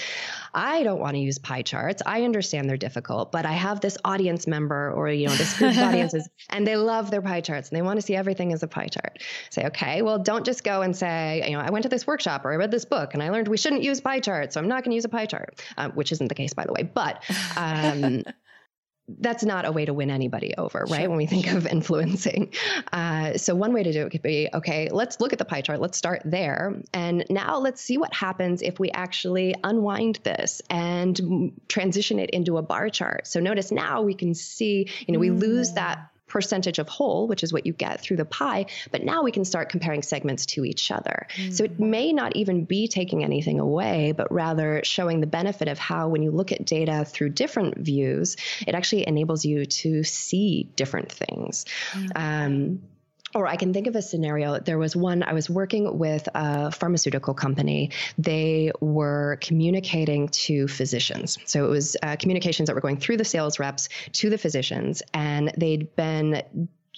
I 0.54 0.84
don't 0.84 1.00
want 1.00 1.14
to 1.14 1.18
use 1.18 1.36
pie 1.36 1.62
charts. 1.62 2.00
I 2.06 2.22
understand 2.22 2.70
they're 2.70 2.76
difficult, 2.76 3.32
but 3.32 3.44
I 3.44 3.54
have 3.54 3.80
this 3.80 3.98
audience 4.04 4.46
member 4.46 4.92
or 4.92 5.08
you 5.08 5.26
know 5.26 5.34
this 5.34 5.58
group 5.58 5.72
of 5.72 5.78
audiences, 5.82 6.28
and 6.50 6.64
they 6.64 6.76
love 6.76 7.10
their 7.10 7.22
pie 7.22 7.40
charts 7.40 7.70
and 7.70 7.76
they 7.76 7.82
want 7.82 7.98
to 7.98 8.06
see 8.06 8.14
everything 8.14 8.52
as 8.52 8.62
a 8.62 8.68
pie 8.68 8.86
chart. 8.86 9.20
Say, 9.50 9.66
okay, 9.66 10.02
well, 10.02 10.20
don't 10.20 10.46
just 10.46 10.62
go 10.62 10.82
and 10.82 10.96
say, 10.96 11.42
you 11.44 11.56
know, 11.56 11.60
I 11.60 11.70
went 11.70 11.82
to 11.82 11.88
this 11.88 12.06
workshop 12.06 12.44
or 12.44 12.52
I 12.52 12.56
read 12.56 12.70
this 12.70 12.84
book 12.84 13.14
and 13.14 13.22
I 13.22 13.30
learned 13.30 13.48
we 13.48 13.56
shouldn't 13.56 13.82
use 13.82 14.00
pie 14.00 14.20
charts, 14.20 14.54
so 14.54 14.60
I'm 14.60 14.68
not 14.68 14.84
going 14.84 14.92
to 14.92 14.96
use 14.96 15.04
a 15.04 15.08
pie 15.08 15.26
chart, 15.26 15.60
uh, 15.76 15.88
which 15.88 16.12
isn't 16.12 16.28
the 16.28 16.36
case 16.36 16.54
by 16.54 16.64
the 16.64 16.72
way. 16.72 16.84
But 16.84 17.24
um, 17.56 18.22
that's 19.08 19.44
not 19.44 19.64
a 19.64 19.72
way 19.72 19.84
to 19.84 19.94
win 19.94 20.10
anybody 20.10 20.54
over, 20.58 20.84
right? 20.88 21.02
Sure. 21.02 21.08
When 21.08 21.16
we 21.16 21.26
think 21.26 21.52
of 21.52 21.66
influencing. 21.76 22.52
Uh, 22.92 23.36
so, 23.38 23.54
one 23.54 23.72
way 23.72 23.82
to 23.82 23.92
do 23.92 24.06
it 24.06 24.10
could 24.10 24.22
be 24.22 24.48
okay, 24.52 24.88
let's 24.90 25.20
look 25.20 25.32
at 25.32 25.38
the 25.38 25.44
pie 25.44 25.60
chart. 25.60 25.80
Let's 25.80 25.96
start 25.96 26.22
there. 26.24 26.74
And 26.92 27.24
now 27.30 27.58
let's 27.58 27.80
see 27.80 27.98
what 27.98 28.12
happens 28.12 28.62
if 28.62 28.80
we 28.80 28.90
actually 28.90 29.54
unwind 29.62 30.20
this 30.24 30.60
and 30.70 31.52
transition 31.68 32.18
it 32.18 32.30
into 32.30 32.58
a 32.58 32.62
bar 32.62 32.90
chart. 32.90 33.26
So, 33.26 33.38
notice 33.40 33.70
now 33.70 34.02
we 34.02 34.14
can 34.14 34.34
see, 34.34 34.88
you 35.06 35.14
know, 35.14 35.20
we 35.20 35.28
mm. 35.28 35.40
lose 35.40 35.72
that 35.74 36.10
percentage 36.26 36.78
of 36.78 36.88
whole, 36.88 37.28
which 37.28 37.42
is 37.42 37.52
what 37.52 37.66
you 37.66 37.72
get 37.72 38.00
through 38.00 38.16
the 38.16 38.24
pie. 38.24 38.66
But 38.90 39.04
now 39.04 39.22
we 39.22 39.32
can 39.32 39.44
start 39.44 39.68
comparing 39.68 40.02
segments 40.02 40.46
to 40.46 40.64
each 40.64 40.90
other. 40.90 41.26
Mm-hmm. 41.36 41.52
So 41.52 41.64
it 41.64 41.78
mm. 41.78 41.88
may 41.88 42.12
not 42.12 42.34
even 42.36 42.64
be 42.64 42.88
taking 42.88 43.22
anything 43.22 43.60
away, 43.60 44.12
but 44.12 44.32
rather 44.32 44.82
showing 44.84 45.20
the 45.20 45.26
benefit 45.26 45.68
of 45.68 45.78
how, 45.78 46.08
when 46.08 46.22
you 46.22 46.30
look 46.30 46.52
at 46.52 46.64
data 46.64 47.04
through 47.04 47.30
different 47.30 47.78
views, 47.78 48.36
it 48.66 48.74
actually 48.74 49.06
enables 49.06 49.44
you 49.44 49.66
to 49.66 50.02
see 50.02 50.64
different 50.74 51.12
things. 51.12 51.64
Mm-hmm. 51.92 52.10
Um, 52.16 52.82
or 53.36 53.46
I 53.46 53.56
can 53.56 53.72
think 53.72 53.86
of 53.86 53.94
a 53.94 54.02
scenario. 54.02 54.58
There 54.58 54.78
was 54.78 54.96
one, 54.96 55.22
I 55.22 55.34
was 55.34 55.50
working 55.50 55.98
with 55.98 56.26
a 56.34 56.70
pharmaceutical 56.72 57.34
company. 57.34 57.90
They 58.16 58.72
were 58.80 59.38
communicating 59.42 60.28
to 60.28 60.66
physicians. 60.66 61.38
So 61.44 61.66
it 61.66 61.68
was 61.68 61.96
uh, 62.02 62.16
communications 62.16 62.68
that 62.68 62.74
were 62.74 62.80
going 62.80 62.96
through 62.96 63.18
the 63.18 63.24
sales 63.24 63.58
reps 63.58 63.88
to 64.12 64.30
the 64.30 64.38
physicians, 64.38 65.02
and 65.12 65.52
they'd 65.56 65.94
been 65.96 66.42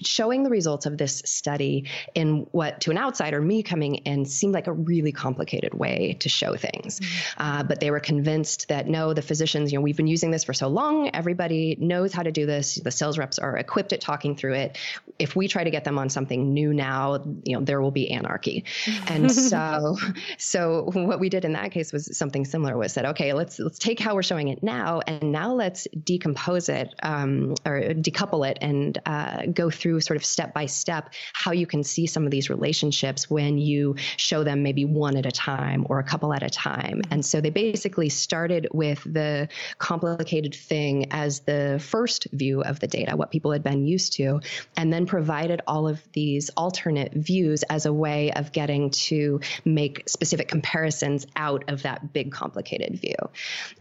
showing 0.03 0.43
the 0.43 0.51
results 0.51 0.87
of 0.87 0.99
this 0.99 1.23
study 1.25 1.85
in 2.15 2.47
what 2.53 2.81
to 2.83 2.91
an 2.91 2.99
outsider, 2.99 3.41
me 3.41 3.63
coming 3.63 3.97
in, 3.97 4.25
seemed 4.25 4.55
like 4.55 4.67
a 4.67 4.73
really 4.73 5.13
complicated 5.13 5.75
way 5.75 6.17
to 6.21 6.29
show 6.29 6.57
things. 6.57 7.01
Mm-hmm. 7.01 7.43
Uh, 7.43 7.63
but 7.65 7.81
they 7.81 7.91
were 7.91 8.01
convinced 8.01 8.69
that 8.69 8.89
no, 8.89 9.13
the 9.15 9.23
physicians, 9.23 9.73
you 9.73 9.79
know, 9.79 9.83
we've 9.83 9.97
been 9.97 10.07
using 10.07 10.31
this 10.31 10.45
for 10.45 10.53
so 10.53 10.69
long, 10.69 11.11
everybody 11.13 11.77
knows 11.81 12.13
how 12.13 12.23
to 12.23 12.33
do 12.33 12.47
this. 12.47 12.77
The 12.77 12.91
sales 12.91 13.19
reps 13.19 13.39
are 13.39 13.57
equipped 13.57 13.93
at 13.93 14.01
talking 14.01 14.37
through 14.37 14.55
it. 14.55 14.79
If 15.19 15.35
we 15.35 15.49
try 15.49 15.65
to 15.65 15.71
get 15.71 15.85
them 15.85 15.99
on 15.99 16.09
something 16.09 16.53
new 16.53 16.73
now, 16.73 17.25
you 17.45 17.57
know, 17.57 17.65
there 17.65 17.81
will 17.81 17.91
be 17.91 18.11
anarchy. 18.11 18.65
and 19.09 19.31
so, 19.31 19.97
so 20.39 20.91
what 20.95 21.21
we 21.21 21.29
did 21.29 21.45
in 21.45 21.55
that 21.55 21.73
case 21.73 21.93
was 21.93 22.17
something 22.17 22.45
similar. 22.45 22.77
Was 22.77 22.93
said, 22.93 23.07
okay, 23.07 23.33
let's 23.33 23.59
let's 23.59 23.79
take 23.79 23.99
how 23.99 24.15
we're 24.15 24.23
showing 24.23 24.49
it 24.49 24.63
now, 24.63 25.01
and 25.07 25.33
now 25.33 25.55
let's 25.55 25.87
decompose 26.05 26.69
it 26.69 26.95
um, 27.03 27.55
or 27.65 27.81
decouple 27.95 28.49
it 28.49 28.59
and 28.61 28.99
uh, 29.07 29.47
go 29.47 29.71
through 29.71 29.88
through 29.88 30.01
sort 30.01 30.18
of 30.18 30.24
step 30.24 30.53
by 30.53 30.66
step 30.66 31.14
how 31.33 31.53
you 31.53 31.66
can 31.66 31.83
see 31.83 32.07
some 32.07 32.24
of 32.27 32.31
these 32.31 32.51
relationships 32.51 33.31
when 33.31 33.57
you 33.57 33.96
show 34.18 34.44
them 34.44 34.62
maybe 34.62 34.85
one 34.85 35.16
at 35.16 35.24
a 35.24 35.31
time 35.31 35.87
or 35.88 35.98
a 35.98 36.05
couple 36.05 36.35
at 36.35 36.42
a 36.42 36.51
time. 36.51 37.01
And 37.11 37.24
so 37.24 37.40
they 37.40 37.48
basically 37.48 38.11
started 38.11 38.68
with 38.72 39.03
the 39.05 39.48
complicated 39.79 40.55
thing 40.55 41.07
as 41.11 41.40
the 41.40 41.81
first 41.83 42.27
view 42.33 42.61
of 42.61 42.81
the 42.81 42.87
data, 42.87 43.16
what 43.16 43.31
people 43.31 43.51
had 43.51 43.62
been 43.62 43.87
used 43.87 44.12
to, 44.14 44.40
and 44.77 44.92
then 44.92 45.07
provided 45.07 45.62
all 45.66 45.88
of 45.88 46.03
these 46.12 46.51
alternate 46.51 47.14
views 47.14 47.62
as 47.62 47.87
a 47.87 47.92
way 47.92 48.31
of 48.33 48.53
getting 48.53 48.90
to 48.90 49.40
make 49.64 50.07
specific 50.07 50.48
comparisons 50.48 51.27
out 51.35 51.64
of 51.68 51.83
that 51.83 52.12
big 52.12 52.31
complicated 52.31 53.01
view. 53.01 53.16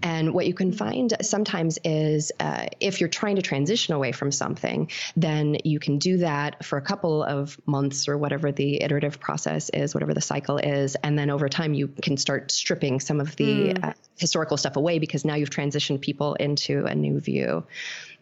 And 0.02 0.34
what 0.34 0.48
you 0.48 0.54
can 0.54 0.72
find 0.72 1.14
sometimes 1.22 1.80
is 1.84 2.32
uh, 2.40 2.68
if 2.80 3.02
you're 3.02 3.10
trying 3.10 3.36
to 3.36 3.42
transition 3.42 3.94
away 3.94 4.14
from 4.14 4.32
something, 4.32 4.90
then 5.18 5.58
you 5.64 5.80
can 5.80 5.97
do 5.98 6.18
that 6.18 6.66
for 6.66 6.78
a 6.78 6.82
couple 6.82 7.24
of 7.24 7.58
months 7.66 8.08
or 8.08 8.18
whatever 8.18 8.52
the 8.52 8.82
iterative 8.82 9.20
process 9.20 9.70
is, 9.70 9.94
whatever 9.94 10.14
the 10.14 10.22
cycle 10.22 10.58
is. 10.58 10.96
And 10.96 11.18
then 11.18 11.30
over 11.30 11.50
time, 11.50 11.74
you 11.74 11.88
can 11.88 12.18
start 12.18 12.52
stripping 12.52 13.00
some 13.00 13.20
of 13.20 13.36
the 13.36 13.74
mm. 13.74 13.84
uh, 13.84 13.94
historical 14.18 14.58
stuff 14.58 14.76
away 14.76 15.00
because 15.00 15.26
now 15.26 15.36
you've 15.36 15.50
transitioned 15.50 16.02
people 16.02 16.36
into 16.36 16.86
a 16.86 16.96
new 16.96 17.20
view. 17.20 17.66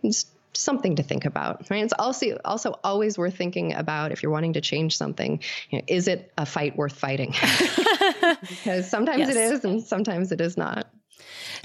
It's 0.04 0.26
something 0.54 0.96
to 0.96 1.04
think 1.04 1.26
about. 1.26 1.70
Right? 1.70 1.84
It's 1.84 1.94
also 1.98 2.38
also 2.44 2.80
always 2.84 3.18
worth 3.18 3.36
thinking 3.36 3.74
about 3.74 4.12
if 4.12 4.24
you're 4.24 4.32
wanting 4.32 4.54
to 4.54 4.62
change 4.62 4.98
something. 4.98 5.42
You 5.70 5.80
know, 5.80 5.86
is 5.88 6.08
it 6.08 6.32
a 6.38 6.46
fight 6.46 6.76
worth 6.76 6.98
fighting? 6.98 7.34
because 8.42 8.90
sometimes 8.90 9.20
yes. 9.20 9.30
it 9.30 9.38
is, 9.38 9.66
and 9.66 9.84
sometimes 9.84 10.32
it 10.32 10.42
is 10.42 10.58
not. 10.58 10.88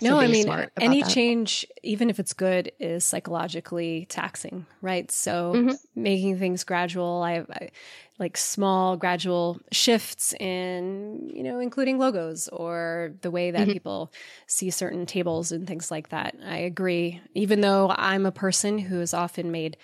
No, 0.03 0.19
I 0.19 0.27
mean, 0.27 0.49
any 0.81 1.03
that. 1.03 1.11
change, 1.11 1.67
even 1.83 2.11
if 2.11 2.19
it's 2.19 2.33
good, 2.33 2.73
is 2.79 3.05
psychologically 3.05 4.07
taxing, 4.09 4.67
right? 4.83 5.11
So 5.11 5.53
mm-hmm. 5.55 5.75
making 5.95 6.39
things 6.39 6.65
gradual, 6.65 7.23
I, 7.23 7.45
I, 7.51 7.71
like 8.19 8.37
small 8.37 8.97
gradual 8.97 9.59
shifts 9.73 10.35
in, 10.35 11.31
you 11.35 11.43
know, 11.43 11.59
including 11.59 11.99
logos 11.99 12.49
or 12.49 13.15
the 13.23 13.31
way 13.31 13.51
that 13.51 13.63
mm-hmm. 13.63 13.73
people 13.73 14.13
see 14.47 14.71
certain 14.71 15.07
tables 15.07 15.53
and 15.53 15.67
things 15.67 15.91
like 15.91 16.11
that. 16.11 16.37
I 16.45 16.59
agree. 16.59 17.21
Even 17.35 17.63
though 17.63 17.93
I'm 17.97 18.27
a 18.27 18.33
person 18.33 18.79
who 18.79 19.01
has 19.01 19.15
often 19.15 19.51
made 19.51 19.79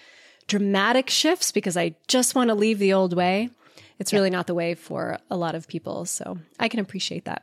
dramatic 0.46 1.08
shifts 1.10 1.50
because 1.50 1.76
I 1.76 1.94
just 2.08 2.34
want 2.34 2.48
to 2.48 2.54
leave 2.54 2.78
the 2.78 2.92
old 2.92 3.16
way, 3.16 3.48
it's 3.98 4.12
yeah. 4.12 4.18
really 4.18 4.30
not 4.30 4.46
the 4.46 4.54
way 4.54 4.74
for 4.74 5.18
a 5.30 5.36
lot 5.36 5.54
of 5.54 5.66
people. 5.66 6.04
So 6.04 6.38
I 6.60 6.68
can 6.68 6.80
appreciate 6.80 7.24
that. 7.24 7.42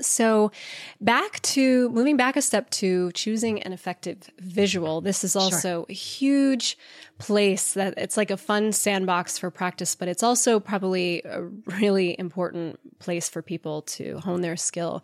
So, 0.00 0.52
back 1.00 1.40
to 1.42 1.88
moving 1.90 2.16
back 2.16 2.36
a 2.36 2.42
step 2.42 2.70
to 2.70 3.10
choosing 3.12 3.60
an 3.62 3.72
effective 3.72 4.30
visual. 4.38 5.00
This 5.00 5.24
is 5.24 5.34
also 5.34 5.80
sure. 5.80 5.86
a 5.88 5.92
huge 5.92 6.78
place 7.18 7.74
that 7.74 7.94
it's 7.96 8.16
like 8.16 8.30
a 8.30 8.36
fun 8.36 8.72
sandbox 8.72 9.38
for 9.38 9.50
practice, 9.50 9.96
but 9.96 10.06
it's 10.06 10.22
also 10.22 10.60
probably 10.60 11.22
a 11.24 11.42
really 11.80 12.16
important 12.16 12.78
place 13.00 13.28
for 13.28 13.42
people 13.42 13.82
to 13.82 14.18
hone 14.18 14.40
their 14.40 14.56
skill. 14.56 15.02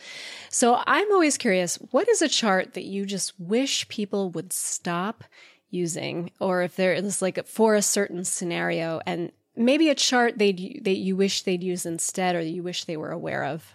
So, 0.49 0.81
I'm 0.87 1.11
always 1.13 1.39
curious 1.39 1.77
what 1.91 2.09
is 2.09 2.23
a 2.23 2.29
chart 2.29 2.75
that 2.75 2.85
you 2.85 3.05
just 3.05 3.39
wish 3.41 3.89
people 3.89 4.31
would 4.31 4.53
stop 4.53 5.25
using, 5.71 6.31
or 6.39 6.63
if 6.63 6.77
there 6.77 6.93
is 6.93 7.21
like 7.21 7.45
for 7.47 7.75
a 7.75 7.83
certain 7.83 8.25
scenario 8.25 9.01
and 9.07 9.33
maybe 9.57 9.89
a 9.89 9.95
chart 9.95 10.39
they'd, 10.39 10.81
that 10.85 10.99
you 10.99 11.17
wish 11.17 11.43
they'd 11.43 11.65
use 11.65 11.85
instead 11.85 12.37
or 12.37 12.41
you 12.41 12.63
wish 12.63 12.85
they 12.85 12.97
were 12.97 13.11
aware 13.11 13.45
of? 13.45 13.75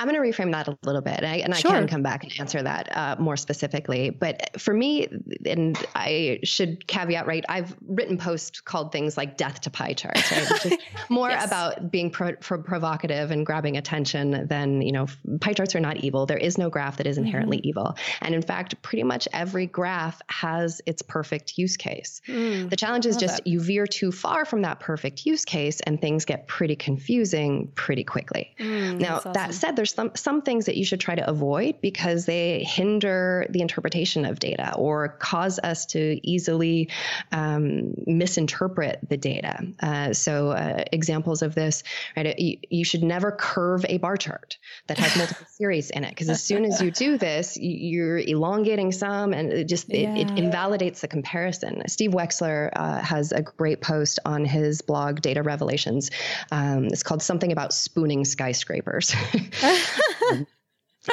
I'm 0.00 0.08
going 0.08 0.32
to 0.32 0.42
reframe 0.42 0.50
that 0.52 0.66
a 0.66 0.78
little 0.82 1.02
bit, 1.02 1.18
and 1.18 1.26
I, 1.26 1.36
and 1.36 1.54
sure. 1.54 1.72
I 1.72 1.78
can 1.78 1.86
come 1.86 2.02
back 2.02 2.24
and 2.24 2.32
answer 2.38 2.62
that 2.62 2.96
uh, 2.96 3.16
more 3.18 3.36
specifically. 3.36 4.08
But 4.08 4.58
for 4.58 4.72
me, 4.72 5.06
and 5.44 5.76
I 5.94 6.40
should 6.42 6.86
caveat, 6.86 7.26
right? 7.26 7.44
I've 7.50 7.76
written 7.86 8.16
posts 8.16 8.62
called 8.62 8.92
things 8.92 9.18
like 9.18 9.36
"death 9.36 9.60
to 9.60 9.70
pie 9.70 9.92
charts," 9.92 10.32
right? 10.32 10.50
Which 10.50 10.66
is 10.66 10.78
more 11.10 11.28
yes. 11.28 11.46
about 11.46 11.90
being 11.90 12.10
pro- 12.10 12.36
pro- 12.36 12.62
provocative 12.62 13.30
and 13.30 13.44
grabbing 13.44 13.76
attention 13.76 14.46
than 14.48 14.80
you 14.80 14.90
know. 14.90 15.06
Pie 15.42 15.52
charts 15.52 15.74
are 15.74 15.80
not 15.80 15.98
evil. 15.98 16.24
There 16.24 16.38
is 16.38 16.56
no 16.56 16.70
graph 16.70 16.96
that 16.96 17.06
is 17.06 17.18
inherently 17.18 17.58
mm-hmm. 17.58 17.68
evil, 17.68 17.96
and 18.22 18.34
in 18.34 18.40
fact, 18.40 18.80
pretty 18.80 19.02
much 19.02 19.28
every 19.34 19.66
graph 19.66 20.22
has 20.30 20.80
its 20.86 21.02
perfect 21.02 21.58
use 21.58 21.76
case. 21.76 22.22
Mm, 22.26 22.70
the 22.70 22.76
challenge 22.76 23.04
is 23.04 23.18
just 23.18 23.36
that. 23.36 23.46
you 23.46 23.60
veer 23.60 23.86
too 23.86 24.12
far 24.12 24.46
from 24.46 24.62
that 24.62 24.80
perfect 24.80 25.26
use 25.26 25.44
case, 25.44 25.80
and 25.80 26.00
things 26.00 26.24
get 26.24 26.48
pretty 26.48 26.74
confusing 26.74 27.70
pretty 27.74 28.02
quickly. 28.02 28.54
Mm, 28.58 28.98
now, 28.98 29.16
awesome. 29.16 29.34
that 29.34 29.52
said, 29.52 29.76
there's 29.76 29.89
there's 29.90 30.14
some 30.14 30.16
some 30.16 30.42
things 30.42 30.66
that 30.66 30.76
you 30.76 30.84
should 30.84 31.00
try 31.00 31.14
to 31.14 31.28
avoid 31.28 31.80
because 31.80 32.26
they 32.26 32.64
hinder 32.64 33.46
the 33.50 33.60
interpretation 33.60 34.24
of 34.24 34.38
data 34.38 34.74
or 34.76 35.08
cause 35.08 35.58
us 35.58 35.86
to 35.86 36.20
easily 36.22 36.88
um, 37.32 37.94
misinterpret 38.06 39.00
the 39.08 39.16
data. 39.16 39.66
Uh, 39.80 40.12
so 40.12 40.50
uh, 40.50 40.84
examples 40.92 41.42
of 41.42 41.54
this, 41.54 41.82
right? 42.16 42.38
You, 42.38 42.58
you, 42.68 42.84
should 42.84 43.02
never 43.02 43.30
curve 43.30 43.84
a 43.88 43.98
bar 43.98 44.16
chart 44.16 44.58
that 44.86 44.98
has 44.98 45.16
multiple 45.16 45.46
series 45.50 45.90
in 45.90 46.04
it 46.04 46.10
because 46.10 46.28
as 46.28 46.42
soon 46.42 46.64
as 46.64 46.80
you 46.80 46.90
do 46.90 47.18
this, 47.18 47.56
you're 47.60 48.18
elongating 48.18 48.92
some 48.92 49.32
and 49.32 49.52
it 49.52 49.68
just 49.68 49.88
yeah. 49.88 50.14
it, 50.14 50.30
it, 50.30 50.38
invalidates 50.38 51.00
the 51.02 51.08
comparison. 51.08 51.82
Steve 51.88 52.12
Wexler 52.12 52.70
uh, 52.74 53.00
has 53.00 53.32
a 53.32 53.42
great 53.42 53.80
post 53.80 54.18
on 54.24 54.44
his 54.44 54.82
blog, 54.82 55.20
Data 55.20 55.42
Revelations. 55.42 56.10
Um, 56.50 56.86
it's 56.86 57.02
called 57.02 57.22
something 57.22 57.52
about 57.52 57.72
spooning 57.72 58.24
skyscrapers. 58.24 59.14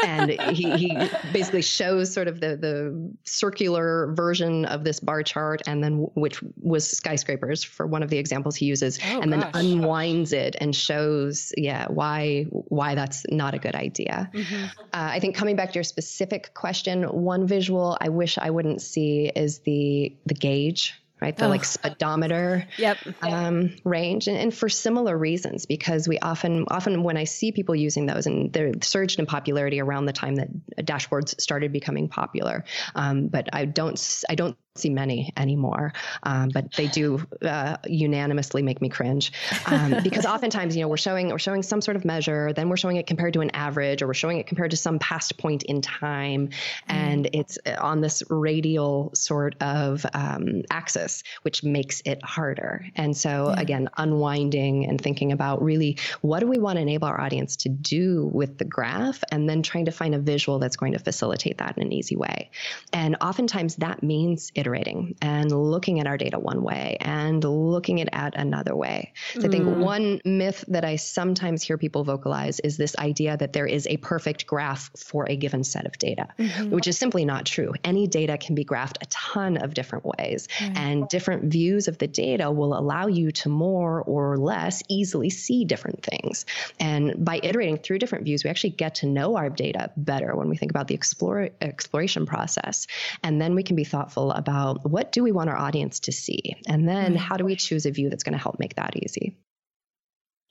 and 0.06 0.32
he, 0.32 0.70
he 0.72 0.98
basically 1.32 1.62
shows 1.62 2.14
sort 2.14 2.28
of 2.28 2.40
the 2.40 2.58
the 2.58 3.16
circular 3.24 4.14
version 4.14 4.66
of 4.66 4.84
this 4.84 5.00
bar 5.00 5.24
chart 5.24 5.62
and 5.66 5.84
then 5.84 6.08
which 6.16 6.42
was 6.58 6.90
skyscrapers 6.90 7.64
for 7.64 7.88
one 7.88 8.04
of 8.04 8.10
the 8.10 8.18
examples 8.18 8.56
he 8.56 8.66
uses 8.66 9.00
oh, 9.04 9.22
and 9.22 9.32
gosh. 9.32 9.52
then 9.54 9.66
unwinds 9.66 10.34
it 10.34 10.56
and 10.60 10.76
shows 10.76 11.54
yeah 11.56 11.88
why 11.88 12.44
why 12.50 12.96
that's 12.96 13.26
not 13.30 13.54
a 13.54 13.60
good 13.60 13.76
idea 13.76 14.30
mm-hmm. 14.34 14.66
uh, 14.66 14.70
i 14.92 15.20
think 15.20 15.36
coming 15.36 15.56
back 15.56 15.70
to 15.70 15.76
your 15.76 15.84
specific 15.84 16.54
question 16.54 17.04
one 17.04 17.48
visual 17.48 17.98
i 18.02 18.10
wish 18.10 18.38
i 18.38 18.50
wouldn't 18.50 18.82
see 18.82 19.32
is 19.36 19.60
the 19.60 20.16
the 20.26 20.34
gauge 20.34 21.02
right? 21.22 21.36
The 21.36 21.46
oh. 21.46 21.50
like 21.50 21.66
speedometer 21.66 22.68
yep. 22.78 22.98
um, 23.22 23.76
range, 23.84 24.28
and, 24.28 24.38
and, 24.38 24.54
for 24.54 24.70
similar 24.70 25.18
reasons, 25.18 25.66
because 25.66 26.08
we 26.08 26.20
often, 26.20 26.66
often 26.70 27.04
when 27.04 27.18
I 27.18 27.24
see 27.24 27.52
people 27.52 27.76
using 27.76 28.06
those, 28.06 28.28
and 28.28 28.54
they're 28.54 28.74
surged 28.82 29.20
in 29.20 29.26
popularity 29.26 29.80
around 29.80 30.06
the 30.06 30.14
time 30.14 30.36
that 30.36 30.50
dashboards 30.80 31.40
started 31.42 31.74
becoming 31.74 32.08
popular, 32.08 32.64
um, 32.96 33.28
but 33.28 33.50
I 33.54 33.66
don't, 33.66 34.24
I 34.30 34.36
don't 34.36 34.58
see 34.80 34.90
many 34.90 35.34
anymore, 35.38 35.94
um, 36.24 36.50
but 36.54 36.74
they 36.74 36.88
do 36.88 37.26
uh, 37.42 37.78
unanimously 37.86 38.62
make 38.62 38.82
me 38.82 38.90
cringe 38.90 39.32
um, 39.66 39.96
because 40.04 40.26
oftentimes, 40.26 40.76
you 40.76 40.82
know, 40.82 40.88
we're 40.88 40.98
showing 40.98 41.30
we're 41.30 41.40
showing 41.40 41.64
some 41.64 41.82
sort 41.82 41.98
of 41.98 42.06
measure, 42.06 42.54
then 42.54 42.70
we're 42.70 42.78
showing 42.78 42.98
it 42.98 43.08
compared 43.08 43.34
to 43.34 43.42
an 43.42 43.52
average, 43.52 44.02
or 44.02 44.08
we're 44.08 44.14
showing 44.14 44.38
it 44.38 44.48
compared 44.48 44.72
to 44.72 44.78
some 44.78 45.00
past 45.00 45.38
point 45.38 45.64
in 45.64 45.82
time, 45.82 46.50
and 46.88 47.26
mm. 47.26 47.30
it's 47.34 47.58
uh, 47.66 47.76
on 47.80 48.02
this 48.02 48.24
radial 48.30 49.12
sort 49.14 49.56
of 49.62 50.06
um, 50.14 50.64
axis, 50.72 51.24
which 51.42 51.64
makes 51.64 52.02
it 52.06 52.24
harder. 52.24 52.86
And 52.96 53.16
so, 53.16 53.50
yeah. 53.50 53.62
again, 53.62 53.90
unwinding 53.98 54.88
and 54.88 55.00
thinking 55.00 55.32
about 55.32 55.64
really 55.64 55.98
what 56.22 56.40
do 56.40 56.48
we 56.48 56.58
want 56.58 56.78
to 56.78 56.82
enable 56.82 57.08
our 57.08 57.20
audience 57.20 57.56
to 57.58 57.70
do 57.70 58.30
with 58.34 58.58
the 58.58 58.66
graph, 58.66 59.24
and 59.32 59.50
then 59.50 59.64
trying 59.64 59.86
to 59.86 59.92
find 59.92 60.14
a 60.16 60.20
visual 60.20 60.60
that's 60.60 60.76
going 60.76 60.94
to 60.94 61.00
facilitate 61.00 61.58
that 61.58 61.78
in 61.78 61.84
an 61.84 61.94
easy 61.94 62.16
way. 62.16 62.50
And 62.94 63.18
oftentimes 63.22 63.78
that 63.78 64.04
means 64.04 64.52
it 64.56 64.67
iterating 64.68 65.16
and 65.22 65.52
looking 65.52 66.00
at 66.00 66.08
our 66.08 66.18
data 66.18 66.38
one 66.38 66.62
way 66.62 66.98
and 67.00 67.44
looking 67.44 68.00
it 68.00 68.10
at 68.12 68.36
another 68.36 68.76
way. 68.76 69.14
So 69.34 69.48
I 69.48 69.48
think 69.48 69.64
mm. 69.64 69.78
one 69.78 70.20
myth 70.26 70.66
that 70.68 70.84
I 70.84 70.98
sometimes 70.98 71.64
hear 71.64 71.78
people 71.78 72.04
vocalize 72.04 72.60
is 72.60 72.76
this 72.76 72.98
idea 72.98 73.38
that 73.38 73.54
there 73.54 73.66
is 73.66 73.88
a 73.88 73.98
perfect 73.98 74.46
graph 74.46 74.92
for 74.98 75.26
a 75.30 75.38
given 75.38 75.64
set 75.64 75.86
of 75.86 75.98
data, 75.98 76.28
mm-hmm. 76.38 76.72
which 76.72 76.88
is 76.88 76.98
simply 76.98 77.24
not 77.24 77.46
true. 77.46 77.74
Any 77.84 78.08
data 78.08 78.38
can 78.38 78.56
be 78.56 78.66
graphed 78.66 78.98
a 79.02 79.06
ton 79.06 79.58
of 79.58 79.74
different 79.74 80.06
ways, 80.06 80.50
mm. 80.58 80.76
and 80.76 81.08
different 81.08 81.46
views 81.46 81.88
of 81.88 81.98
the 81.98 82.08
data 82.08 82.52
will 82.52 82.78
allow 82.78 83.08
you 83.08 83.32
to 83.32 83.50
more 83.50 84.02
or 84.02 84.38
less 84.38 84.84
easily 84.90 85.30
see 85.30 85.64
different 85.64 86.04
things. 86.04 86.46
And 86.80 87.24
by 87.24 87.40
iterating 87.42 87.78
through 87.78 88.00
different 88.00 88.26
views, 88.26 88.44
we 88.44 88.50
actually 88.50 88.72
get 88.72 88.96
to 88.96 89.06
know 89.08 89.38
our 89.38 89.50
data 89.50 89.92
better 89.96 90.36
when 90.36 90.50
we 90.50 90.58
think 90.58 90.72
about 90.72 90.88
the 90.88 90.96
explore, 90.96 91.50
exploration 91.62 92.26
process. 92.26 92.88
And 93.24 93.42
then 93.42 93.56
we 93.56 93.64
can 93.64 93.76
be 93.76 93.86
thoughtful 93.86 94.32
about 94.32 94.57
about 94.58 94.90
what 94.90 95.12
do 95.12 95.24
we 95.24 95.32
want 95.32 95.50
our 95.50 95.58
audience 95.58 96.00
to 96.02 96.12
see? 96.12 96.56
And 96.68 96.88
then 96.88 97.14
mm-hmm. 97.14 97.16
how 97.16 97.38
do 97.38 97.46
we 97.46 97.56
choose 97.56 97.86
a 97.86 97.92
view 97.92 98.10
that's 98.10 98.24
going 98.24 98.38
to 98.38 98.42
help 98.42 98.60
make 98.60 98.76
that 98.76 98.96
easy? 98.96 99.38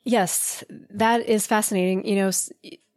Yes, 0.05 0.63
that 0.91 1.27
is 1.27 1.47
fascinating. 1.47 2.07
You 2.07 2.17
know, 2.17 2.31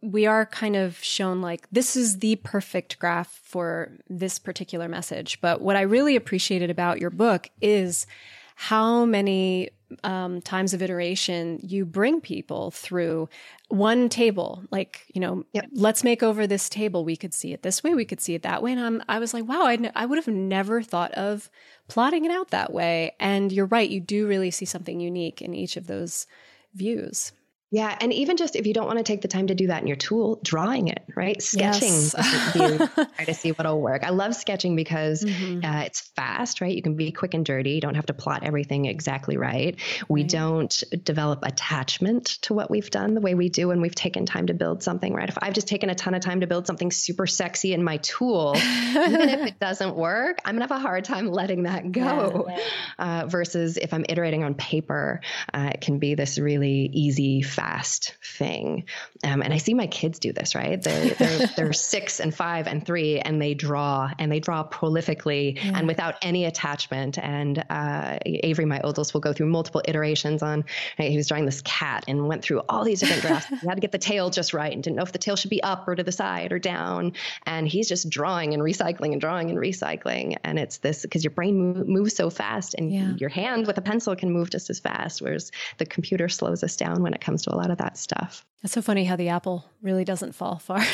we 0.00 0.26
are 0.26 0.46
kind 0.46 0.76
of 0.76 1.02
shown 1.02 1.40
like 1.40 1.68
this 1.70 1.96
is 1.96 2.18
the 2.18 2.36
perfect 2.36 2.98
graph 2.98 3.40
for 3.42 3.98
this 4.08 4.38
particular 4.38 4.88
message. 4.88 5.40
But 5.40 5.60
what 5.60 5.76
I 5.76 5.82
really 5.82 6.14
appreciated 6.14 6.70
about 6.70 7.00
your 7.00 7.10
book 7.10 7.48
is 7.60 8.06
how 8.54 9.04
many 9.04 9.70
um, 10.04 10.40
times 10.40 10.74
of 10.74 10.82
iteration 10.82 11.58
you 11.62 11.84
bring 11.84 12.20
people 12.20 12.70
through 12.70 13.28
one 13.68 14.08
table. 14.08 14.62
Like 14.70 15.06
you 15.14 15.20
know 15.20 15.44
yep. 15.52 15.66
let's 15.72 16.04
make 16.04 16.22
over 16.22 16.46
this 16.46 16.68
table. 16.68 17.04
We 17.04 17.16
could 17.16 17.34
see 17.34 17.52
it 17.52 17.62
this 17.62 17.82
way. 17.82 17.94
We 17.94 18.04
could 18.04 18.20
see 18.20 18.34
it 18.34 18.42
that 18.42 18.62
way. 18.62 18.72
And 18.72 18.80
I'm, 18.80 19.02
i 19.08 19.18
was 19.18 19.34
like 19.34 19.46
wow 19.46 19.62
I, 19.64 19.74
n- 19.74 19.92
I 19.94 20.06
would 20.06 20.18
have 20.18 20.28
never 20.28 20.82
thought 20.82 21.12
of 21.12 21.50
plotting 21.88 22.24
it 22.24 22.30
out 22.30 22.50
that 22.50 22.72
way. 22.72 23.14
And 23.18 23.52
you're 23.52 23.66
right. 23.66 23.88
You 23.88 24.00
do 24.00 24.26
really 24.26 24.50
see 24.50 24.64
something 24.64 25.00
unique 25.00 25.42
in 25.42 25.54
each 25.54 25.76
of 25.76 25.86
those 25.86 26.26
views 26.74 27.32
yeah, 27.72 27.96
and 28.00 28.12
even 28.12 28.36
just 28.36 28.56
if 28.56 28.66
you 28.66 28.74
don't 28.74 28.86
want 28.86 28.98
to 28.98 29.04
take 29.04 29.20
the 29.20 29.28
time 29.28 29.46
to 29.46 29.54
do 29.54 29.68
that 29.68 29.80
in 29.80 29.86
your 29.86 29.96
tool, 29.96 30.40
drawing 30.42 30.88
it, 30.88 31.04
right? 31.14 31.40
Sketching, 31.40 31.88
yes. 31.88 32.14
try 32.14 33.06
to 33.24 33.34
see 33.34 33.50
what'll 33.50 33.80
work. 33.80 34.02
I 34.02 34.10
love 34.10 34.34
sketching 34.34 34.74
because 34.74 35.22
mm-hmm. 35.22 35.64
uh, 35.64 35.82
it's 35.82 36.00
fast, 36.16 36.60
right? 36.60 36.74
You 36.74 36.82
can 36.82 36.96
be 36.96 37.12
quick 37.12 37.32
and 37.34 37.46
dirty. 37.46 37.70
You 37.70 37.80
don't 37.80 37.94
have 37.94 38.06
to 38.06 38.12
plot 38.12 38.42
everything 38.42 38.86
exactly 38.86 39.36
right. 39.36 39.76
We 40.08 40.22
right. 40.22 40.30
don't 40.30 40.82
develop 41.04 41.44
attachment 41.44 42.26
to 42.42 42.54
what 42.54 42.72
we've 42.72 42.90
done 42.90 43.14
the 43.14 43.20
way 43.20 43.36
we 43.36 43.48
do 43.50 43.68
when 43.68 43.80
we've 43.80 43.94
taken 43.94 44.26
time 44.26 44.48
to 44.48 44.54
build 44.54 44.82
something, 44.82 45.14
right? 45.14 45.28
If 45.28 45.38
I've 45.40 45.54
just 45.54 45.68
taken 45.68 45.90
a 45.90 45.94
ton 45.94 46.14
of 46.14 46.22
time 46.22 46.40
to 46.40 46.48
build 46.48 46.66
something 46.66 46.90
super 46.90 47.28
sexy 47.28 47.72
in 47.72 47.84
my 47.84 47.98
tool, 47.98 48.54
even 48.56 49.28
if 49.28 49.46
it 49.46 49.60
doesn't 49.60 49.94
work, 49.94 50.40
I'm 50.44 50.56
gonna 50.56 50.64
have 50.64 50.72
a 50.72 50.80
hard 50.80 51.04
time 51.04 51.28
letting 51.28 51.62
that 51.64 51.92
go. 51.92 52.46
Yeah, 52.48 52.58
Uh, 52.98 53.26
versus 53.26 53.76
if 53.76 53.94
I'm 53.94 54.04
iterating 54.08 54.42
on 54.42 54.54
paper, 54.54 55.20
uh, 55.54 55.70
it 55.74 55.80
can 55.80 56.00
be 56.00 56.16
this 56.16 56.38
really 56.38 56.90
easy 56.92 57.42
fast 57.60 58.14
thing. 58.24 58.84
Um, 59.22 59.42
and 59.42 59.52
I 59.52 59.58
see 59.58 59.74
my 59.74 59.86
kids 59.86 60.18
do 60.18 60.32
this, 60.32 60.54
right? 60.54 60.80
They're, 60.80 61.10
they're, 61.10 61.46
they're 61.56 61.72
six 61.72 62.20
and 62.20 62.34
five 62.34 62.66
and 62.66 62.84
three, 62.84 63.18
and 63.18 63.40
they 63.40 63.54
draw 63.54 64.10
and 64.18 64.32
they 64.32 64.40
draw 64.40 64.66
prolifically 64.66 65.56
yeah. 65.56 65.78
and 65.78 65.86
without 65.86 66.16
any 66.22 66.46
attachment. 66.46 67.18
And 67.18 67.64
uh, 67.68 68.18
Avery, 68.24 68.64
my 68.64 68.80
oldest, 68.80 69.12
will 69.12 69.20
go 69.20 69.32
through 69.32 69.46
multiple 69.46 69.82
iterations 69.86 70.42
on, 70.42 70.64
right, 70.98 71.10
he 71.10 71.16
was 71.16 71.28
drawing 71.28 71.44
this 71.44 71.62
cat 71.62 72.04
and 72.08 72.28
went 72.28 72.42
through 72.42 72.62
all 72.68 72.84
these 72.84 73.00
different 73.00 73.22
drafts. 73.22 73.48
he 73.48 73.66
had 73.66 73.74
to 73.74 73.80
get 73.80 73.92
the 73.92 73.98
tail 73.98 74.30
just 74.30 74.54
right 74.54 74.72
and 74.72 74.82
didn't 74.82 74.96
know 74.96 75.02
if 75.02 75.12
the 75.12 75.18
tail 75.18 75.36
should 75.36 75.50
be 75.50 75.62
up 75.62 75.86
or 75.86 75.94
to 75.94 76.02
the 76.02 76.12
side 76.12 76.52
or 76.52 76.58
down. 76.58 77.12
And 77.44 77.68
he's 77.68 77.88
just 77.88 78.08
drawing 78.08 78.54
and 78.54 78.62
recycling 78.62 79.12
and 79.12 79.20
drawing 79.20 79.50
and 79.50 79.58
recycling. 79.58 80.36
And 80.44 80.58
it's 80.58 80.78
this 80.78 81.02
because 81.02 81.24
your 81.24 81.32
brain 81.32 81.56
move, 81.56 81.88
moves 81.88 82.16
so 82.16 82.30
fast 82.30 82.74
and 82.74 82.92
yeah. 82.92 83.12
your 83.16 83.30
hand 83.30 83.66
with 83.66 83.76
a 83.76 83.82
pencil 83.82 84.16
can 84.16 84.30
move 84.30 84.50
just 84.50 84.70
as 84.70 84.80
fast, 84.80 85.20
whereas 85.20 85.52
the 85.78 85.86
computer 85.86 86.28
slows 86.28 86.64
us 86.64 86.76
down 86.76 87.02
when 87.02 87.12
it 87.12 87.20
comes 87.20 87.42
to 87.42 87.54
a 87.54 87.56
lot 87.56 87.70
of 87.70 87.78
that 87.78 87.98
stuff. 87.98 88.46
It's 88.62 88.74
so 88.74 88.82
funny 88.82 89.04
how 89.10 89.16
the 89.16 89.28
apple 89.28 89.66
really 89.82 90.04
doesn't 90.04 90.32
fall 90.34 90.58
far. 90.58 90.80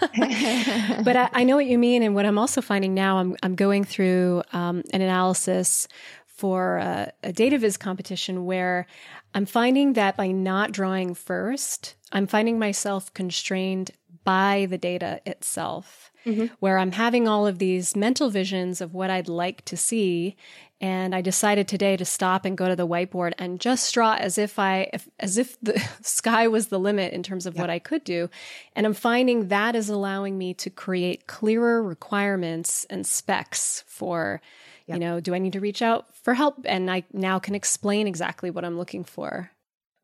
but 0.00 1.16
I, 1.16 1.28
I, 1.32 1.44
know 1.44 1.56
what 1.56 1.66
you 1.66 1.76
mean. 1.76 2.02
And 2.02 2.14
what 2.14 2.24
I'm 2.24 2.38
also 2.38 2.60
finding 2.62 2.94
now, 2.94 3.18
I'm, 3.18 3.36
I'm 3.42 3.54
going 3.56 3.84
through 3.84 4.42
um, 4.52 4.82
an 4.92 5.02
analysis 5.02 5.88
for 6.26 6.76
a, 6.76 7.12
a 7.24 7.32
data 7.32 7.58
viz 7.58 7.76
competition 7.76 8.46
where 8.46 8.86
I'm 9.34 9.44
finding 9.44 9.94
that 9.94 10.16
by 10.16 10.28
not 10.28 10.72
drawing 10.72 11.14
first, 11.14 11.96
I'm 12.12 12.26
finding 12.26 12.58
myself 12.58 13.12
constrained 13.12 13.90
by 14.24 14.66
the 14.70 14.78
data 14.78 15.20
itself, 15.26 16.12
mm-hmm. 16.24 16.46
where 16.60 16.78
I'm 16.78 16.92
having 16.92 17.26
all 17.26 17.46
of 17.46 17.58
these 17.58 17.96
mental 17.96 18.30
visions 18.30 18.80
of 18.80 18.94
what 18.94 19.10
I'd 19.10 19.28
like 19.28 19.64
to 19.64 19.76
see. 19.76 20.36
And 20.80 21.12
I 21.12 21.22
decided 21.22 21.66
today 21.66 21.96
to 21.96 22.04
stop 22.04 22.44
and 22.44 22.56
go 22.56 22.68
to 22.68 22.76
the 22.76 22.86
whiteboard 22.86 23.32
and 23.36 23.60
just 23.60 23.92
draw 23.92 24.14
as 24.14 24.38
if 24.38 24.60
I, 24.60 24.88
if, 24.92 25.08
as 25.18 25.36
if 25.36 25.60
the 25.60 25.82
sky 26.02 26.46
was 26.46 26.68
the 26.68 26.78
limit 26.78 27.12
in 27.12 27.24
terms 27.24 27.46
of 27.46 27.56
what 27.56 27.68
I 27.68 27.80
could 27.80 28.04
do. 28.04 28.30
And 28.76 28.86
I'm 28.86 28.94
finding 28.94 29.48
that 29.48 29.74
is 29.74 29.88
allowing 29.88 30.38
me 30.38 30.54
to 30.54 30.70
create 30.70 31.26
clearer 31.26 31.82
requirements 31.82 32.86
and 32.90 33.04
specs 33.04 33.82
for, 33.88 34.40
you 34.86 35.00
know, 35.00 35.18
do 35.18 35.34
I 35.34 35.38
need 35.38 35.54
to 35.54 35.60
reach 35.60 35.82
out 35.82 36.14
for 36.22 36.32
help? 36.32 36.60
And 36.64 36.88
I 36.90 37.02
now 37.12 37.40
can 37.40 37.56
explain 37.56 38.06
exactly 38.06 38.50
what 38.50 38.64
I'm 38.64 38.78
looking 38.78 39.02
for. 39.02 39.50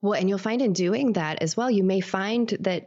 Well, 0.02 0.14
and 0.14 0.28
you'll 0.28 0.38
find 0.38 0.60
in 0.60 0.72
doing 0.72 1.14
that 1.14 1.40
as 1.40 1.56
well, 1.56 1.70
you 1.70 1.84
may 1.84 2.00
find 2.00 2.48
that 2.60 2.86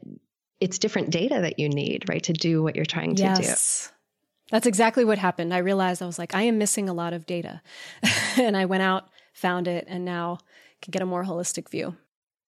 it's 0.60 0.78
different 0.78 1.10
data 1.10 1.40
that 1.42 1.58
you 1.58 1.70
need, 1.70 2.10
right, 2.10 2.24
to 2.24 2.34
do 2.34 2.62
what 2.62 2.76
you're 2.76 2.86
trying 2.86 3.16
to 3.16 3.24
yes. 3.24 3.88
do. 3.88 3.94
That's 4.52 4.66
exactly 4.66 5.04
what 5.04 5.18
happened. 5.18 5.54
I 5.54 5.58
realized 5.58 6.02
I 6.02 6.06
was 6.06 6.20
like, 6.20 6.34
I 6.34 6.44
am 6.44 6.58
missing 6.58 6.88
a 6.88 6.94
lot 6.94 7.14
of 7.14 7.26
data. 7.26 7.62
and 8.38 8.56
I 8.56 8.66
went 8.66 8.84
out, 8.84 9.10
found 9.34 9.68
it, 9.68 9.86
and 9.88 10.06
now 10.06 10.40
can 10.82 10.92
get 10.92 11.02
a 11.02 11.06
more 11.06 11.26
holistic 11.26 11.70
view. 11.70 11.96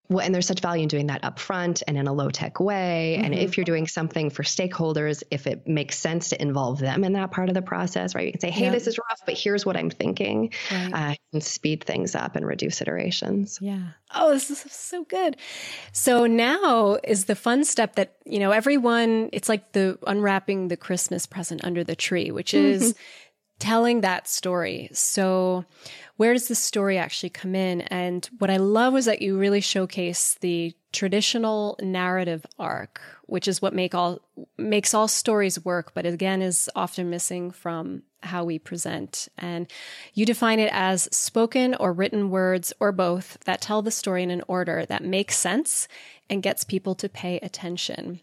Well, 0.09 0.25
and 0.25 0.33
there's 0.33 0.47
such 0.47 0.59
value 0.59 0.83
in 0.83 0.87
doing 0.87 1.07
that 1.07 1.21
upfront 1.21 1.83
and 1.87 1.95
in 1.95 2.07
a 2.07 2.13
low 2.13 2.31
tech 2.31 2.59
way. 2.59 3.15
Mm-hmm. 3.15 3.25
And 3.25 3.35
if 3.35 3.57
you're 3.57 3.63
doing 3.63 3.85
something 3.85 4.31
for 4.31 4.41
stakeholders, 4.41 5.21
if 5.29 5.45
it 5.45 5.67
makes 5.67 5.99
sense 5.99 6.29
to 6.29 6.41
involve 6.41 6.79
them 6.79 7.03
in 7.03 7.13
that 7.13 7.29
part 7.29 7.47
of 7.47 7.53
the 7.53 7.61
process, 7.61 8.15
right? 8.15 8.25
You 8.25 8.31
can 8.31 8.41
say, 8.41 8.49
hey, 8.49 8.69
this 8.69 8.87
is 8.87 8.97
rough, 8.97 9.21
but 9.25 9.37
here's 9.37 9.67
what 9.67 9.77
I'm 9.77 9.91
thinking, 9.91 10.51
right. 10.71 11.11
uh, 11.11 11.15
and 11.31 11.43
speed 11.43 11.83
things 11.83 12.15
up 12.15 12.35
and 12.35 12.45
reduce 12.45 12.81
iterations. 12.81 13.59
Yeah. 13.61 13.89
Oh, 14.15 14.31
this 14.31 14.49
is 14.49 14.59
so 14.71 15.03
good. 15.03 15.37
So 15.91 16.25
now 16.25 16.97
is 17.03 17.25
the 17.25 17.35
fun 17.35 17.63
step 17.63 17.95
that, 17.95 18.15
you 18.25 18.39
know, 18.39 18.49
everyone, 18.49 19.29
it's 19.31 19.47
like 19.47 19.73
the 19.73 19.99
unwrapping 20.07 20.69
the 20.69 20.77
Christmas 20.77 21.27
present 21.27 21.63
under 21.63 21.83
the 21.83 21.95
tree, 21.95 22.31
which 22.31 22.55
is 22.55 22.93
mm-hmm. 22.93 22.99
Telling 23.59 24.01
that 24.01 24.27
story. 24.27 24.89
So, 24.93 25.65
where 26.17 26.33
does 26.33 26.47
the 26.47 26.55
story 26.55 26.97
actually 26.97 27.29
come 27.29 27.55
in? 27.55 27.81
And 27.81 28.29
what 28.39 28.49
I 28.49 28.57
love 28.57 28.93
was 28.93 29.05
that 29.05 29.21
you 29.21 29.37
really 29.37 29.61
showcase 29.61 30.35
the 30.41 30.73
traditional 30.91 31.77
narrative 31.81 32.45
arc, 32.57 32.99
which 33.27 33.47
is 33.47 33.61
what 33.61 33.73
make 33.73 33.93
all 33.93 34.19
makes 34.57 34.93
all 34.93 35.07
stories 35.07 35.63
work, 35.63 35.93
but 35.93 36.05
again 36.05 36.41
is 36.41 36.69
often 36.75 37.09
missing 37.09 37.51
from 37.51 38.03
how 38.21 38.43
we 38.43 38.59
present. 38.59 39.29
And 39.37 39.71
you 40.13 40.25
define 40.25 40.59
it 40.59 40.71
as 40.73 41.03
spoken 41.15 41.75
or 41.75 41.93
written 41.93 42.29
words 42.29 42.73
or 42.79 42.91
both 42.91 43.37
that 43.45 43.61
tell 43.61 43.81
the 43.81 43.91
story 43.91 44.23
in 44.23 44.31
an 44.31 44.43
order 44.47 44.85
that 44.85 45.03
makes 45.03 45.37
sense 45.37 45.87
and 46.29 46.43
gets 46.43 46.63
people 46.63 46.95
to 46.95 47.07
pay 47.07 47.39
attention. 47.39 48.21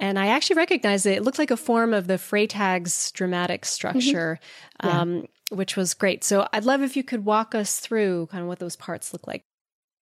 And 0.00 0.18
I 0.18 0.28
actually 0.28 0.56
recognized 0.56 1.06
it. 1.06 1.18
It 1.18 1.22
looked 1.22 1.38
like 1.38 1.50
a 1.50 1.56
form 1.56 1.94
of 1.94 2.06
the 2.06 2.18
Freytag's 2.18 3.12
dramatic 3.12 3.64
structure. 3.64 4.40
Mm-hmm. 4.82 4.88
Yeah. 4.88 5.00
Um, 5.00 5.26
which 5.50 5.76
was 5.76 5.94
great. 5.94 6.24
So 6.24 6.48
I'd 6.52 6.64
love 6.64 6.82
if 6.82 6.96
you 6.96 7.04
could 7.04 7.24
walk 7.24 7.54
us 7.54 7.78
through 7.78 8.28
kind 8.30 8.42
of 8.42 8.48
what 8.48 8.58
those 8.58 8.76
parts 8.76 9.12
look 9.12 9.26
like. 9.26 9.44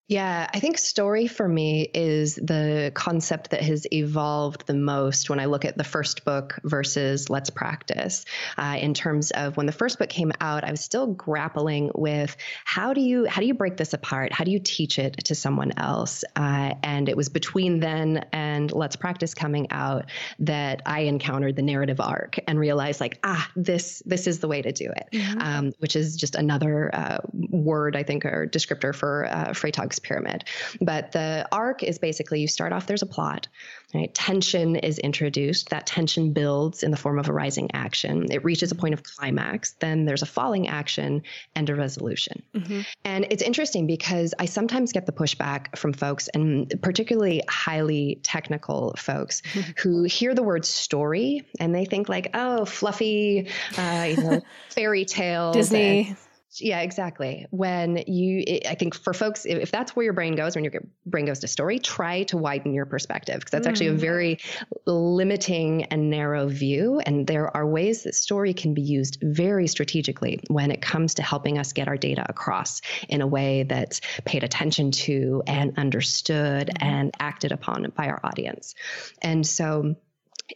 Yeah, 0.09 0.51
I 0.53 0.61
think 0.61 0.77
story 0.77 1.27
for 1.27 1.49
me 1.49 1.89
is 1.95 2.35
the 2.35 2.93
concept 2.93 3.53
that 3.53 3.63
has 3.63 3.87
evolved 3.91 4.67
the 4.67 4.75
most 4.75 5.31
when 5.31 5.41
I 5.41 5.47
look 5.47 5.65
at 5.65 5.79
the 5.79 5.85
first 5.85 6.25
book 6.25 6.59
versus 6.65 7.31
Let's 7.31 7.49
Practice. 7.51 8.27
Uh, 8.59 8.77
in 8.79 8.95
terms 8.95 9.31
of 9.31 9.57
when 9.57 9.65
the 9.65 9.73
first 9.73 9.99
book 9.99 10.11
came 10.11 10.33
out, 10.41 10.65
I 10.65 10.71
was 10.71 10.83
still 10.83 11.07
grappling 11.07 11.93
with 11.95 12.37
how 12.65 12.93
do 12.93 13.01
you 13.01 13.27
how 13.27 13.41
do 13.41 13.47
you 13.47 13.55
break 13.55 13.79
this 13.79 13.95
apart? 13.95 14.33
How 14.33 14.45
do 14.45 14.51
you 14.51 14.59
teach 14.59 14.99
it 14.99 15.25
to 15.27 15.35
someone 15.35 15.73
else? 15.79 16.25
Uh, 16.37 16.75
and 16.83 17.09
it 17.09 17.17
was 17.17 17.31
between 17.31 17.81
then 17.81 18.27
and 18.33 18.71
Let's 18.71 18.97
Practice 18.97 19.33
coming 19.33 19.69
out 19.71 20.11
that 20.41 20.83
I 20.85 21.03
encountered 21.03 21.57
the 21.57 21.63
narrative 21.63 22.01
arc 22.01 22.39
and 22.47 22.59
realized 22.59 23.01
like 23.01 23.19
ah 23.23 23.49
this 23.57 24.03
this 24.05 24.27
is 24.27 24.41
the 24.41 24.49
way 24.49 24.61
to 24.61 24.73
do 24.73 24.91
it, 24.91 25.09
mm-hmm. 25.13 25.41
um, 25.41 25.73
which 25.79 25.97
is 25.97 26.17
just 26.17 26.35
another 26.35 26.91
uh, 26.93 27.19
word 27.33 27.97
I 27.97 28.03
think 28.03 28.27
or 28.27 28.47
descriptor 28.47 28.95
for 28.95 29.27
uh, 29.31 29.55
Freytag's 29.93 29.99
pyramid. 29.99 30.45
But 30.81 31.13
the 31.13 31.47
arc 31.53 31.83
is 31.83 31.99
basically 31.99 32.41
you 32.41 32.49
start 32.49 32.73
off, 32.73 32.87
there's 32.87 33.03
a 33.03 33.07
plot, 33.07 33.49
right? 33.95 34.13
Tension 34.15 34.77
is 34.77 34.99
introduced. 34.99 35.71
That 35.71 35.87
tension 35.87 36.33
builds 36.33 36.83
in 36.83 36.91
the 36.91 36.97
form 36.97 37.19
of 37.19 37.29
a 37.29 37.33
rising 37.33 37.71
action. 37.73 38.31
It 38.31 38.45
reaches 38.45 38.73
a 38.73 38.75
point 38.75 38.95
of 38.95 39.03
climax. 39.03 39.73
Then 39.81 40.05
there's 40.05 40.23
a 40.23 40.27
falling 40.27 40.69
action 40.69 41.23
and 41.55 41.69
a 41.69 41.75
resolution. 41.75 42.43
Mm-hmm. 42.55 42.81
And 43.05 43.27
it's 43.31 43.43
interesting 43.43 43.87
because 43.87 44.35
I 44.39 44.47
sometimes 44.47 44.93
get 44.93 45.07
the 45.07 45.13
pushback 45.13 45.77
from 45.77 45.93
folks, 45.93 46.29
and 46.29 46.73
particularly 46.83 47.43
highly 47.49 48.21
technical 48.23 48.95
folks, 48.97 49.43
mm-hmm. 49.43 49.71
who 49.83 50.05
hear 50.05 50.35
the 50.35 50.43
word 50.43 50.65
story 50.65 51.45
and 51.61 51.75
they 51.75 51.85
think 51.85 52.09
like, 52.09 52.31
oh, 52.35 52.65
fluffy, 52.65 53.49
uh, 53.77 54.07
you 54.09 54.17
know, 54.17 54.43
fairy 54.71 55.05
tale, 55.05 55.53
Disney. 55.53 56.09
And, 56.09 56.17
yeah, 56.61 56.81
exactly. 56.81 57.47
When 57.51 57.97
you, 58.07 58.61
I 58.69 58.75
think 58.75 58.95
for 58.95 59.15
folks, 59.15 59.47
if 59.47 59.71
that's 59.71 59.97
where 59.97 60.05
your 60.05 60.13
brain 60.13 60.35
goes, 60.35 60.55
when 60.55 60.65
your 60.65 60.83
brain 61.07 61.25
goes 61.25 61.39
to 61.41 61.49
story, 61.49 61.79
try 61.79 62.25
to 62.25 62.37
widen 62.37 62.75
your 62.75 62.85
perspective 62.87 63.41
because 63.41 63.51
that's 63.51 63.67
mm. 63.67 63.71
actually 63.71 63.87
a 63.89 63.95
mm. 63.95 63.99
very 63.99 64.39
limiting 64.87 65.85
and 65.85 66.11
narrow 66.11 66.49
view. 66.49 67.01
And 67.01 67.27
there 67.27 67.55
are 67.57 67.67
ways 67.67 68.03
that 68.05 68.15
story 68.15 68.55
can 68.55 68.75
be 68.75 68.83
used 68.83 69.19
very 69.23 69.67
strategically 69.67 70.41
when 70.49 70.71
it 70.71 70.83
comes 70.83 71.15
to 71.15 71.23
helping 71.23 71.59
us 71.59 71.73
get 71.73 71.89
our 71.89 71.97
data 71.97 72.25
across 72.29 72.83
in 73.09 73.23
a 73.23 73.27
way 73.27 73.63
that's 73.63 74.01
paid 74.25 74.45
attention 74.45 74.91
to 74.91 75.43
and 75.47 75.79
understood 75.79 76.69
mm. 76.69 76.83
and 76.83 77.15
acted 77.19 77.53
upon 77.53 77.91
by 77.97 78.09
our 78.09 78.21
audience. 78.25 78.75
And 79.23 79.47
so, 79.47 79.97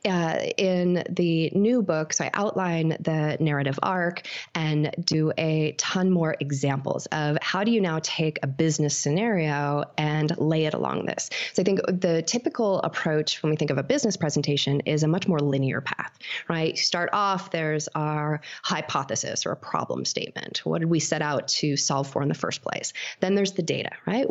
uh, 0.04 0.38
in 0.56 1.04
the 1.08 1.50
new 1.54 1.82
book, 1.82 2.12
so 2.12 2.24
I 2.24 2.30
outline 2.34 2.96
the 3.00 3.36
narrative 3.40 3.78
arc 3.82 4.26
and 4.54 4.94
do 5.04 5.32
a 5.38 5.72
ton 5.72 6.10
more 6.10 6.36
examples 6.40 7.06
of 7.06 7.38
how 7.40 7.64
do 7.64 7.70
you 7.70 7.80
now 7.80 8.00
take 8.02 8.38
a 8.42 8.46
business 8.46 8.96
scenario 8.96 9.84
and 9.96 10.36
lay 10.38 10.66
it 10.66 10.74
along 10.74 11.06
this. 11.06 11.30
So 11.52 11.62
I 11.62 11.64
think 11.64 11.80
the 11.86 12.22
typical 12.22 12.80
approach 12.80 13.42
when 13.42 13.50
we 13.50 13.56
think 13.56 13.70
of 13.70 13.78
a 13.78 13.82
business 13.82 14.16
presentation 14.16 14.80
is 14.80 15.02
a 15.02 15.08
much 15.08 15.26
more 15.28 15.38
linear 15.38 15.80
path, 15.80 16.18
right? 16.48 16.70
You 16.70 16.76
start 16.76 17.10
off, 17.12 17.50
there's 17.50 17.88
our 17.94 18.40
hypothesis 18.62 19.46
or 19.46 19.52
a 19.52 19.56
problem 19.56 20.04
statement. 20.04 20.58
What 20.64 20.80
did 20.80 20.90
we 20.90 21.00
set 21.00 21.22
out 21.22 21.48
to 21.48 21.76
solve 21.76 22.08
for 22.08 22.22
in 22.22 22.28
the 22.28 22.34
first 22.34 22.62
place? 22.62 22.92
Then 23.20 23.34
there's 23.34 23.52
the 23.52 23.62
data, 23.62 23.90
right? 24.06 24.26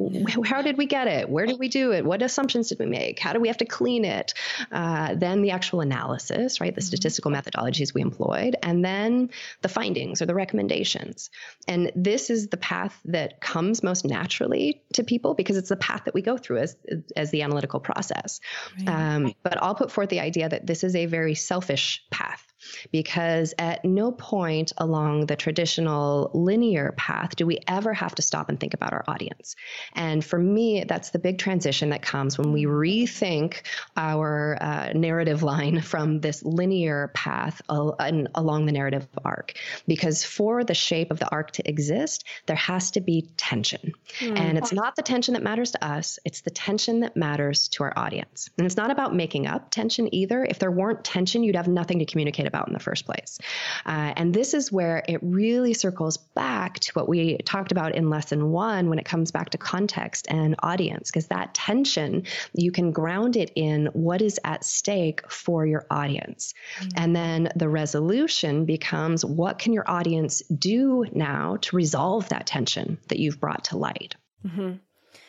How 0.45 0.61
did 0.61 0.77
we 0.77 0.85
get 0.85 1.07
it? 1.07 1.29
Where 1.29 1.45
did 1.45 1.59
we 1.59 1.67
do 1.67 1.91
it? 1.93 2.05
What 2.05 2.21
assumptions 2.21 2.69
did 2.69 2.79
we 2.79 2.85
make? 2.85 3.19
How 3.19 3.33
do 3.33 3.39
we 3.39 3.47
have 3.47 3.57
to 3.57 3.65
clean 3.65 4.05
it? 4.05 4.33
Uh, 4.71 5.15
then 5.15 5.41
the 5.41 5.51
actual 5.55 5.81
analysis, 5.81 6.59
right? 6.61 6.75
The 6.75 6.81
mm-hmm. 6.81 6.87
statistical 6.87 7.31
methodologies 7.31 7.93
we 7.93 8.01
employed, 8.01 8.55
and 8.61 8.83
then 8.83 9.29
the 9.61 9.69
findings 9.69 10.21
or 10.21 10.25
the 10.25 10.35
recommendations. 10.35 11.29
And 11.67 11.91
this 11.95 12.29
is 12.29 12.49
the 12.49 12.57
path 12.57 12.99
that 13.05 13.41
comes 13.41 13.81
most 13.81 14.05
naturally 14.05 14.83
to 14.93 15.03
people 15.03 15.33
because 15.33 15.57
it's 15.57 15.69
the 15.69 15.77
path 15.77 16.03
that 16.05 16.13
we 16.13 16.21
go 16.21 16.37
through 16.37 16.59
as 16.59 16.77
as 17.15 17.31
the 17.31 17.41
analytical 17.41 17.79
process. 17.79 18.39
Right. 18.77 18.89
Um, 18.89 19.33
but 19.43 19.61
I'll 19.61 19.75
put 19.75 19.91
forth 19.91 20.09
the 20.09 20.19
idea 20.19 20.49
that 20.49 20.67
this 20.67 20.83
is 20.83 20.95
a 20.95 21.05
very 21.05 21.35
selfish 21.35 22.03
path 22.11 22.45
because 22.91 23.53
at 23.57 23.83
no 23.85 24.11
point 24.11 24.73
along 24.77 25.25
the 25.25 25.35
traditional 25.35 26.31
linear 26.33 26.93
path 26.97 27.35
do 27.35 27.45
we 27.45 27.59
ever 27.67 27.93
have 27.93 28.15
to 28.15 28.21
stop 28.21 28.49
and 28.49 28.59
think 28.59 28.73
about 28.73 28.93
our 28.93 29.03
audience. 29.07 29.55
And 29.93 30.23
for 30.23 30.39
me, 30.39 30.83
that's 30.83 31.09
the 31.11 31.19
big 31.19 31.37
transition 31.37 31.89
that 31.89 32.01
comes 32.01 32.37
when 32.37 32.51
we 32.51 32.65
rethink 32.65 33.61
our 33.97 34.57
uh, 34.59 34.93
narrative 34.93 35.43
line 35.43 35.81
from 35.81 36.21
this 36.21 36.43
linear 36.43 37.11
path 37.13 37.61
al- 37.69 37.97
along 38.33 38.65
the 38.65 38.71
narrative 38.71 39.07
arc. 39.23 39.53
Because 39.87 40.23
for 40.23 40.63
the 40.63 40.73
shape 40.73 41.11
of 41.11 41.19
the 41.19 41.29
arc 41.29 41.51
to 41.51 41.67
exist, 41.67 42.25
there 42.45 42.55
has 42.55 42.91
to 42.91 43.01
be 43.01 43.27
tension. 43.37 43.93
Mm. 44.19 44.39
And 44.39 44.57
it's 44.57 44.73
not 44.73 44.95
the 44.95 45.01
tension 45.01 45.33
that 45.33 45.43
matters 45.43 45.71
to 45.71 45.85
us, 45.85 46.19
it's 46.25 46.41
the 46.41 46.51
tension 46.51 47.01
that 47.01 47.15
matters 47.15 47.67
to 47.69 47.83
our 47.83 47.93
audience. 47.97 48.49
And 48.57 48.65
it's 48.65 48.77
not 48.77 48.91
about 48.91 49.15
making 49.15 49.47
up 49.47 49.71
tension 49.71 50.13
either. 50.13 50.43
If 50.43 50.59
there 50.59 50.71
weren't 50.71 51.03
tension, 51.03 51.43
you'd 51.43 51.55
have 51.55 51.67
nothing 51.67 51.99
to 51.99 52.05
communicate 52.05 52.47
about 52.47 52.54
about 52.55 52.67
in 52.67 52.73
the 52.73 52.79
first 52.79 53.05
place. 53.05 53.39
Uh, 53.85 54.13
and 54.15 54.33
this 54.33 54.53
is 54.53 54.71
where 54.71 55.03
it 55.07 55.19
really 55.21 55.73
circles 55.73 56.17
back 56.17 56.79
to 56.79 56.91
what 56.93 57.09
we 57.09 57.37
talked 57.39 57.71
about 57.71 57.95
in 57.95 58.09
lesson 58.09 58.51
one 58.51 58.89
when 58.89 58.99
it 58.99 59.05
comes 59.05 59.31
back 59.31 59.49
to 59.49 59.57
context 59.57 60.27
and 60.29 60.55
audience, 60.59 61.11
because 61.11 61.27
that 61.27 61.53
tension, 61.53 62.23
you 62.53 62.71
can 62.71 62.91
ground 62.91 63.35
it 63.35 63.51
in 63.55 63.87
what 63.87 64.21
is 64.21 64.39
at 64.43 64.63
stake 64.63 65.29
for 65.29 65.65
your 65.65 65.85
audience. 65.91 66.53
Mm-hmm. 66.79 66.89
And 66.95 67.15
then 67.15 67.49
the 67.55 67.69
resolution 67.69 68.65
becomes 68.65 69.25
what 69.25 69.59
can 69.59 69.73
your 69.73 69.89
audience 69.89 70.41
do 70.47 71.05
now 71.11 71.57
to 71.61 71.75
resolve 71.75 72.29
that 72.29 72.47
tension 72.47 72.97
that 73.09 73.19
you've 73.19 73.39
brought 73.39 73.65
to 73.65 73.77
light? 73.77 74.15
Mm-hmm. 74.45 74.77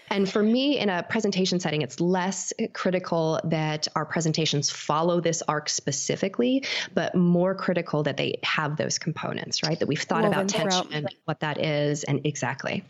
And 0.08 0.28
for 0.28 0.42
me, 0.42 0.78
in 0.78 0.88
a 0.88 1.02
presentation 1.02 1.60
setting, 1.60 1.82
it's 1.82 2.00
less 2.00 2.52
critical 2.72 3.40
that 3.44 3.88
our 3.96 4.04
presentations 4.04 4.70
follow 4.70 5.20
this 5.20 5.42
arc 5.48 5.68
specifically, 5.68 6.64
but 6.94 7.14
more 7.14 7.54
critical 7.54 8.02
that 8.04 8.16
they 8.16 8.38
have 8.42 8.76
those 8.76 8.98
components, 8.98 9.62
right? 9.62 9.78
That 9.78 9.86
we've 9.86 10.00
thought 10.00 10.22
Woven 10.22 10.38
about 10.38 10.48
tension 10.48 10.92
and 10.92 11.08
what 11.24 11.40
that 11.40 11.60
is, 11.60 12.04
and 12.04 12.24
exactly. 12.24 12.84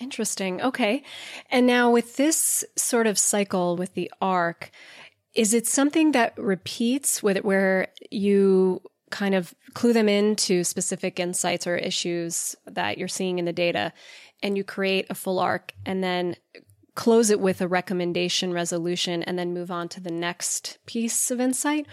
Interesting. 0.00 0.62
Okay. 0.62 1.02
And 1.50 1.66
now 1.66 1.90
with 1.90 2.16
this 2.16 2.64
sort 2.76 3.06
of 3.06 3.18
cycle 3.18 3.76
with 3.76 3.94
the 3.94 4.10
arc, 4.20 4.70
is 5.34 5.54
it 5.54 5.66
something 5.66 6.12
that 6.12 6.38
repeats 6.38 7.22
with 7.22 7.38
where 7.38 7.88
you 8.10 8.80
kind 9.10 9.34
of 9.34 9.54
clue 9.74 9.92
them 9.92 10.08
into 10.08 10.64
specific 10.64 11.18
insights 11.18 11.66
or 11.66 11.76
issues 11.76 12.54
that 12.66 12.98
you're 12.98 13.08
seeing 13.08 13.38
in 13.38 13.44
the 13.44 13.52
data 13.52 13.92
and 14.42 14.56
you 14.56 14.64
create 14.64 15.06
a 15.10 15.14
full 15.14 15.38
arc 15.38 15.72
and 15.84 16.02
then 16.02 16.36
close 16.94 17.30
it 17.30 17.38
with 17.38 17.60
a 17.60 17.68
recommendation 17.68 18.52
resolution 18.52 19.22
and 19.22 19.38
then 19.38 19.54
move 19.54 19.70
on 19.70 19.88
to 19.88 20.00
the 20.00 20.10
next 20.10 20.78
piece 20.86 21.30
of 21.30 21.40
insight? 21.40 21.86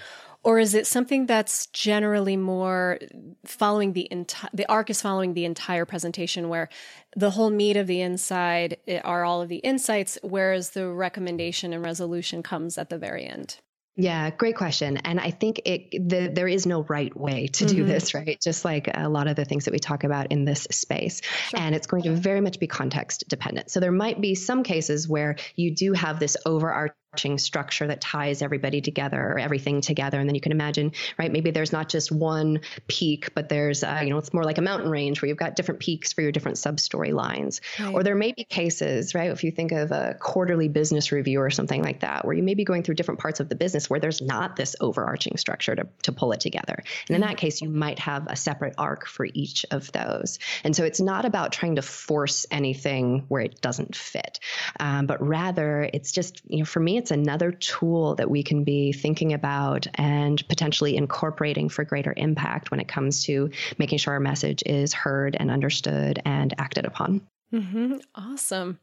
Or 0.43 0.60
is 0.60 0.76
it 0.76 0.86
something 0.86 1.26
that's 1.26 1.66
generally 1.68 2.38
more 2.38 3.00
following 3.46 3.93
the 3.93 4.08
entire, 4.12 4.50
the 4.54 4.70
arc 4.70 4.91
is 4.91 5.02
following 5.02 5.34
the 5.34 5.46
entire 5.46 5.86
presentation 5.86 6.50
where 6.50 6.70
the 7.16 7.32
whole 7.32 7.50
meat 7.50 7.78
of 7.78 7.88
the 7.88 8.02
inside 8.02 8.78
eh, 8.88 9.00
are 9.04 9.26
all 9.26 9.41
of 9.41 9.50
the 9.50 9.58
insights, 9.58 10.20
whereas 10.22 10.72
the 10.72 10.88
recommendation 10.88 11.74
and 11.74 11.84
resolution 11.84 12.43
comes 12.43 12.78
at 12.78 12.89
the 12.89 12.98
very 13.00 13.26
end? 13.26 13.58
Yeah, 13.98 14.30
great 14.30 14.58
question. 14.58 14.98
And 14.98 15.20
I 15.20 15.32
think 15.32 15.62
it 15.64 15.91
the, 15.91 16.30
there 16.34 16.50
is 16.50 16.66
no 16.66 16.84
right 16.84 17.16
way 17.16 17.48
to 17.48 17.66
do 17.66 17.78
mm-hmm. 17.78 17.88
this, 17.88 18.14
right? 18.14 18.39
Just 18.41 18.66
like 18.66 18.89
a 18.93 19.08
lot 19.08 19.28
of 19.28 19.38
the 19.38 19.46
things 19.46 19.66
that 19.66 19.72
we 19.72 19.80
talk 19.80 20.04
about 20.04 20.32
in 20.32 20.43
this 20.43 20.68
space. 20.70 21.22
Sure. 21.24 21.60
And 21.62 21.74
it's 21.74 21.88
going 21.88 22.04
to 22.04 22.12
very 22.12 22.41
much 22.41 22.60
be 22.60 22.68
context 22.68 23.24
dependent. 23.30 23.72
So 23.72 23.80
there 23.80 23.93
might 23.93 24.20
be 24.20 24.36
some 24.36 24.64
cases 24.64 25.08
where 25.08 25.38
you 25.56 25.74
do 25.74 25.93
have 25.93 26.20
this 26.20 26.36
overarching 26.46 26.96
structure 27.38 27.88
that 27.88 28.01
ties 28.01 28.41
everybody 28.41 28.82
together 28.82 29.22
or 29.22 29.39
everything 29.39 29.82
together. 29.82 30.20
And 30.20 30.28
then 30.28 30.36
you 30.36 30.41
can 30.41 30.51
imagine, 30.51 30.91
right? 31.18 31.32
Maybe 31.32 31.51
there's 31.51 31.72
not 31.72 31.89
just 31.89 32.11
one 32.11 32.61
peak, 32.88 33.34
but 33.34 33.49
there's, 33.49 33.84
uh, 33.84 34.01
you 34.03 34.09
know, 34.09 34.18
it's 34.18 34.34
more 34.34 34.43
like 34.43 34.57
a 34.57 34.61
mountain 34.61 34.89
range 34.89 35.22
where 35.22 35.30
you've 35.30 35.38
got 35.38 35.55
different 35.55 35.80
peaks 35.80 36.13
for 36.13 36.22
your 36.22 36.32
different 36.32 36.57
sub 36.57 36.80
story 36.80 37.11
lines. 37.11 37.61
Right. 37.80 37.93
Or 37.93 38.03
there 38.03 38.16
may 38.16 38.32
be 38.32 38.43
cases, 38.43 39.16
right? 39.16 39.32
If 39.32 39.43
you 39.43 39.51
think 39.51 39.72
of 39.72 39.91
a 39.91 40.16
quarterly 40.20 40.68
business 40.68 41.11
review 41.11 41.41
or 41.41 41.49
something 41.49 41.84
like 41.84 42.01
that, 42.01 42.26
where 42.26 42.36
you 42.36 42.43
may 42.43 42.53
be 42.53 42.63
going 42.63 42.84
through 42.84 42.95
different 42.95 43.20
parts 43.20 43.39
of 43.39 43.49
the 43.49 43.55
business 43.55 43.89
where 43.89 43.99
there's 43.99 44.22
not 44.22 44.55
this 44.55 44.76
overarching 44.80 45.38
structure 45.38 45.76
to, 45.76 45.88
to 46.03 46.11
pull 46.11 46.32
it 46.32 46.39
together. 46.39 46.84
And 47.07 47.16
in 47.16 47.22
that 47.22 47.38
case, 47.38 47.61
you 47.61 47.70
might 47.70 47.99
have 47.99 48.28
a 48.28 48.36
separate 48.36 48.76
arc 48.78 49.07
for 49.07 49.26
each 49.26 49.66
of 49.72 49.91
those. 49.91 50.39
And 50.63 50.76
so 50.76 50.84
it's 50.84 50.99
not 50.99 51.26
about 51.26 51.51
trying 51.51 51.76
to 51.76 51.82
force 51.82 52.45
anything 52.51 53.26
where 53.28 53.41
it 53.41 53.61
doesn't 53.61 53.95
fit, 53.95 54.39
um, 54.80 55.05
but 55.05 55.26
rather 55.26 55.89
it's 55.93 56.11
just, 56.11 56.41
you 56.47 56.59
know, 56.59 56.66
for 56.66 56.80
me, 56.80 56.97
it's 56.97 57.05
another 57.12 57.51
tool 57.51 58.16
that 58.16 58.30
we 58.30 58.43
can 58.43 58.64
be 58.64 58.91
thinking 58.91 59.34
about 59.34 59.88
and 59.95 60.47
potentially 60.47 60.95
incorporating 60.95 61.70
for 61.70 61.84
greater 61.84 62.14
impact 62.16 62.72
when 62.72 62.80
it 62.80 62.88
comes 62.88 63.24
to 63.26 63.49
making 63.78 63.97
sure 63.97 64.14
our 64.14 64.20
message 64.20 64.64
is 64.66 64.93
heard 64.93 65.36
and 65.39 65.51
understood 65.51 66.22
and 66.26 66.53
acted 66.58 66.86
upon. 66.86 67.22
Mm-hmm. 67.53 67.97
Awesome. 68.16 68.80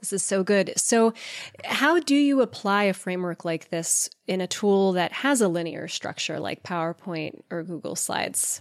This 0.00 0.12
is 0.12 0.22
so 0.22 0.42
good. 0.42 0.72
So, 0.76 1.14
how 1.64 1.98
do 1.98 2.14
you 2.14 2.42
apply 2.42 2.84
a 2.84 2.92
framework 2.92 3.44
like 3.44 3.70
this 3.70 4.10
in 4.26 4.40
a 4.40 4.46
tool 4.46 4.92
that 4.92 5.12
has 5.12 5.40
a 5.40 5.48
linear 5.48 5.88
structure 5.88 6.38
like 6.38 6.62
PowerPoint 6.62 7.40
or 7.50 7.62
Google 7.62 7.96
Slides? 7.96 8.60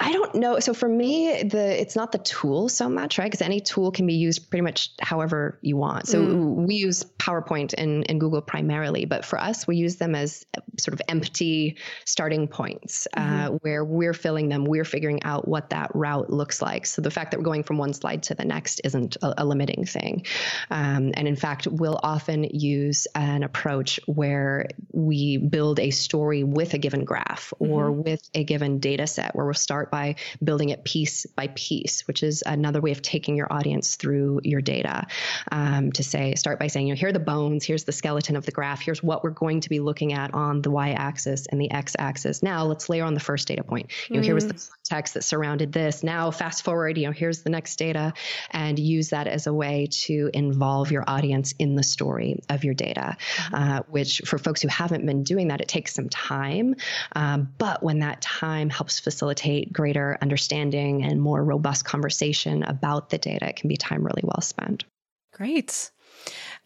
I 0.00 0.12
don't 0.12 0.34
know. 0.34 0.58
So 0.58 0.74
for 0.74 0.88
me, 0.88 1.44
the 1.44 1.80
it's 1.80 1.94
not 1.94 2.10
the 2.10 2.18
tool 2.18 2.68
so 2.68 2.88
much, 2.88 3.16
right? 3.16 3.30
Because 3.30 3.42
any 3.42 3.60
tool 3.60 3.92
can 3.92 4.06
be 4.06 4.14
used 4.14 4.50
pretty 4.50 4.62
much 4.62 4.90
however 5.00 5.58
you 5.62 5.76
want. 5.76 6.08
So 6.08 6.20
mm. 6.20 6.66
we 6.66 6.74
use 6.74 7.04
PowerPoint 7.18 7.74
and, 7.78 8.04
and 8.10 8.20
Google 8.20 8.42
primarily, 8.42 9.04
but 9.04 9.24
for 9.24 9.40
us, 9.40 9.68
we 9.68 9.76
use 9.76 9.96
them 9.96 10.16
as 10.16 10.44
sort 10.80 10.94
of 10.94 11.02
empty 11.08 11.76
starting 12.04 12.48
points 12.48 13.06
uh, 13.16 13.20
mm-hmm. 13.20 13.54
uh, 13.54 13.58
where 13.58 13.84
we're 13.84 14.14
filling 14.14 14.48
them. 14.48 14.64
We're 14.64 14.84
figuring 14.84 15.22
out 15.22 15.46
what 15.46 15.70
that 15.70 15.94
route 15.94 16.28
looks 16.28 16.60
like. 16.60 16.86
So 16.86 17.00
the 17.00 17.12
fact 17.12 17.30
that 17.30 17.38
we're 17.38 17.44
going 17.44 17.62
from 17.62 17.78
one 17.78 17.92
slide 17.92 18.24
to 18.24 18.34
the 18.34 18.44
next 18.44 18.80
isn't 18.82 19.16
a, 19.22 19.42
a 19.42 19.44
limiting 19.44 19.84
thing. 19.84 20.26
Um, 20.70 21.12
and 21.14 21.28
in 21.28 21.36
fact, 21.36 21.68
we'll 21.68 22.00
often 22.02 22.42
use 22.44 23.06
an 23.14 23.44
approach 23.44 24.00
where 24.06 24.66
we 24.92 25.36
build 25.36 25.78
a 25.78 25.90
story 25.90 26.42
with 26.42 26.74
a 26.74 26.78
given 26.78 27.04
graph 27.04 27.52
or 27.60 27.90
mm-hmm. 27.90 28.02
with 28.02 28.28
a 28.34 28.42
given 28.42 28.80
data 28.80 29.06
set 29.06 29.36
where 29.36 29.46
we'll 29.46 29.54
start 29.54 29.83
start 29.84 29.90
by 29.90 30.14
building 30.42 30.70
it 30.70 30.84
piece 30.84 31.26
by 31.26 31.48
piece, 31.54 32.06
which 32.06 32.22
is 32.22 32.42
another 32.46 32.80
way 32.80 32.92
of 32.92 33.02
taking 33.02 33.36
your 33.36 33.52
audience 33.52 33.96
through 33.96 34.40
your 34.42 34.60
data. 34.60 35.06
Um, 35.50 35.92
to 35.92 36.02
say, 36.02 36.34
start 36.34 36.58
by 36.58 36.68
saying, 36.68 36.86
you 36.86 36.94
know, 36.94 36.98
here 36.98 37.08
are 37.08 37.12
the 37.12 37.18
bones, 37.18 37.64
here's 37.64 37.84
the 37.84 37.92
skeleton 37.92 38.36
of 38.36 38.46
the 38.46 38.52
graph, 38.52 38.80
here's 38.80 39.02
what 39.02 39.22
we're 39.22 39.30
going 39.30 39.60
to 39.60 39.68
be 39.68 39.80
looking 39.80 40.12
at 40.12 40.32
on 40.32 40.62
the 40.62 40.70
y 40.70 40.90
axis 40.92 41.46
and 41.46 41.60
the 41.60 41.70
x 41.70 41.96
axis. 41.98 42.42
Now 42.42 42.64
let's 42.64 42.88
layer 42.88 43.04
on 43.04 43.14
the 43.14 43.20
first 43.20 43.48
data 43.48 43.64
point. 43.64 43.90
You 44.08 44.16
know, 44.16 44.22
mm. 44.22 44.24
here 44.24 44.34
was 44.34 44.46
the 44.46 44.54
mm. 44.54 44.70
context 44.88 45.14
that 45.14 45.24
surrounded 45.24 45.72
this. 45.72 46.02
Now 46.02 46.30
fast 46.30 46.64
forward, 46.64 46.96
you 46.96 47.06
know, 47.06 47.12
here's 47.12 47.42
the 47.42 47.50
next 47.50 47.76
data, 47.76 48.14
and 48.50 48.78
use 48.78 49.10
that 49.10 49.26
as 49.26 49.46
a 49.46 49.52
way 49.52 49.88
to 49.90 50.30
involve 50.32 50.90
your 50.90 51.04
audience 51.06 51.54
in 51.58 51.74
the 51.74 51.82
story 51.82 52.40
of 52.48 52.64
your 52.64 52.74
data. 52.74 53.16
Mm-hmm. 53.36 53.54
Uh, 53.54 53.80
which 53.88 54.22
for 54.24 54.38
folks 54.38 54.62
who 54.62 54.68
haven't 54.68 55.04
been 55.04 55.24
doing 55.24 55.48
that, 55.48 55.60
it 55.60 55.68
takes 55.68 55.94
some 55.94 56.08
time. 56.08 56.76
Um, 57.14 57.52
but 57.58 57.82
when 57.82 58.00
that 58.00 58.20
time 58.22 58.70
helps 58.70 59.00
facilitate 59.00 59.72
greater 59.74 60.16
understanding 60.22 61.04
and 61.04 61.20
more 61.20 61.44
robust 61.44 61.84
conversation 61.84 62.62
about 62.62 63.10
the 63.10 63.18
data, 63.18 63.48
it 63.48 63.56
can 63.56 63.68
be 63.68 63.76
time 63.76 64.04
really 64.04 64.22
well 64.24 64.40
spent. 64.40 64.84
Great. 65.32 65.90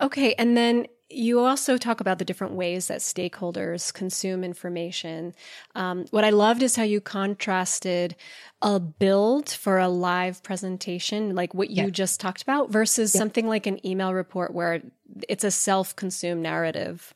Okay. 0.00 0.34
And 0.34 0.56
then 0.56 0.86
you 1.10 1.40
also 1.40 1.78
talk 1.78 2.00
about 2.00 2.18
the 2.18 2.24
different 2.24 2.52
ways 2.52 2.88
that 2.88 3.00
stakeholders 3.00 3.92
consume 3.94 4.44
information. 4.44 5.34
Um, 5.74 6.04
what 6.10 6.24
I 6.24 6.30
loved 6.30 6.62
is 6.62 6.76
how 6.76 6.82
you 6.82 7.00
contrasted 7.00 8.14
a 8.60 8.78
build 8.78 9.48
for 9.48 9.78
a 9.78 9.88
live 9.88 10.42
presentation, 10.42 11.34
like 11.34 11.54
what 11.54 11.70
you 11.70 11.84
yeah. 11.84 11.90
just 11.90 12.20
talked 12.20 12.42
about, 12.42 12.70
versus 12.70 13.14
yeah. 13.14 13.18
something 13.18 13.48
like 13.48 13.66
an 13.66 13.84
email 13.86 14.12
report 14.12 14.52
where 14.52 14.82
it's 15.28 15.44
a 15.44 15.50
self 15.50 15.96
consumed 15.96 16.42
narrative. 16.42 17.14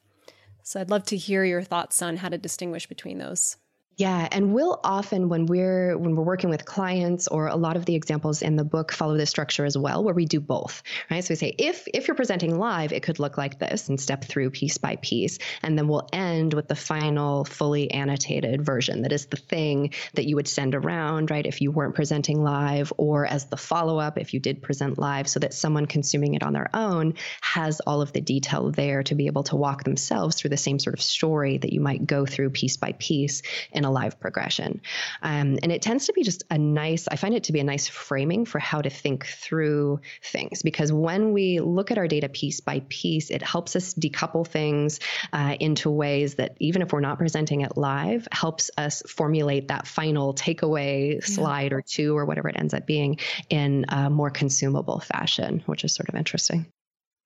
So 0.63 0.81
I'd 0.81 0.91
love 0.91 1.05
to 1.07 1.17
hear 1.17 1.45
your 1.45 1.63
thoughts 1.63 2.01
on 2.01 2.17
how 2.17 2.31
to 2.31 2.39
distinguish 2.39 2.87
between 2.87 3.19
those. 3.19 3.57
Yeah, 3.99 4.27
and 4.33 4.55
we'll 4.55 4.81
often 4.83 5.29
when 5.29 5.45
we're 5.45 5.99
when 5.99 6.17
we're 6.17 6.25
working 6.25 6.49
with 6.49 6.65
clients 6.65 7.29
or 7.29 7.49
a 7.49 7.57
lot 7.57 7.77
of 7.77 7.85
the 7.85 7.95
examples 7.95 8.41
in 8.41 8.57
the 8.57 8.65
book 8.65 8.91
follow 8.91 9.19
this 9.19 9.29
structure 9.29 9.67
as 9.67 9.77
well 9.77 10.03
where 10.03 10.15
we 10.15 10.25
do 10.25 10.41
both, 10.41 10.83
right? 11.11 11.23
So 11.23 11.33
we 11.33 11.37
say 11.37 11.55
if 11.59 11.87
if 11.93 12.09
you're 12.09 12.15
presenting 12.15 12.59
live, 12.59 12.93
it 12.93 13.03
could 13.03 13.19
look 13.19 13.37
like 13.37 13.59
this 13.59 13.91
and 13.91 14.01
step 14.01 14.25
through 14.25 14.51
piece 14.51 14.79
by 14.79 14.97
piece 14.97 15.39
and 15.63 15.77
then 15.77 15.89
we'll 15.89 16.09
end 16.11 16.55
with 16.55 16.69
the 16.69 16.75
final 16.75 17.45
fully 17.45 17.91
annotated 17.91 18.65
version 18.65 19.03
that 19.03 19.13
is 19.13 19.27
the 19.27 19.37
thing 19.37 19.93
that 20.15 20.25
you 20.25 20.37
would 20.37 20.49
send 20.49 20.75
around, 20.75 21.31
right? 21.31 21.45
If 21.45 21.61
you 21.61 21.71
weren't 21.71 21.95
presenting 21.95 22.43
live 22.43 22.95
or 22.97 23.27
as 23.27 23.45
the 23.47 23.59
follow-up 23.59 24.17
if 24.17 24.33
you 24.33 24.41
did 24.41 24.63
present 24.63 24.99
live 24.99 25.29
so 25.29 25.39
that 25.41 25.53
someone 25.53 25.85
consuming 25.85 26.33
it 26.33 26.43
on 26.43 26.55
their 26.55 26.71
own 26.73 27.15
has 27.43 27.81
all 27.81 28.01
of 28.01 28.15
the 28.15 28.23
detail 28.23 28.71
there 28.71 29.03
to 29.03 29.15
be 29.15 29.27
able 29.27 29.43
to 29.45 29.57
walk 29.57 29.85
themselves 29.85 30.37
through 30.37 30.51
the 30.51 30.57
same 30.57 30.79
sort 30.79 30.95
of 30.95 31.03
story 31.03 31.59
that 31.59 31.75
you 31.75 31.81
might 31.81 32.07
go 32.07 32.25
through 32.25 32.49
piece 32.49 32.79
by 32.79 32.93
piece 32.99 33.43
in 33.83 33.87
a 33.87 33.91
live 33.91 34.21
progression. 34.21 34.81
Um, 35.23 35.59
and 35.63 35.73
it 35.73 35.83
tends 35.83 36.07
to 36.07 36.13
be 36.13 36.23
just 36.23 36.45
a 36.51 36.59
nice, 36.59 37.09
I 37.09 37.17
find 37.17 37.35
it 37.35 37.45
to 37.45 37.53
be 37.53 37.61
a 37.61 37.65
nice 37.65 37.89
framing 37.89 38.45
for 38.45 38.59
how 38.59 38.81
to 38.81 38.91
think 38.91 39.27
through 39.27 40.01
things 40.23 40.63
because 40.63 40.93
when 40.93 41.33
we 41.33 41.61
look 41.61 41.91
at 41.91 41.99
our 41.99 42.07
data 42.07 42.29
piece 42.29 42.61
by 42.61 42.83
piece, 42.89 43.31
it 43.31 43.43
helps 43.43 43.75
us 43.77 43.95
decouple 43.95 44.47
things 44.47 45.01
uh, 45.33 45.57
into 45.59 45.91
ways 45.91 46.37
that 46.37 46.57
even 46.61 46.83
if 46.83 46.93
we're 46.93 47.01
not 47.01 47.19
presenting 47.19 47.63
it 47.63 47.77
live, 47.77 48.29
helps 48.31 48.71
us 48.79 49.03
formulate 49.09 49.69
that 49.69 49.87
final 49.87 50.35
takeaway 50.35 51.15
yeah. 51.15 51.21
slide 51.23 51.73
or 51.73 51.83
two 51.83 52.17
or 52.17 52.25
whatever 52.25 52.49
it 52.49 52.57
ends 52.59 52.75
up 52.75 52.87
being 52.87 53.19
in 53.51 53.85
a 53.89 54.09
more 54.09 54.31
consumable 54.31 55.01
fashion, 55.01 55.63
which 55.67 55.85
is 55.85 55.95
sort 55.95 56.09
of 56.09 56.15
interesting. 56.15 56.67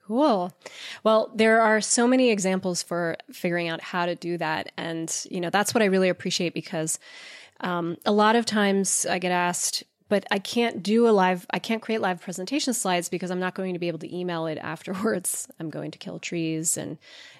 Cool. 0.06 0.52
Well, 1.02 1.32
there 1.34 1.60
are 1.60 1.80
so 1.80 2.06
many 2.06 2.30
examples 2.30 2.80
for 2.80 3.16
figuring 3.32 3.66
out 3.68 3.80
how 3.80 4.06
to 4.06 4.14
do 4.14 4.38
that. 4.38 4.70
And, 4.76 5.12
you 5.28 5.40
know, 5.40 5.50
that's 5.50 5.74
what 5.74 5.82
I 5.82 5.86
really 5.86 6.08
appreciate 6.08 6.54
because 6.54 7.00
um, 7.60 7.96
a 8.06 8.12
lot 8.12 8.36
of 8.36 8.46
times 8.46 9.04
I 9.10 9.18
get 9.18 9.32
asked, 9.32 9.82
but 10.08 10.24
I 10.30 10.38
can't 10.38 10.80
do 10.80 11.08
a 11.08 11.10
live, 11.10 11.44
I 11.50 11.58
can't 11.58 11.82
create 11.82 12.00
live 12.00 12.20
presentation 12.20 12.72
slides 12.72 13.08
because 13.08 13.32
I'm 13.32 13.40
not 13.40 13.56
going 13.56 13.72
to 13.72 13.80
be 13.80 13.88
able 13.88 13.98
to 13.98 14.16
email 14.16 14.46
it 14.46 14.58
afterwards. 14.58 15.48
I'm 15.58 15.70
going 15.70 15.90
to 15.90 15.98
kill 15.98 16.20
trees 16.20 16.76
and, 16.76 16.98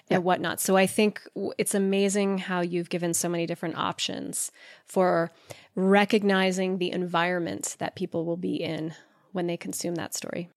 and 0.09 0.25
whatnot. 0.25 0.59
So 0.59 0.75
I 0.75 0.87
think 0.87 1.21
it's 1.57 1.73
amazing 1.73 2.39
how 2.39 2.59
you've 2.59 2.89
given 2.89 3.13
so 3.13 3.29
many 3.29 3.45
different 3.45 3.77
options 3.77 4.51
for 4.85 5.31
recognizing 5.73 6.79
the 6.79 6.91
environment 6.91 7.77
that 7.79 7.95
people 7.95 8.25
will 8.25 8.35
be 8.35 8.55
in 8.55 8.93
when 9.31 9.47
they 9.47 9.55
consume 9.55 9.95
that 9.95 10.13
story. 10.13 10.49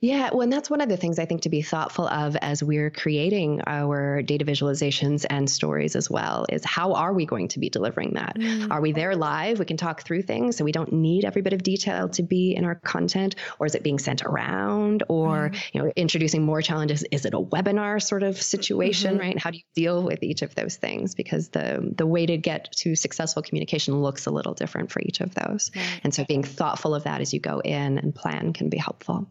Yeah, 0.00 0.30
well, 0.32 0.42
and 0.42 0.52
that's 0.52 0.70
one 0.70 0.80
of 0.80 0.88
the 0.88 0.96
things 0.96 1.18
I 1.18 1.24
think 1.24 1.42
to 1.42 1.48
be 1.48 1.60
thoughtful 1.60 2.06
of 2.06 2.36
as 2.36 2.62
we're 2.62 2.90
creating 2.90 3.62
our 3.66 4.22
data 4.22 4.44
visualizations 4.44 5.26
and 5.28 5.50
stories 5.50 5.96
as 5.96 6.08
well 6.08 6.46
is 6.48 6.64
how 6.64 6.92
are 6.92 7.12
we 7.12 7.26
going 7.26 7.48
to 7.48 7.58
be 7.58 7.68
delivering 7.68 8.14
that? 8.14 8.36
Mm. 8.38 8.70
Are 8.70 8.80
we 8.80 8.92
there 8.92 9.16
live? 9.16 9.58
We 9.58 9.64
can 9.64 9.76
talk 9.76 10.02
through 10.02 10.22
things, 10.22 10.56
so 10.56 10.64
we 10.64 10.70
don't 10.70 10.92
need 10.92 11.24
every 11.24 11.42
bit 11.42 11.52
of 11.52 11.64
detail 11.64 12.08
to 12.10 12.22
be 12.22 12.54
in 12.54 12.64
our 12.64 12.76
content, 12.76 13.34
or 13.58 13.66
is 13.66 13.74
it 13.74 13.82
being 13.82 13.98
sent 13.98 14.22
around, 14.22 15.02
or 15.08 15.50
mm. 15.50 15.60
you 15.72 15.82
know, 15.82 15.92
introducing 15.96 16.44
more 16.44 16.62
challenges? 16.62 17.04
Is 17.10 17.24
it 17.24 17.34
a 17.34 17.40
webinar 17.40 18.00
sort 18.00 18.22
of 18.22 18.40
situation, 18.40 19.14
mm-hmm. 19.14 19.20
right? 19.20 19.38
How 19.38 19.50
do 19.50 19.56
you 19.56 19.64
deal 19.74 20.04
with 20.04 20.22
each 20.22 20.42
of 20.42 20.54
those 20.54 20.76
things? 20.76 21.16
Because 21.16 21.48
the 21.48 21.92
the 21.96 22.06
way 22.06 22.24
to 22.24 22.36
get 22.36 22.70
to 22.78 22.94
successful 22.94 23.42
communication 23.42 24.00
looks 24.00 24.26
a 24.26 24.30
little 24.30 24.54
different 24.54 24.92
for 24.92 25.00
each 25.02 25.20
of 25.20 25.34
those, 25.34 25.72
right. 25.74 26.00
and 26.04 26.14
so 26.14 26.24
being 26.24 26.44
thoughtful 26.44 26.94
of 26.94 27.02
that 27.04 27.20
as 27.20 27.34
you 27.34 27.40
go 27.40 27.58
in 27.58 27.98
and 27.98 28.14
plan 28.14 28.52
can 28.52 28.68
be 28.68 28.78
helpful. 28.78 29.26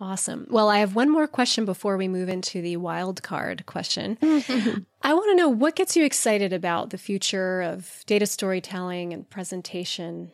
Awesome. 0.00 0.46
Well, 0.50 0.68
I 0.68 0.78
have 0.78 0.96
one 0.96 1.10
more 1.10 1.28
question 1.28 1.64
before 1.64 1.96
we 1.96 2.08
move 2.08 2.28
into 2.28 2.60
the 2.60 2.76
wild 2.76 3.22
card 3.22 3.66
question. 3.66 4.18
I 5.02 5.14
want 5.14 5.30
to 5.30 5.36
know 5.36 5.48
what 5.48 5.76
gets 5.76 5.96
you 5.96 6.04
excited 6.04 6.52
about 6.52 6.90
the 6.90 6.98
future 6.98 7.62
of 7.62 8.02
data 8.06 8.26
storytelling 8.26 9.12
and 9.12 9.28
presentation 9.30 10.32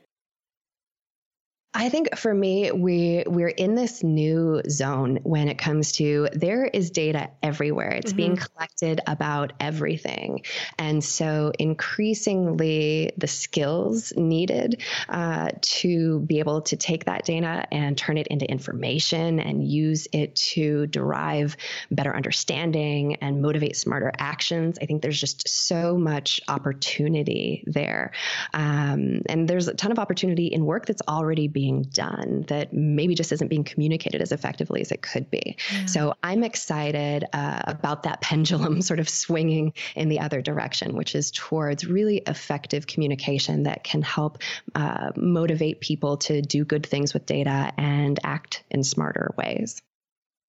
I 1.75 1.91
think 1.91 2.17
for 2.17 2.33
me, 2.33 2.73
we 2.73 3.25
we're 3.27 3.49
in 3.49 3.75
this 3.75 4.03
new 4.03 4.63
zone 4.71 5.19
when 5.23 5.49
it 5.49 5.59
comes 5.59 5.93
to 5.93 6.29
there 6.33 6.65
is 6.65 6.91
data 6.91 7.29
everywhere. 7.43 7.91
It's 7.91 8.11
mm-hmm. 8.11 8.17
being 8.17 8.37
collected 8.37 9.01
about 9.07 9.53
everything, 9.61 10.45
and 10.79 11.05
so 11.05 11.53
increasingly 11.59 13.13
the 13.19 13.27
skills 13.27 14.15
needed 14.17 14.83
uh, 15.11 15.51
to 15.61 16.21
be 16.21 16.39
able 16.39 16.63
to 16.63 16.77
take 16.77 17.05
that 17.05 17.27
data 17.27 17.67
and 17.71 17.99
turn 17.99 18.17
it 18.17 18.29
into 18.29 18.51
information 18.51 19.39
and 19.39 19.63
use 19.63 20.09
it 20.15 20.37
to 20.37 20.87
derive 20.87 21.55
better 21.91 22.17
understanding 22.17 23.17
and 23.17 23.43
motivate 23.43 23.77
smarter 23.77 24.11
actions. 24.19 24.79
I 24.81 24.87
think 24.87 25.03
there's 25.03 25.21
just 25.21 25.47
so 25.47 25.99
much 25.99 26.41
opportunity 26.49 27.63
there, 27.67 28.13
um, 28.55 29.21
and 29.27 29.47
there's 29.47 29.69
a 29.69 29.75
ton 29.75 29.93
of 29.93 29.99
opportunity 29.99 30.47
in 30.47 30.65
work 30.65 30.87
that's 30.87 31.03
already 31.07 31.47
being 31.59 31.83
done 31.83 32.45
that 32.47 32.73
maybe 32.73 33.17
just 33.17 33.33
isn't 33.33 33.49
being 33.49 33.65
communicated 33.65 34.23
as 34.23 34.31
effectively 34.31 34.81
as 34.81 34.93
it 34.93 35.03
could 35.03 35.29
be. 35.29 35.57
Yeah. 35.73 35.87
So 35.87 36.15
I'm 36.23 36.45
excited 36.45 37.25
uh, 37.33 37.63
about 37.67 38.05
that 38.05 38.21
pendulum 38.29 38.81
sort 38.81 39.01
of 39.01 39.09
swinging 39.09 39.73
in 39.97 40.09
the 40.09 40.21
other 40.21 40.41
direction, 40.41 40.95
which 40.95 41.17
is 41.17 41.33
towards 41.33 41.85
really 41.85 42.19
effective 42.19 42.87
communication 42.87 43.65
that 43.65 43.83
can 43.83 44.03
help 44.03 44.39
uh, 44.77 45.11
motivate 45.17 45.81
people 45.81 46.17
to 46.19 46.43
do 46.43 46.65
good 46.65 46.87
things 46.87 47.13
with 47.13 47.27
data 47.27 47.73
and 47.77 48.21
act 48.23 48.63
in 48.71 48.85
smarter 48.85 49.35
ways. 49.37 49.83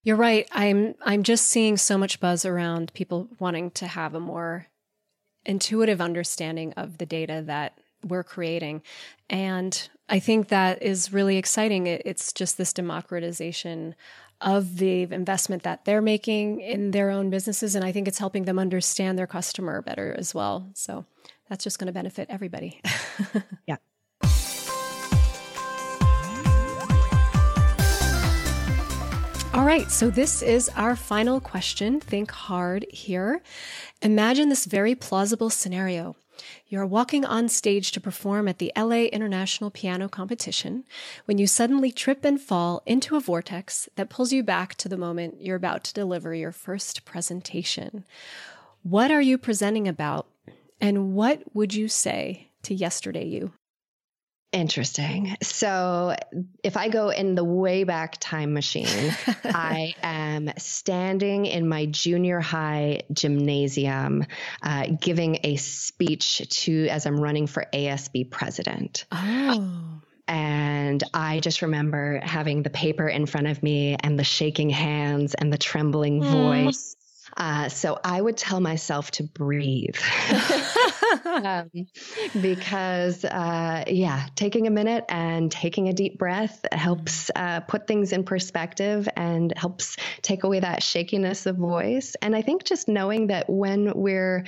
You're 0.04 0.16
right. 0.16 0.48
I'm 0.52 0.94
I'm 1.02 1.24
just 1.24 1.48
seeing 1.48 1.76
so 1.76 1.98
much 1.98 2.20
buzz 2.20 2.46
around 2.46 2.94
people 2.94 3.30
wanting 3.40 3.72
to 3.72 3.88
have 3.88 4.14
a 4.14 4.20
more 4.20 4.68
intuitive 5.44 6.02
understanding 6.02 6.72
of 6.74 7.00
the 7.00 7.08
data 7.08 7.42
that 7.48 7.80
we're 8.04 8.24
creating. 8.24 8.84
And 9.28 9.90
I 10.12 10.18
think 10.18 10.48
that 10.48 10.82
is 10.82 11.14
really 11.14 11.38
exciting. 11.38 11.86
it's 11.86 12.34
just 12.34 12.58
this 12.58 12.74
democratization 12.74 13.94
of 14.42 14.78
the 14.78 15.04
investment 15.04 15.62
that 15.64 15.86
they're 15.86 16.02
making 16.02 16.62
in 16.62 16.92
their 16.92 17.12
own 17.12 17.30
businesses. 17.30 17.76
And 17.76 17.86
I 17.86 17.92
think 17.92 18.08
it's 18.08 18.18
helping 18.18 18.46
them 18.46 18.58
understand 18.58 19.20
their 19.20 19.28
customer 19.28 19.84
better 19.84 20.16
as 20.18 20.34
well. 20.34 20.72
So 20.74 21.06
that's 21.48 21.64
just 21.64 21.78
going 21.78 21.88
to 21.88 21.94
benefit 21.94 22.28
everybody. 22.30 22.82
yeah. 23.68 23.76
All 29.54 29.66
right, 29.66 29.92
so 29.92 30.10
this 30.10 30.42
is 30.42 30.70
our 30.76 30.96
final 30.96 31.40
question. 31.40 32.00
Think 32.00 32.32
hard 32.32 32.86
here. 32.90 33.42
Imagine 34.02 34.50
this 34.50 34.66
very 34.66 34.96
plausible 34.96 35.50
scenario. 35.50 36.16
You're 36.68 36.86
walking 36.86 37.26
on 37.26 37.50
stage 37.50 37.92
to 37.92 38.02
perform 38.02 38.48
at 38.48 38.60
the 38.60 38.72
LA 38.76 39.06
International 39.06 39.70
Piano 39.70 40.08
Competition 40.08 40.86
when 41.26 41.38
you 41.38 41.48
suddenly 41.48 41.92
trip 41.92 42.24
and 42.24 42.40
fall 42.40 42.82
into 42.86 43.16
a 43.16 43.20
vortex 43.20 43.90
that 43.96 44.10
pulls 44.10 44.32
you 44.32 44.44
back 44.44 44.76
to 44.76 44.90
the 44.90 44.98
moment 44.98 45.42
you're 45.42 45.56
about 45.56 45.84
to 45.86 45.94
deliver 45.94 46.34
your 46.34 46.52
first 46.52 47.06
presentation. 47.06 48.06
What 48.84 49.12
are 49.12 49.22
you 49.22 49.38
presenting 49.38 49.88
about? 49.88 50.28
And 50.80 51.14
what 51.14 51.44
would 51.54 51.74
you 51.74 51.88
say 51.88 52.52
to 52.64 52.74
yesterday 52.74 53.26
you? 53.26 53.54
Interesting. 54.52 55.38
So, 55.44 56.16
if 56.64 56.76
I 56.76 56.90
go 56.90 57.10
in 57.10 57.36
the 57.36 57.44
way 57.44 57.84
back 57.84 58.18
time 58.20 58.54
machine, 58.54 58.88
I 59.44 59.94
am 60.02 60.50
standing 60.58 61.46
in 61.46 61.68
my 61.68 61.86
junior 61.86 62.40
high 62.40 63.02
gymnasium 63.14 64.26
uh, 64.64 64.88
giving 65.00 65.40
a 65.44 65.56
speech 65.58 66.42
to 66.64 66.88
as 66.88 67.06
I'm 67.06 67.20
running 67.20 67.46
for 67.46 67.68
ASB 67.72 68.32
president. 68.32 69.06
Oh. 69.12 70.02
And 70.28 71.04
I 71.14 71.40
just 71.40 71.62
remember 71.62 72.20
having 72.24 72.64
the 72.64 72.70
paper 72.70 73.08
in 73.08 73.28
front 73.28 73.48
of 73.48 73.62
me 73.62 73.98
and 74.02 74.18
the 74.18 74.24
shaking 74.24 74.70
hands 74.70 75.34
and 75.34 75.54
the 75.54 75.58
trembling 75.58 76.22
mm. 76.22 76.32
voice. 76.32 76.96
Uh, 77.40 77.70
so 77.70 77.98
I 78.04 78.20
would 78.20 78.36
tell 78.36 78.60
myself 78.60 79.12
to 79.12 79.24
breathe. 79.24 79.96
um, 81.26 81.72
because, 82.42 83.24
uh, 83.24 83.86
yeah, 83.88 84.28
taking 84.36 84.68
a 84.68 84.70
minute 84.70 85.06
and 85.08 85.50
taking 85.50 85.88
a 85.88 85.94
deep 85.94 86.20
breath 86.20 86.66
helps 86.74 87.32
uh, 87.36 87.62
put 87.62 87.88
things 87.88 88.12
in 88.12 88.26
perspective 88.26 89.08
and 89.16 89.54
helps 89.56 89.96
take 90.22 90.44
away 90.44 90.60
that 90.60 90.84
shakiness 90.84 91.46
of 91.46 91.56
voice. 91.56 92.16
And 92.22 92.36
I 92.36 92.42
think 92.42 92.66
just 92.66 92.90
knowing 92.90 93.28
that 93.28 93.50
when 93.50 93.94
we're 93.96 94.46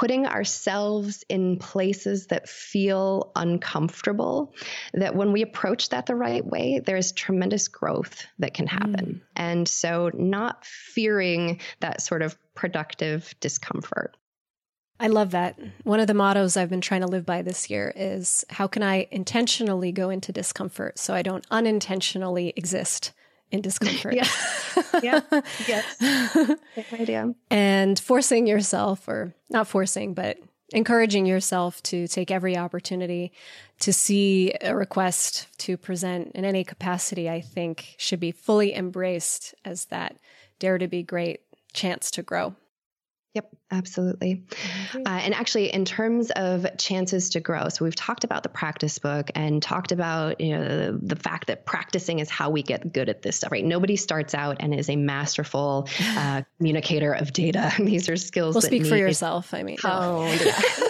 putting 0.00 0.26
ourselves 0.26 1.26
in 1.28 1.58
places 1.58 2.28
that 2.28 2.48
feel 2.48 3.30
uncomfortable, 3.36 4.54
that 4.94 5.14
when 5.14 5.30
we 5.30 5.42
approach 5.42 5.90
that 5.90 6.06
the 6.06 6.14
right 6.14 6.46
way, 6.46 6.80
there's 6.82 7.12
tremendous 7.12 7.68
growth 7.68 8.24
that 8.38 8.54
can 8.54 8.66
happen. 8.66 9.16
Mm. 9.16 9.20
And 9.36 9.68
so, 9.68 10.10
not 10.14 10.64
fearing 10.64 11.60
that 11.80 12.00
sort 12.00 12.22
of 12.22 12.38
productive 12.54 13.34
discomfort. 13.40 14.16
I 14.98 15.08
love 15.08 15.32
that. 15.32 15.58
One 15.84 16.00
of 16.00 16.06
the 16.06 16.14
mottos 16.14 16.56
I've 16.56 16.70
been 16.70 16.80
trying 16.80 17.02
to 17.02 17.06
live 17.06 17.26
by 17.26 17.42
this 17.42 17.68
year 17.68 17.92
is 17.94 18.42
how 18.48 18.66
can 18.68 18.82
I 18.82 19.06
intentionally 19.10 19.92
go 19.92 20.08
into 20.08 20.32
discomfort 20.32 20.98
so 20.98 21.12
I 21.12 21.20
don't 21.20 21.46
unintentionally 21.50 22.54
exist 22.56 23.12
in 23.50 23.60
discomfort? 23.60 24.14
yeah. 24.14 24.28
yeah. 25.02 25.20
Yes. 25.66 25.96
Great 26.74 26.92
idea. 26.92 27.34
And 27.50 27.98
forcing 27.98 28.46
yourself, 28.46 29.08
or 29.08 29.34
not 29.50 29.66
forcing, 29.66 30.14
but 30.14 30.38
encouraging 30.72 31.26
yourself 31.26 31.82
to 31.82 32.06
take 32.06 32.30
every 32.30 32.56
opportunity 32.56 33.32
to 33.80 33.92
see 33.92 34.52
a 34.60 34.74
request 34.74 35.48
to 35.58 35.76
present 35.76 36.32
in 36.34 36.44
any 36.44 36.64
capacity, 36.64 37.28
I 37.28 37.40
think 37.40 37.94
should 37.98 38.20
be 38.20 38.30
fully 38.30 38.74
embraced 38.74 39.54
as 39.64 39.86
that 39.86 40.16
dare 40.58 40.78
to 40.78 40.86
be 40.86 41.02
great 41.02 41.40
chance 41.72 42.10
to 42.12 42.22
grow. 42.22 42.54
Yep, 43.34 43.48
absolutely. 43.70 44.44
Uh, 44.92 45.08
and 45.08 45.34
actually, 45.34 45.72
in 45.72 45.84
terms 45.84 46.32
of 46.32 46.66
chances 46.78 47.30
to 47.30 47.40
grow, 47.40 47.68
so 47.68 47.84
we've 47.84 47.94
talked 47.94 48.24
about 48.24 48.42
the 48.42 48.48
practice 48.48 48.98
book 48.98 49.30
and 49.36 49.62
talked 49.62 49.92
about 49.92 50.40
you 50.40 50.58
know 50.58 50.64
the, 50.64 50.98
the, 51.00 51.14
fact 51.16 51.46
that 51.46 51.64
practicing 51.64 52.18
is 52.18 52.28
how 52.28 52.50
we 52.50 52.64
get 52.64 52.92
good 52.92 53.08
at 53.08 53.22
this 53.22 53.36
stuff, 53.36 53.52
right? 53.52 53.64
Nobody 53.64 53.94
starts 53.94 54.34
out 54.34 54.56
and 54.58 54.74
is 54.74 54.90
a 54.90 54.96
masterful 54.96 55.86
uh, 56.16 56.42
communicator 56.58 57.12
of 57.12 57.32
data. 57.32 57.72
These 57.78 58.08
are 58.08 58.16
skills. 58.16 58.56
Well, 58.56 58.62
speak 58.62 58.84
for 58.84 58.96
yourself. 58.96 59.54
I 59.54 59.62
mean, 59.62 59.78
oh, 59.84 60.26
yeah. 60.44 60.88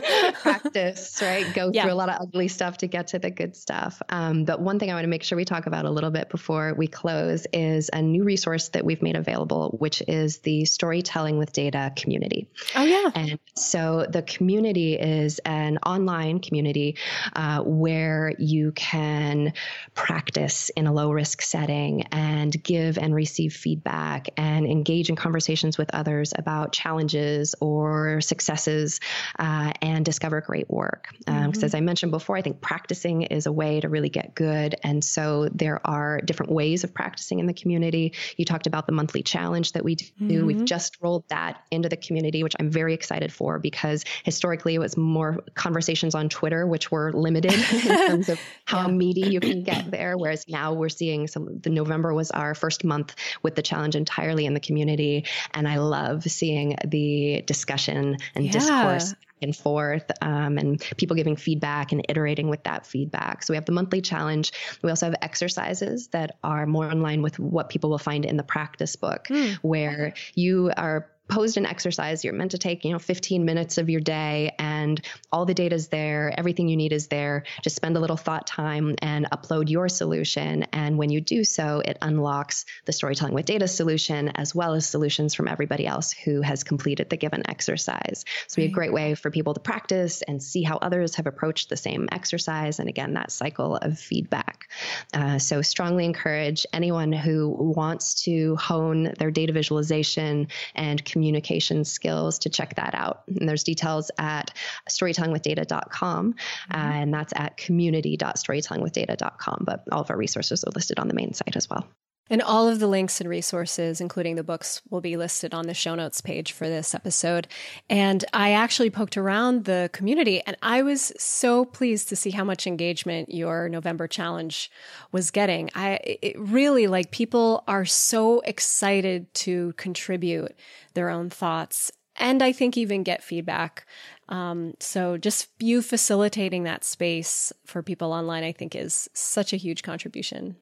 practice, 0.34 1.18
right? 1.22 1.52
Go 1.54 1.70
yeah. 1.72 1.82
through 1.82 1.92
a 1.92 1.94
lot 1.94 2.08
of 2.08 2.20
ugly 2.20 2.48
stuff 2.48 2.78
to 2.78 2.86
get 2.86 3.08
to 3.08 3.18
the 3.18 3.30
good 3.30 3.56
stuff. 3.56 4.00
Um, 4.08 4.44
but 4.44 4.60
one 4.60 4.78
thing 4.78 4.90
I 4.90 4.94
want 4.94 5.04
to 5.04 5.08
make 5.08 5.22
sure 5.22 5.36
we 5.36 5.44
talk 5.44 5.66
about 5.66 5.84
a 5.84 5.90
little 5.90 6.10
bit 6.10 6.28
before 6.28 6.74
we 6.74 6.86
close 6.86 7.46
is 7.52 7.90
a 7.92 8.02
new 8.02 8.24
resource 8.24 8.68
that 8.70 8.84
we've 8.84 9.02
made 9.02 9.16
available, 9.16 9.76
which 9.78 10.02
is 10.06 10.38
the 10.38 10.64
Storytelling 10.64 11.38
with 11.38 11.52
Data 11.52 11.92
community. 11.96 12.48
Oh, 12.74 12.84
yeah. 12.84 13.10
And 13.14 13.38
so 13.56 14.06
the 14.08 14.22
community 14.22 14.94
is 14.94 15.38
an 15.40 15.78
online 15.78 16.40
community 16.40 16.96
uh, 17.34 17.62
where 17.62 18.32
you 18.38 18.72
can 18.72 19.52
practice 19.94 20.70
in 20.70 20.86
a 20.86 20.92
low 20.92 21.10
risk 21.12 21.42
setting 21.42 22.02
and 22.12 22.62
give 22.62 22.98
and 22.98 23.14
receive 23.14 23.54
feedback 23.54 24.28
and 24.36 24.66
engage 24.66 25.08
in 25.08 25.16
conversations 25.16 25.78
with 25.78 25.90
others 25.94 26.32
about 26.36 26.72
challenges 26.72 27.54
or 27.60 28.20
successes. 28.20 29.00
Uh, 29.38 29.72
and 29.84 30.02
discover 30.02 30.40
great 30.40 30.70
work. 30.70 31.08
Because 31.18 31.28
um, 31.28 31.52
mm-hmm. 31.52 31.64
as 31.64 31.74
I 31.74 31.80
mentioned 31.80 32.10
before, 32.10 32.38
I 32.38 32.42
think 32.42 32.62
practicing 32.62 33.22
is 33.22 33.44
a 33.44 33.52
way 33.52 33.80
to 33.80 33.90
really 33.90 34.08
get 34.08 34.34
good. 34.34 34.74
And 34.82 35.04
so 35.04 35.50
there 35.52 35.86
are 35.86 36.22
different 36.22 36.52
ways 36.52 36.84
of 36.84 36.94
practicing 36.94 37.38
in 37.38 37.46
the 37.46 37.52
community. 37.52 38.14
You 38.38 38.46
talked 38.46 38.66
about 38.66 38.86
the 38.86 38.92
monthly 38.92 39.22
challenge 39.22 39.72
that 39.72 39.84
we 39.84 39.96
do. 39.96 40.06
Mm-hmm. 40.22 40.46
We've 40.46 40.64
just 40.64 40.96
rolled 41.02 41.28
that 41.28 41.60
into 41.70 41.90
the 41.90 41.98
community, 41.98 42.42
which 42.42 42.54
I'm 42.58 42.70
very 42.70 42.94
excited 42.94 43.30
for 43.30 43.58
because 43.58 44.06
historically 44.24 44.74
it 44.74 44.78
was 44.78 44.96
more 44.96 45.44
conversations 45.54 46.14
on 46.14 46.30
Twitter, 46.30 46.66
which 46.66 46.90
were 46.90 47.12
limited 47.12 47.52
in 47.72 48.08
terms 48.08 48.30
of 48.30 48.40
how 48.64 48.86
yeah. 48.86 48.94
meaty 48.94 49.28
you 49.28 49.40
can 49.40 49.64
get 49.64 49.90
there. 49.90 50.16
Whereas 50.16 50.48
now 50.48 50.72
we're 50.72 50.88
seeing 50.88 51.26
some, 51.26 51.58
the 51.60 51.68
November 51.68 52.14
was 52.14 52.30
our 52.30 52.54
first 52.54 52.84
month 52.84 53.14
with 53.42 53.54
the 53.54 53.62
challenge 53.62 53.96
entirely 53.96 54.46
in 54.46 54.54
the 54.54 54.60
community. 54.60 55.26
And 55.52 55.68
I 55.68 55.76
love 55.76 56.22
seeing 56.22 56.78
the 56.86 57.42
discussion 57.46 58.16
and 58.34 58.46
yeah. 58.46 58.52
discourse 58.52 59.14
and 59.42 59.54
forth 59.54 60.10
um, 60.22 60.58
and 60.58 60.80
people 60.96 61.16
giving 61.16 61.36
feedback 61.36 61.92
and 61.92 62.04
iterating 62.08 62.48
with 62.48 62.62
that 62.64 62.86
feedback. 62.86 63.42
So 63.42 63.52
we 63.52 63.56
have 63.56 63.64
the 63.64 63.72
monthly 63.72 64.00
challenge. 64.00 64.52
We 64.82 64.90
also 64.90 65.06
have 65.06 65.16
exercises 65.22 66.08
that 66.08 66.38
are 66.42 66.66
more 66.66 66.90
in 66.90 67.02
line 67.02 67.22
with 67.22 67.38
what 67.38 67.68
people 67.68 67.90
will 67.90 67.98
find 67.98 68.24
in 68.24 68.36
the 68.36 68.42
practice 68.42 68.96
book, 68.96 69.26
mm. 69.28 69.54
where 69.56 70.14
you 70.34 70.72
are 70.76 71.10
posed 71.28 71.56
an 71.56 71.64
exercise. 71.64 72.24
You're 72.24 72.34
meant 72.34 72.50
to 72.50 72.58
take, 72.58 72.84
you 72.84 72.92
know, 72.92 72.98
15 72.98 73.44
minutes 73.44 73.78
of 73.78 73.88
your 73.88 74.00
day 74.00 74.54
and 74.58 75.00
all 75.32 75.46
the 75.46 75.54
data 75.54 75.74
is 75.74 75.88
there. 75.88 76.32
Everything 76.36 76.68
you 76.68 76.76
need 76.76 76.92
is 76.92 77.08
there. 77.08 77.44
Just 77.62 77.76
spend 77.76 77.96
a 77.96 78.00
little 78.00 78.16
thought 78.16 78.46
time 78.46 78.94
and 79.00 79.26
upload 79.30 79.70
your 79.70 79.88
solution. 79.88 80.64
And 80.72 80.98
when 80.98 81.10
you 81.10 81.20
do 81.20 81.44
so, 81.44 81.82
it 81.84 81.96
unlocks 82.02 82.66
the 82.84 82.92
storytelling 82.92 83.34
with 83.34 83.46
data 83.46 83.66
solution 83.68 84.28
as 84.28 84.54
well 84.54 84.74
as 84.74 84.86
solutions 84.86 85.34
from 85.34 85.48
everybody 85.48 85.86
else 85.86 86.12
who 86.12 86.42
has 86.42 86.62
completed 86.62 87.08
the 87.08 87.16
given 87.16 87.48
exercise. 87.48 88.24
So, 88.48 88.60
right. 88.60 88.66
be 88.66 88.70
a 88.70 88.74
great 88.74 88.92
way 88.92 89.14
for 89.14 89.30
people 89.30 89.54
to 89.54 89.60
practice 89.60 90.22
and 90.22 90.42
see 90.42 90.62
how 90.62 90.76
others 90.76 91.14
have 91.14 91.26
approached 91.26 91.70
the 91.70 91.76
same 91.76 92.08
exercise. 92.12 92.78
And 92.78 92.88
again, 92.88 93.14
that 93.14 93.32
cycle 93.32 93.76
of 93.76 93.98
feedback. 93.98 94.68
Uh, 95.14 95.38
so, 95.38 95.62
strongly 95.62 96.04
encourage 96.04 96.66
anyone 96.72 97.12
who 97.12 97.48
wants 97.48 98.24
to 98.24 98.56
hone 98.56 99.14
their 99.18 99.30
data 99.30 99.52
visualization 99.52 100.48
and 100.74 101.04
communication 101.14 101.84
skills 101.84 102.40
to 102.40 102.50
check 102.50 102.74
that 102.74 102.96
out. 102.96 103.22
And 103.28 103.48
there's 103.48 103.62
details 103.62 104.10
at 104.18 104.52
storytellingwithdata.com, 104.90 106.32
mm-hmm. 106.32 106.74
and 106.74 107.14
that's 107.14 107.32
at 107.36 107.56
community.storytellingwithdata.com. 107.56 109.62
But 109.64 109.84
all 109.92 110.00
of 110.00 110.10
our 110.10 110.16
resources 110.16 110.64
are 110.64 110.72
listed 110.74 110.98
on 110.98 111.06
the 111.06 111.14
main 111.14 111.32
site 111.32 111.54
as 111.54 111.70
well. 111.70 111.86
And 112.30 112.40
all 112.40 112.68
of 112.68 112.78
the 112.78 112.86
links 112.86 113.20
and 113.20 113.28
resources, 113.28 114.00
including 114.00 114.36
the 114.36 114.42
books, 114.42 114.80
will 114.88 115.02
be 115.02 115.16
listed 115.16 115.52
on 115.52 115.66
the 115.66 115.74
show 115.74 115.94
notes 115.94 116.22
page 116.22 116.52
for 116.52 116.68
this 116.68 116.94
episode. 116.94 117.46
And 117.90 118.24
I 118.32 118.52
actually 118.52 118.88
poked 118.88 119.18
around 119.18 119.66
the 119.66 119.90
community 119.92 120.40
and 120.46 120.56
I 120.62 120.82
was 120.82 121.12
so 121.18 121.66
pleased 121.66 122.08
to 122.08 122.16
see 122.16 122.30
how 122.30 122.44
much 122.44 122.66
engagement 122.66 123.34
your 123.34 123.68
November 123.68 124.08
challenge 124.08 124.70
was 125.12 125.30
getting. 125.30 125.68
I 125.74 126.18
really 126.36 126.86
like 126.86 127.10
people 127.10 127.62
are 127.68 127.84
so 127.84 128.40
excited 128.40 129.32
to 129.34 129.74
contribute 129.76 130.54
their 130.94 131.10
own 131.10 131.28
thoughts 131.28 131.92
and 132.16 132.42
I 132.42 132.52
think 132.52 132.76
even 132.76 133.02
get 133.02 133.24
feedback. 133.24 133.86
Um, 134.28 134.74
so 134.80 135.16
just 135.16 135.48
you 135.58 135.82
facilitating 135.82 136.62
that 136.64 136.84
space 136.84 137.52
for 137.64 137.82
people 137.82 138.12
online, 138.12 138.44
I 138.44 138.52
think 138.52 138.74
is 138.74 139.08
such 139.14 139.52
a 139.52 139.56
huge 139.56 139.82
contribution. 139.82 140.56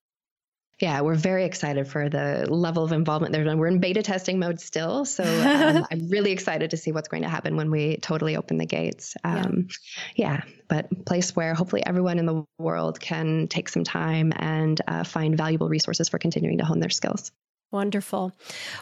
Yeah, 0.83 1.03
we're 1.03 1.15
very 1.15 1.45
excited 1.45 1.87
for 1.87 2.09
the 2.09 2.45
level 2.51 2.83
of 2.83 2.91
involvement 2.91 3.33
there. 3.33 3.57
We're 3.57 3.69
in 3.69 3.79
beta 3.79 4.03
testing 4.03 4.41
mode 4.41 4.61
still, 4.61 5.05
so 5.05 5.23
um, 5.25 5.87
I'm 5.93 6.09
really 6.09 6.33
excited 6.33 6.73
to 6.73 6.77
see 6.77 6.91
what's 6.91 7.07
going 7.07 7.23
to 7.23 7.29
happen 7.29 7.55
when 7.55 7.71
we 7.71 7.99
totally 7.99 8.37
open 8.37 8.59
the 8.59 8.67
gates. 8.67 9.17
Um, 9.23 9.69
yeah. 10.17 10.41
yeah. 10.41 10.43
but 10.67 11.07
place 11.07 11.37
where 11.37 11.55
hopefully 11.55 11.87
everyone 11.87 12.19
in 12.19 12.27
the 12.27 12.45
world 12.59 12.99
can 12.99 13.47
take 13.47 13.69
some 13.69 13.85
time 13.85 14.33
and 14.35 14.81
uh, 14.89 15.05
find 15.05 15.37
valuable 15.37 15.69
resources 15.69 16.09
for 16.09 16.19
continuing 16.19 16.59
to 16.59 16.65
hone 16.65 16.81
their 16.81 16.91
skills. 16.91 17.31
Wonderful. 17.71 18.33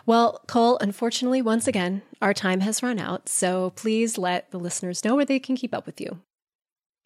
Well, 0.07 0.41
Cole, 0.49 0.79
unfortunately, 0.81 1.43
once 1.43 1.69
again, 1.69 2.01
our 2.23 2.33
time 2.33 2.61
has 2.61 2.83
run 2.83 2.99
out. 2.99 3.29
So 3.29 3.71
please 3.77 4.17
let 4.17 4.51
the 4.53 4.59
listeners 4.59 5.05
know 5.05 5.17
where 5.17 5.27
they 5.27 5.39
can 5.39 5.55
keep 5.55 5.75
up 5.75 5.85
with 5.85 6.01
you. 6.01 6.19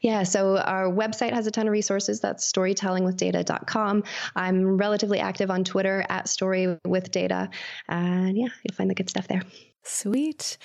Yeah, 0.04 0.24
so 0.24 0.58
our 0.58 0.84
website 0.84 1.32
has 1.32 1.46
a 1.46 1.50
ton 1.50 1.66
of 1.66 1.72
resources. 1.72 2.20
That's 2.20 2.52
storytellingwithdata.com. 2.52 4.04
I'm 4.36 4.76
relatively 4.76 5.18
active 5.18 5.50
on 5.50 5.64
Twitter 5.64 6.04
at 6.06 6.26
storywithdata. 6.26 7.48
And 7.88 8.36
yeah, 8.36 8.48
you'll 8.62 8.76
find 8.76 8.90
the 8.90 8.94
good 8.94 9.08
stuff 9.08 9.26
there. 9.28 9.40
Sweet. 9.86 10.56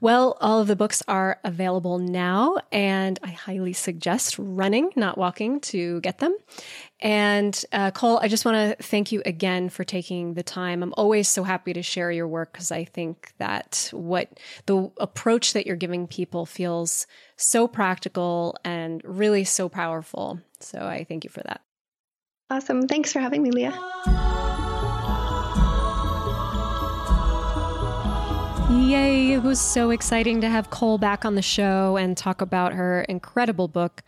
Well, 0.00 0.38
all 0.40 0.60
of 0.60 0.66
the 0.66 0.76
books 0.76 1.02
are 1.06 1.38
available 1.44 1.98
now, 1.98 2.56
and 2.72 3.18
I 3.22 3.28
highly 3.28 3.74
suggest 3.74 4.38
running, 4.38 4.90
not 4.96 5.18
walking, 5.18 5.60
to 5.60 6.00
get 6.00 6.18
them. 6.18 6.34
And 6.98 7.62
uh, 7.70 7.90
Cole, 7.90 8.18
I 8.22 8.28
just 8.28 8.46
want 8.46 8.78
to 8.78 8.82
thank 8.82 9.12
you 9.12 9.22
again 9.26 9.68
for 9.68 9.84
taking 9.84 10.34
the 10.34 10.42
time. 10.42 10.82
I'm 10.82 10.94
always 10.96 11.28
so 11.28 11.42
happy 11.42 11.74
to 11.74 11.82
share 11.82 12.10
your 12.10 12.26
work 12.26 12.52
because 12.52 12.72
I 12.72 12.84
think 12.84 13.32
that 13.38 13.90
what 13.92 14.40
the 14.64 14.90
approach 14.98 15.52
that 15.52 15.66
you're 15.66 15.76
giving 15.76 16.06
people 16.06 16.46
feels 16.46 17.06
so 17.36 17.68
practical 17.68 18.56
and 18.64 19.02
really 19.04 19.44
so 19.44 19.68
powerful. 19.68 20.40
So 20.60 20.78
I 20.78 21.04
thank 21.04 21.24
you 21.24 21.30
for 21.30 21.42
that. 21.42 21.60
Awesome. 22.48 22.88
Thanks 22.88 23.12
for 23.12 23.20
having 23.20 23.42
me, 23.42 23.50
Leah. 23.50 24.40
Yay, 28.80 29.32
it 29.32 29.42
was 29.42 29.60
so 29.60 29.90
exciting 29.90 30.40
to 30.40 30.48
have 30.48 30.70
Cole 30.70 30.98
back 30.98 31.24
on 31.24 31.34
the 31.34 31.42
show 31.42 31.96
and 31.96 32.16
talk 32.16 32.40
about 32.40 32.72
her 32.72 33.02
incredible 33.02 33.68
book. 33.68 34.02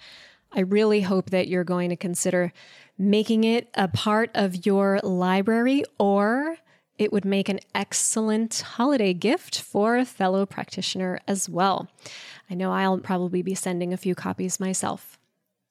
I 0.53 0.61
really 0.61 1.03
hope 1.03 1.31
that 1.31 1.49
you're 1.49 1.65
going 1.65 1.91
to 1.91 1.97
consider 1.97 2.53
making 2.97 3.45
it 3.45 3.69
a 3.75 3.89
part 3.89 4.31
of 4.35 4.65
your 4.65 5.01
library 5.03 5.85
or 5.99 6.57
it 6.97 7.13
would 7.13 7.25
make 7.25 7.49
an 7.49 7.61
excellent 7.75 8.61
holiday 8.61 9.13
gift 9.13 9.61
for 9.61 9.97
a 9.97 10.05
fellow 10.05 10.47
practitioner 10.47 11.19
as 11.27 11.49
well. 11.49 11.89
I 12.49 12.55
know 12.55 12.73
I'll 12.73 12.99
probably 12.99 13.43
be 13.43 13.55
sending 13.55 13.93
a 13.93 13.99
few 13.99 14.15
copies 14.15 14.61
myself. 14.61 15.19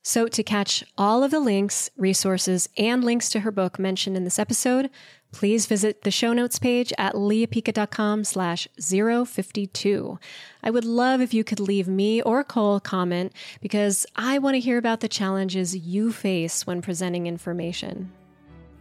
So, 0.06 0.28
to 0.28 0.44
catch 0.44 0.84
all 0.98 1.24
of 1.24 1.32
the 1.32 1.40
links, 1.40 1.90
resources, 1.96 2.68
and 2.78 3.06
links 3.06 3.30
to 3.30 3.40
her 3.40 3.52
book 3.52 3.80
mentioned 3.80 4.18
in 4.18 4.26
this 4.26 4.38
episode, 4.38 4.90
please 5.32 5.66
visit 5.66 6.02
the 6.02 6.12
show 6.12 6.34
notes 6.34 6.60
page 6.60 6.92
at 6.98 7.14
leahpica.com 7.14 8.26
slash 8.26 8.68
052. 8.78 10.20
I 10.62 10.70
would 10.70 10.84
love 10.84 11.22
if 11.22 11.34
you 11.34 11.46
could 11.46 11.62
leave 11.62 11.88
me 11.88 12.22
or 12.22 12.44
Cole 12.44 12.76
a 12.76 12.82
comment 12.82 13.32
because 13.62 14.06
I 14.14 14.40
want 14.40 14.56
to 14.56 14.60
hear 14.60 14.78
about 14.78 15.00
the 15.00 15.08
challenges 15.08 15.74
you 15.74 16.12
face 16.12 16.68
when 16.68 16.82
presenting 16.82 17.26
information. 17.26 18.12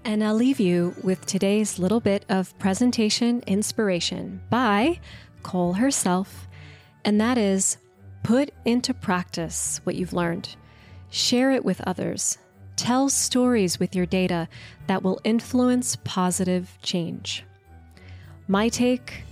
And 0.04 0.24
I'll 0.24 0.34
leave 0.34 0.58
you 0.58 0.92
with 1.04 1.24
today's 1.24 1.78
little 1.78 2.00
bit 2.00 2.24
of 2.30 2.58
presentation 2.58 3.44
inspiration 3.46 4.42
by 4.50 4.98
Cole 5.44 5.74
herself, 5.74 6.48
and 7.04 7.20
that 7.20 7.38
is 7.38 7.76
put 8.24 8.50
into 8.64 8.92
practice 8.92 9.80
what 9.84 9.94
you've 9.94 10.12
learned. 10.12 10.56
Share 11.12 11.50
it 11.50 11.62
with 11.62 11.82
others. 11.82 12.38
Tell 12.76 13.10
stories 13.10 13.78
with 13.78 13.94
your 13.94 14.06
data 14.06 14.48
that 14.86 15.02
will 15.02 15.20
influence 15.24 15.94
positive 16.04 16.78
change. 16.82 17.44
My 18.48 18.70
take 18.70 19.24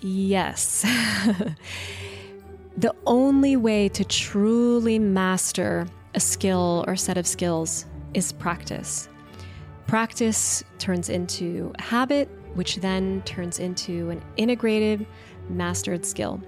yes. 0.00 0.82
the 2.76 2.92
only 3.06 3.56
way 3.56 3.88
to 3.90 4.04
truly 4.04 4.98
master 4.98 5.86
a 6.16 6.20
skill 6.20 6.84
or 6.88 6.96
set 6.96 7.16
of 7.16 7.28
skills 7.28 7.86
is 8.12 8.32
practice. 8.32 9.08
Practice 9.86 10.64
turns 10.80 11.10
into 11.10 11.72
a 11.78 11.82
habit, 11.82 12.28
which 12.54 12.78
then 12.78 13.22
turns 13.22 13.60
into 13.60 14.10
an 14.10 14.20
integrated, 14.36 15.06
mastered 15.48 16.04
skill. 16.04 16.42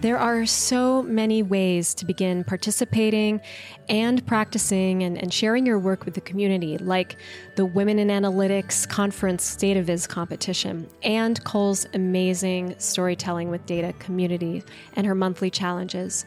There 0.00 0.16
are 0.16 0.46
so 0.46 1.02
many 1.02 1.42
ways 1.42 1.92
to 1.96 2.06
begin 2.06 2.42
participating 2.42 3.42
and 3.90 4.26
practicing 4.26 5.02
and, 5.02 5.18
and, 5.18 5.30
sharing 5.30 5.66
your 5.66 5.78
work 5.78 6.06
with 6.06 6.14
the 6.14 6.22
community, 6.22 6.78
like 6.78 7.16
the 7.56 7.66
Women 7.66 7.98
in 7.98 8.08
Analytics 8.08 8.88
Conference 8.88 9.56
DataViz 9.56 10.08
competition 10.08 10.88
and 11.02 11.44
Cole's 11.44 11.86
amazing 11.92 12.76
storytelling 12.78 13.50
with 13.50 13.66
data 13.66 13.92
community 13.98 14.62
and 14.96 15.06
her 15.06 15.14
monthly 15.14 15.50
challenges. 15.50 16.24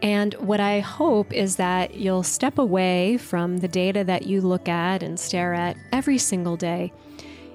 And 0.00 0.32
what 0.34 0.60
I 0.60 0.80
hope 0.80 1.30
is 1.30 1.56
that 1.56 1.96
you'll 1.96 2.22
step 2.22 2.56
away 2.56 3.18
from 3.18 3.58
the 3.58 3.68
data 3.68 4.02
that 4.04 4.24
you 4.24 4.40
look 4.40 4.66
at 4.66 5.02
and 5.02 5.20
stare 5.20 5.52
at 5.52 5.76
every 5.92 6.16
single 6.16 6.56
day, 6.56 6.90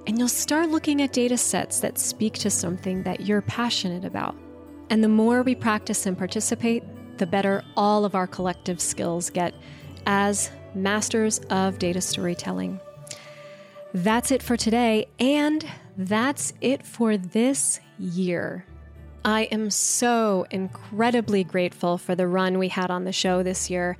and 0.06 0.20
you'll 0.20 0.28
start 0.28 0.70
looking 0.70 1.02
at 1.02 1.12
data 1.12 1.40
sets 1.40 1.80
that 1.80 1.98
speak 1.98 2.34
to 2.34 2.52
something 2.52 3.02
that 3.02 3.22
you're 3.22 3.42
passionate 3.42 4.06
about. 4.06 4.36
And 4.90 5.04
the 5.04 5.08
more 5.08 5.44
we 5.44 5.56
practice 5.56 6.06
and 6.06 6.18
participate, 6.18 6.84
the 7.18 7.28
better 7.28 7.64
all 7.78 8.06
of 8.06 8.16
our 8.16 8.28
collective 8.28 8.82
skills 8.82 9.30
get 9.30 9.54
as 10.06 10.52
masters 10.74 11.40
of 11.50 11.78
data 11.78 12.02
storytelling. 12.02 12.80
That's 13.94 14.32
it 14.32 14.42
for 14.42 14.56
today, 14.56 15.08
and 15.20 15.66
that's 15.98 16.54
it 16.62 16.86
for 16.86 17.18
this 17.18 17.80
year. 17.98 18.66
I 19.26 19.44
am 19.52 19.70
so 19.70 20.46
incredibly 20.50 21.44
grateful 21.44 21.98
for 21.98 22.16
the 22.16 22.28
run 22.28 22.58
we 22.58 22.70
had 22.70 22.90
on 22.90 23.04
the 23.04 23.12
show 23.12 23.44
this 23.44 23.70
year. 23.70 23.98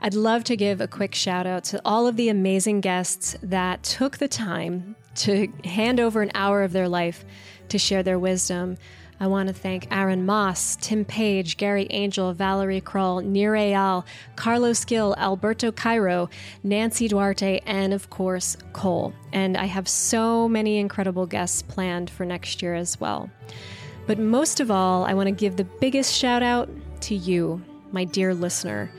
I'd 0.00 0.14
love 0.14 0.44
to 0.44 0.56
give 0.56 0.80
a 0.80 0.88
quick 0.88 1.14
shout 1.14 1.46
out 1.46 1.64
to 1.64 1.80
all 1.84 2.06
of 2.06 2.16
the 2.16 2.28
amazing 2.28 2.80
guests 2.80 3.36
that 3.42 3.82
took 3.82 4.18
the 4.18 4.28
time 4.28 4.96
to 5.16 5.48
hand 5.64 6.00
over 6.00 6.22
an 6.22 6.30
hour 6.34 6.62
of 6.62 6.72
their 6.72 6.88
life 6.88 7.24
to 7.68 7.78
share 7.78 8.02
their 8.02 8.18
wisdom. 8.18 8.76
I 9.22 9.28
want 9.28 9.46
to 9.46 9.54
thank 9.54 9.86
Aaron 9.92 10.26
Moss, 10.26 10.76
Tim 10.80 11.04
Page, 11.04 11.56
Gary 11.56 11.86
Angel, 11.90 12.32
Valerie 12.32 12.80
Kroll, 12.80 13.20
Nir 13.20 13.52
Eyal, 13.52 14.04
Carlos 14.34 14.84
Gill, 14.84 15.14
Alberto 15.16 15.70
Cairo, 15.70 16.28
Nancy 16.64 17.06
Duarte, 17.06 17.60
and 17.64 17.94
of 17.94 18.10
course, 18.10 18.56
Cole. 18.72 19.14
And 19.32 19.56
I 19.56 19.66
have 19.66 19.88
so 19.88 20.48
many 20.48 20.78
incredible 20.78 21.26
guests 21.26 21.62
planned 21.62 22.10
for 22.10 22.26
next 22.26 22.62
year 22.62 22.74
as 22.74 22.98
well. 22.98 23.30
But 24.08 24.18
most 24.18 24.58
of 24.58 24.72
all, 24.72 25.04
I 25.04 25.14
want 25.14 25.28
to 25.28 25.32
give 25.32 25.54
the 25.54 25.70
biggest 25.78 26.12
shout 26.12 26.42
out 26.42 26.68
to 27.02 27.14
you, 27.14 27.62
my 27.92 28.02
dear 28.02 28.34
listener. 28.34 28.90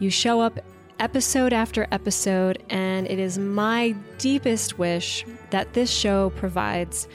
You 0.00 0.10
show 0.10 0.40
up 0.40 0.58
episode 0.98 1.52
after 1.52 1.86
episode, 1.92 2.60
and 2.70 3.06
it 3.06 3.20
is 3.20 3.38
my 3.38 3.94
deepest 4.18 4.80
wish 4.80 5.24
that 5.50 5.74
this 5.74 5.92
show 5.92 6.30
provides 6.30 7.06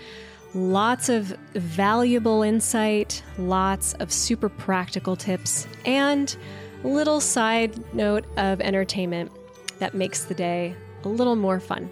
Lots 0.55 1.09
of 1.09 1.27
valuable 1.53 2.41
insight, 2.41 3.23
lots 3.37 3.93
of 3.95 4.11
super 4.11 4.49
practical 4.49 5.15
tips, 5.15 5.67
and 5.85 6.35
a 6.83 6.87
little 6.87 7.21
side 7.21 7.93
note 7.93 8.25
of 8.37 8.59
entertainment 8.59 9.31
that 9.77 9.93
makes 9.93 10.23
the 10.23 10.33
day 10.33 10.75
a 11.03 11.07
little 11.07 11.35
more 11.35 11.59
fun. 11.59 11.89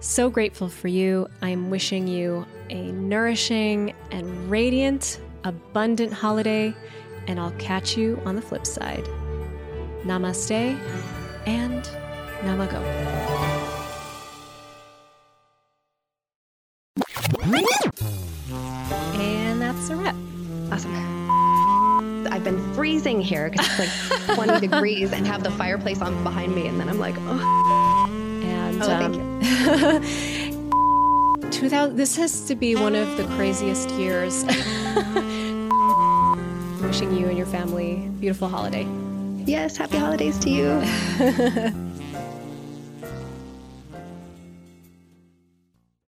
So 0.00 0.28
grateful 0.28 0.68
for 0.68 0.88
you. 0.88 1.28
I'm 1.40 1.70
wishing 1.70 2.08
you 2.08 2.46
a 2.70 2.90
nourishing 2.92 3.94
and 4.10 4.50
radiant, 4.50 5.20
abundant 5.44 6.12
holiday, 6.12 6.74
and 7.26 7.38
I'll 7.38 7.52
catch 7.52 7.96
you 7.96 8.20
on 8.24 8.34
the 8.36 8.42
flip 8.42 8.66
side. 8.66 9.04
Namaste 10.04 10.78
and 11.46 11.84
Namago. 12.42 13.57
And 19.14 19.60
that's 19.60 19.88
a 19.90 19.96
wrap. 19.96 20.14
Awesome. 20.70 20.94
I've 22.30 22.44
been 22.44 22.74
freezing 22.74 23.20
here 23.20 23.50
because 23.50 23.66
it's 23.78 24.10
like 24.28 24.36
20 24.46 24.66
degrees 24.66 25.12
and 25.12 25.26
have 25.26 25.42
the 25.42 25.50
fireplace 25.50 26.02
on 26.02 26.22
behind 26.22 26.54
me, 26.54 26.66
and 26.66 26.78
then 26.78 26.88
I'm 26.88 26.98
like, 26.98 27.16
oh. 27.20 28.40
And 28.44 28.82
Oh, 28.82 28.86
thank 28.86 29.16
um, 31.42 31.50
2000, 31.50 31.96
this 31.96 32.16
has 32.16 32.42
to 32.42 32.54
be 32.54 32.76
one 32.76 32.94
of 32.94 33.16
the 33.16 33.24
craziest 33.36 33.90
years. 33.92 34.44
Wishing 36.82 37.16
you 37.16 37.28
and 37.28 37.36
your 37.36 37.46
family 37.46 38.06
a 38.06 38.10
beautiful 38.20 38.48
holiday. 38.48 38.86
Yes, 39.46 39.76
happy 39.76 39.96
holidays 39.96 40.38
to 40.40 40.50
you. 40.50 41.84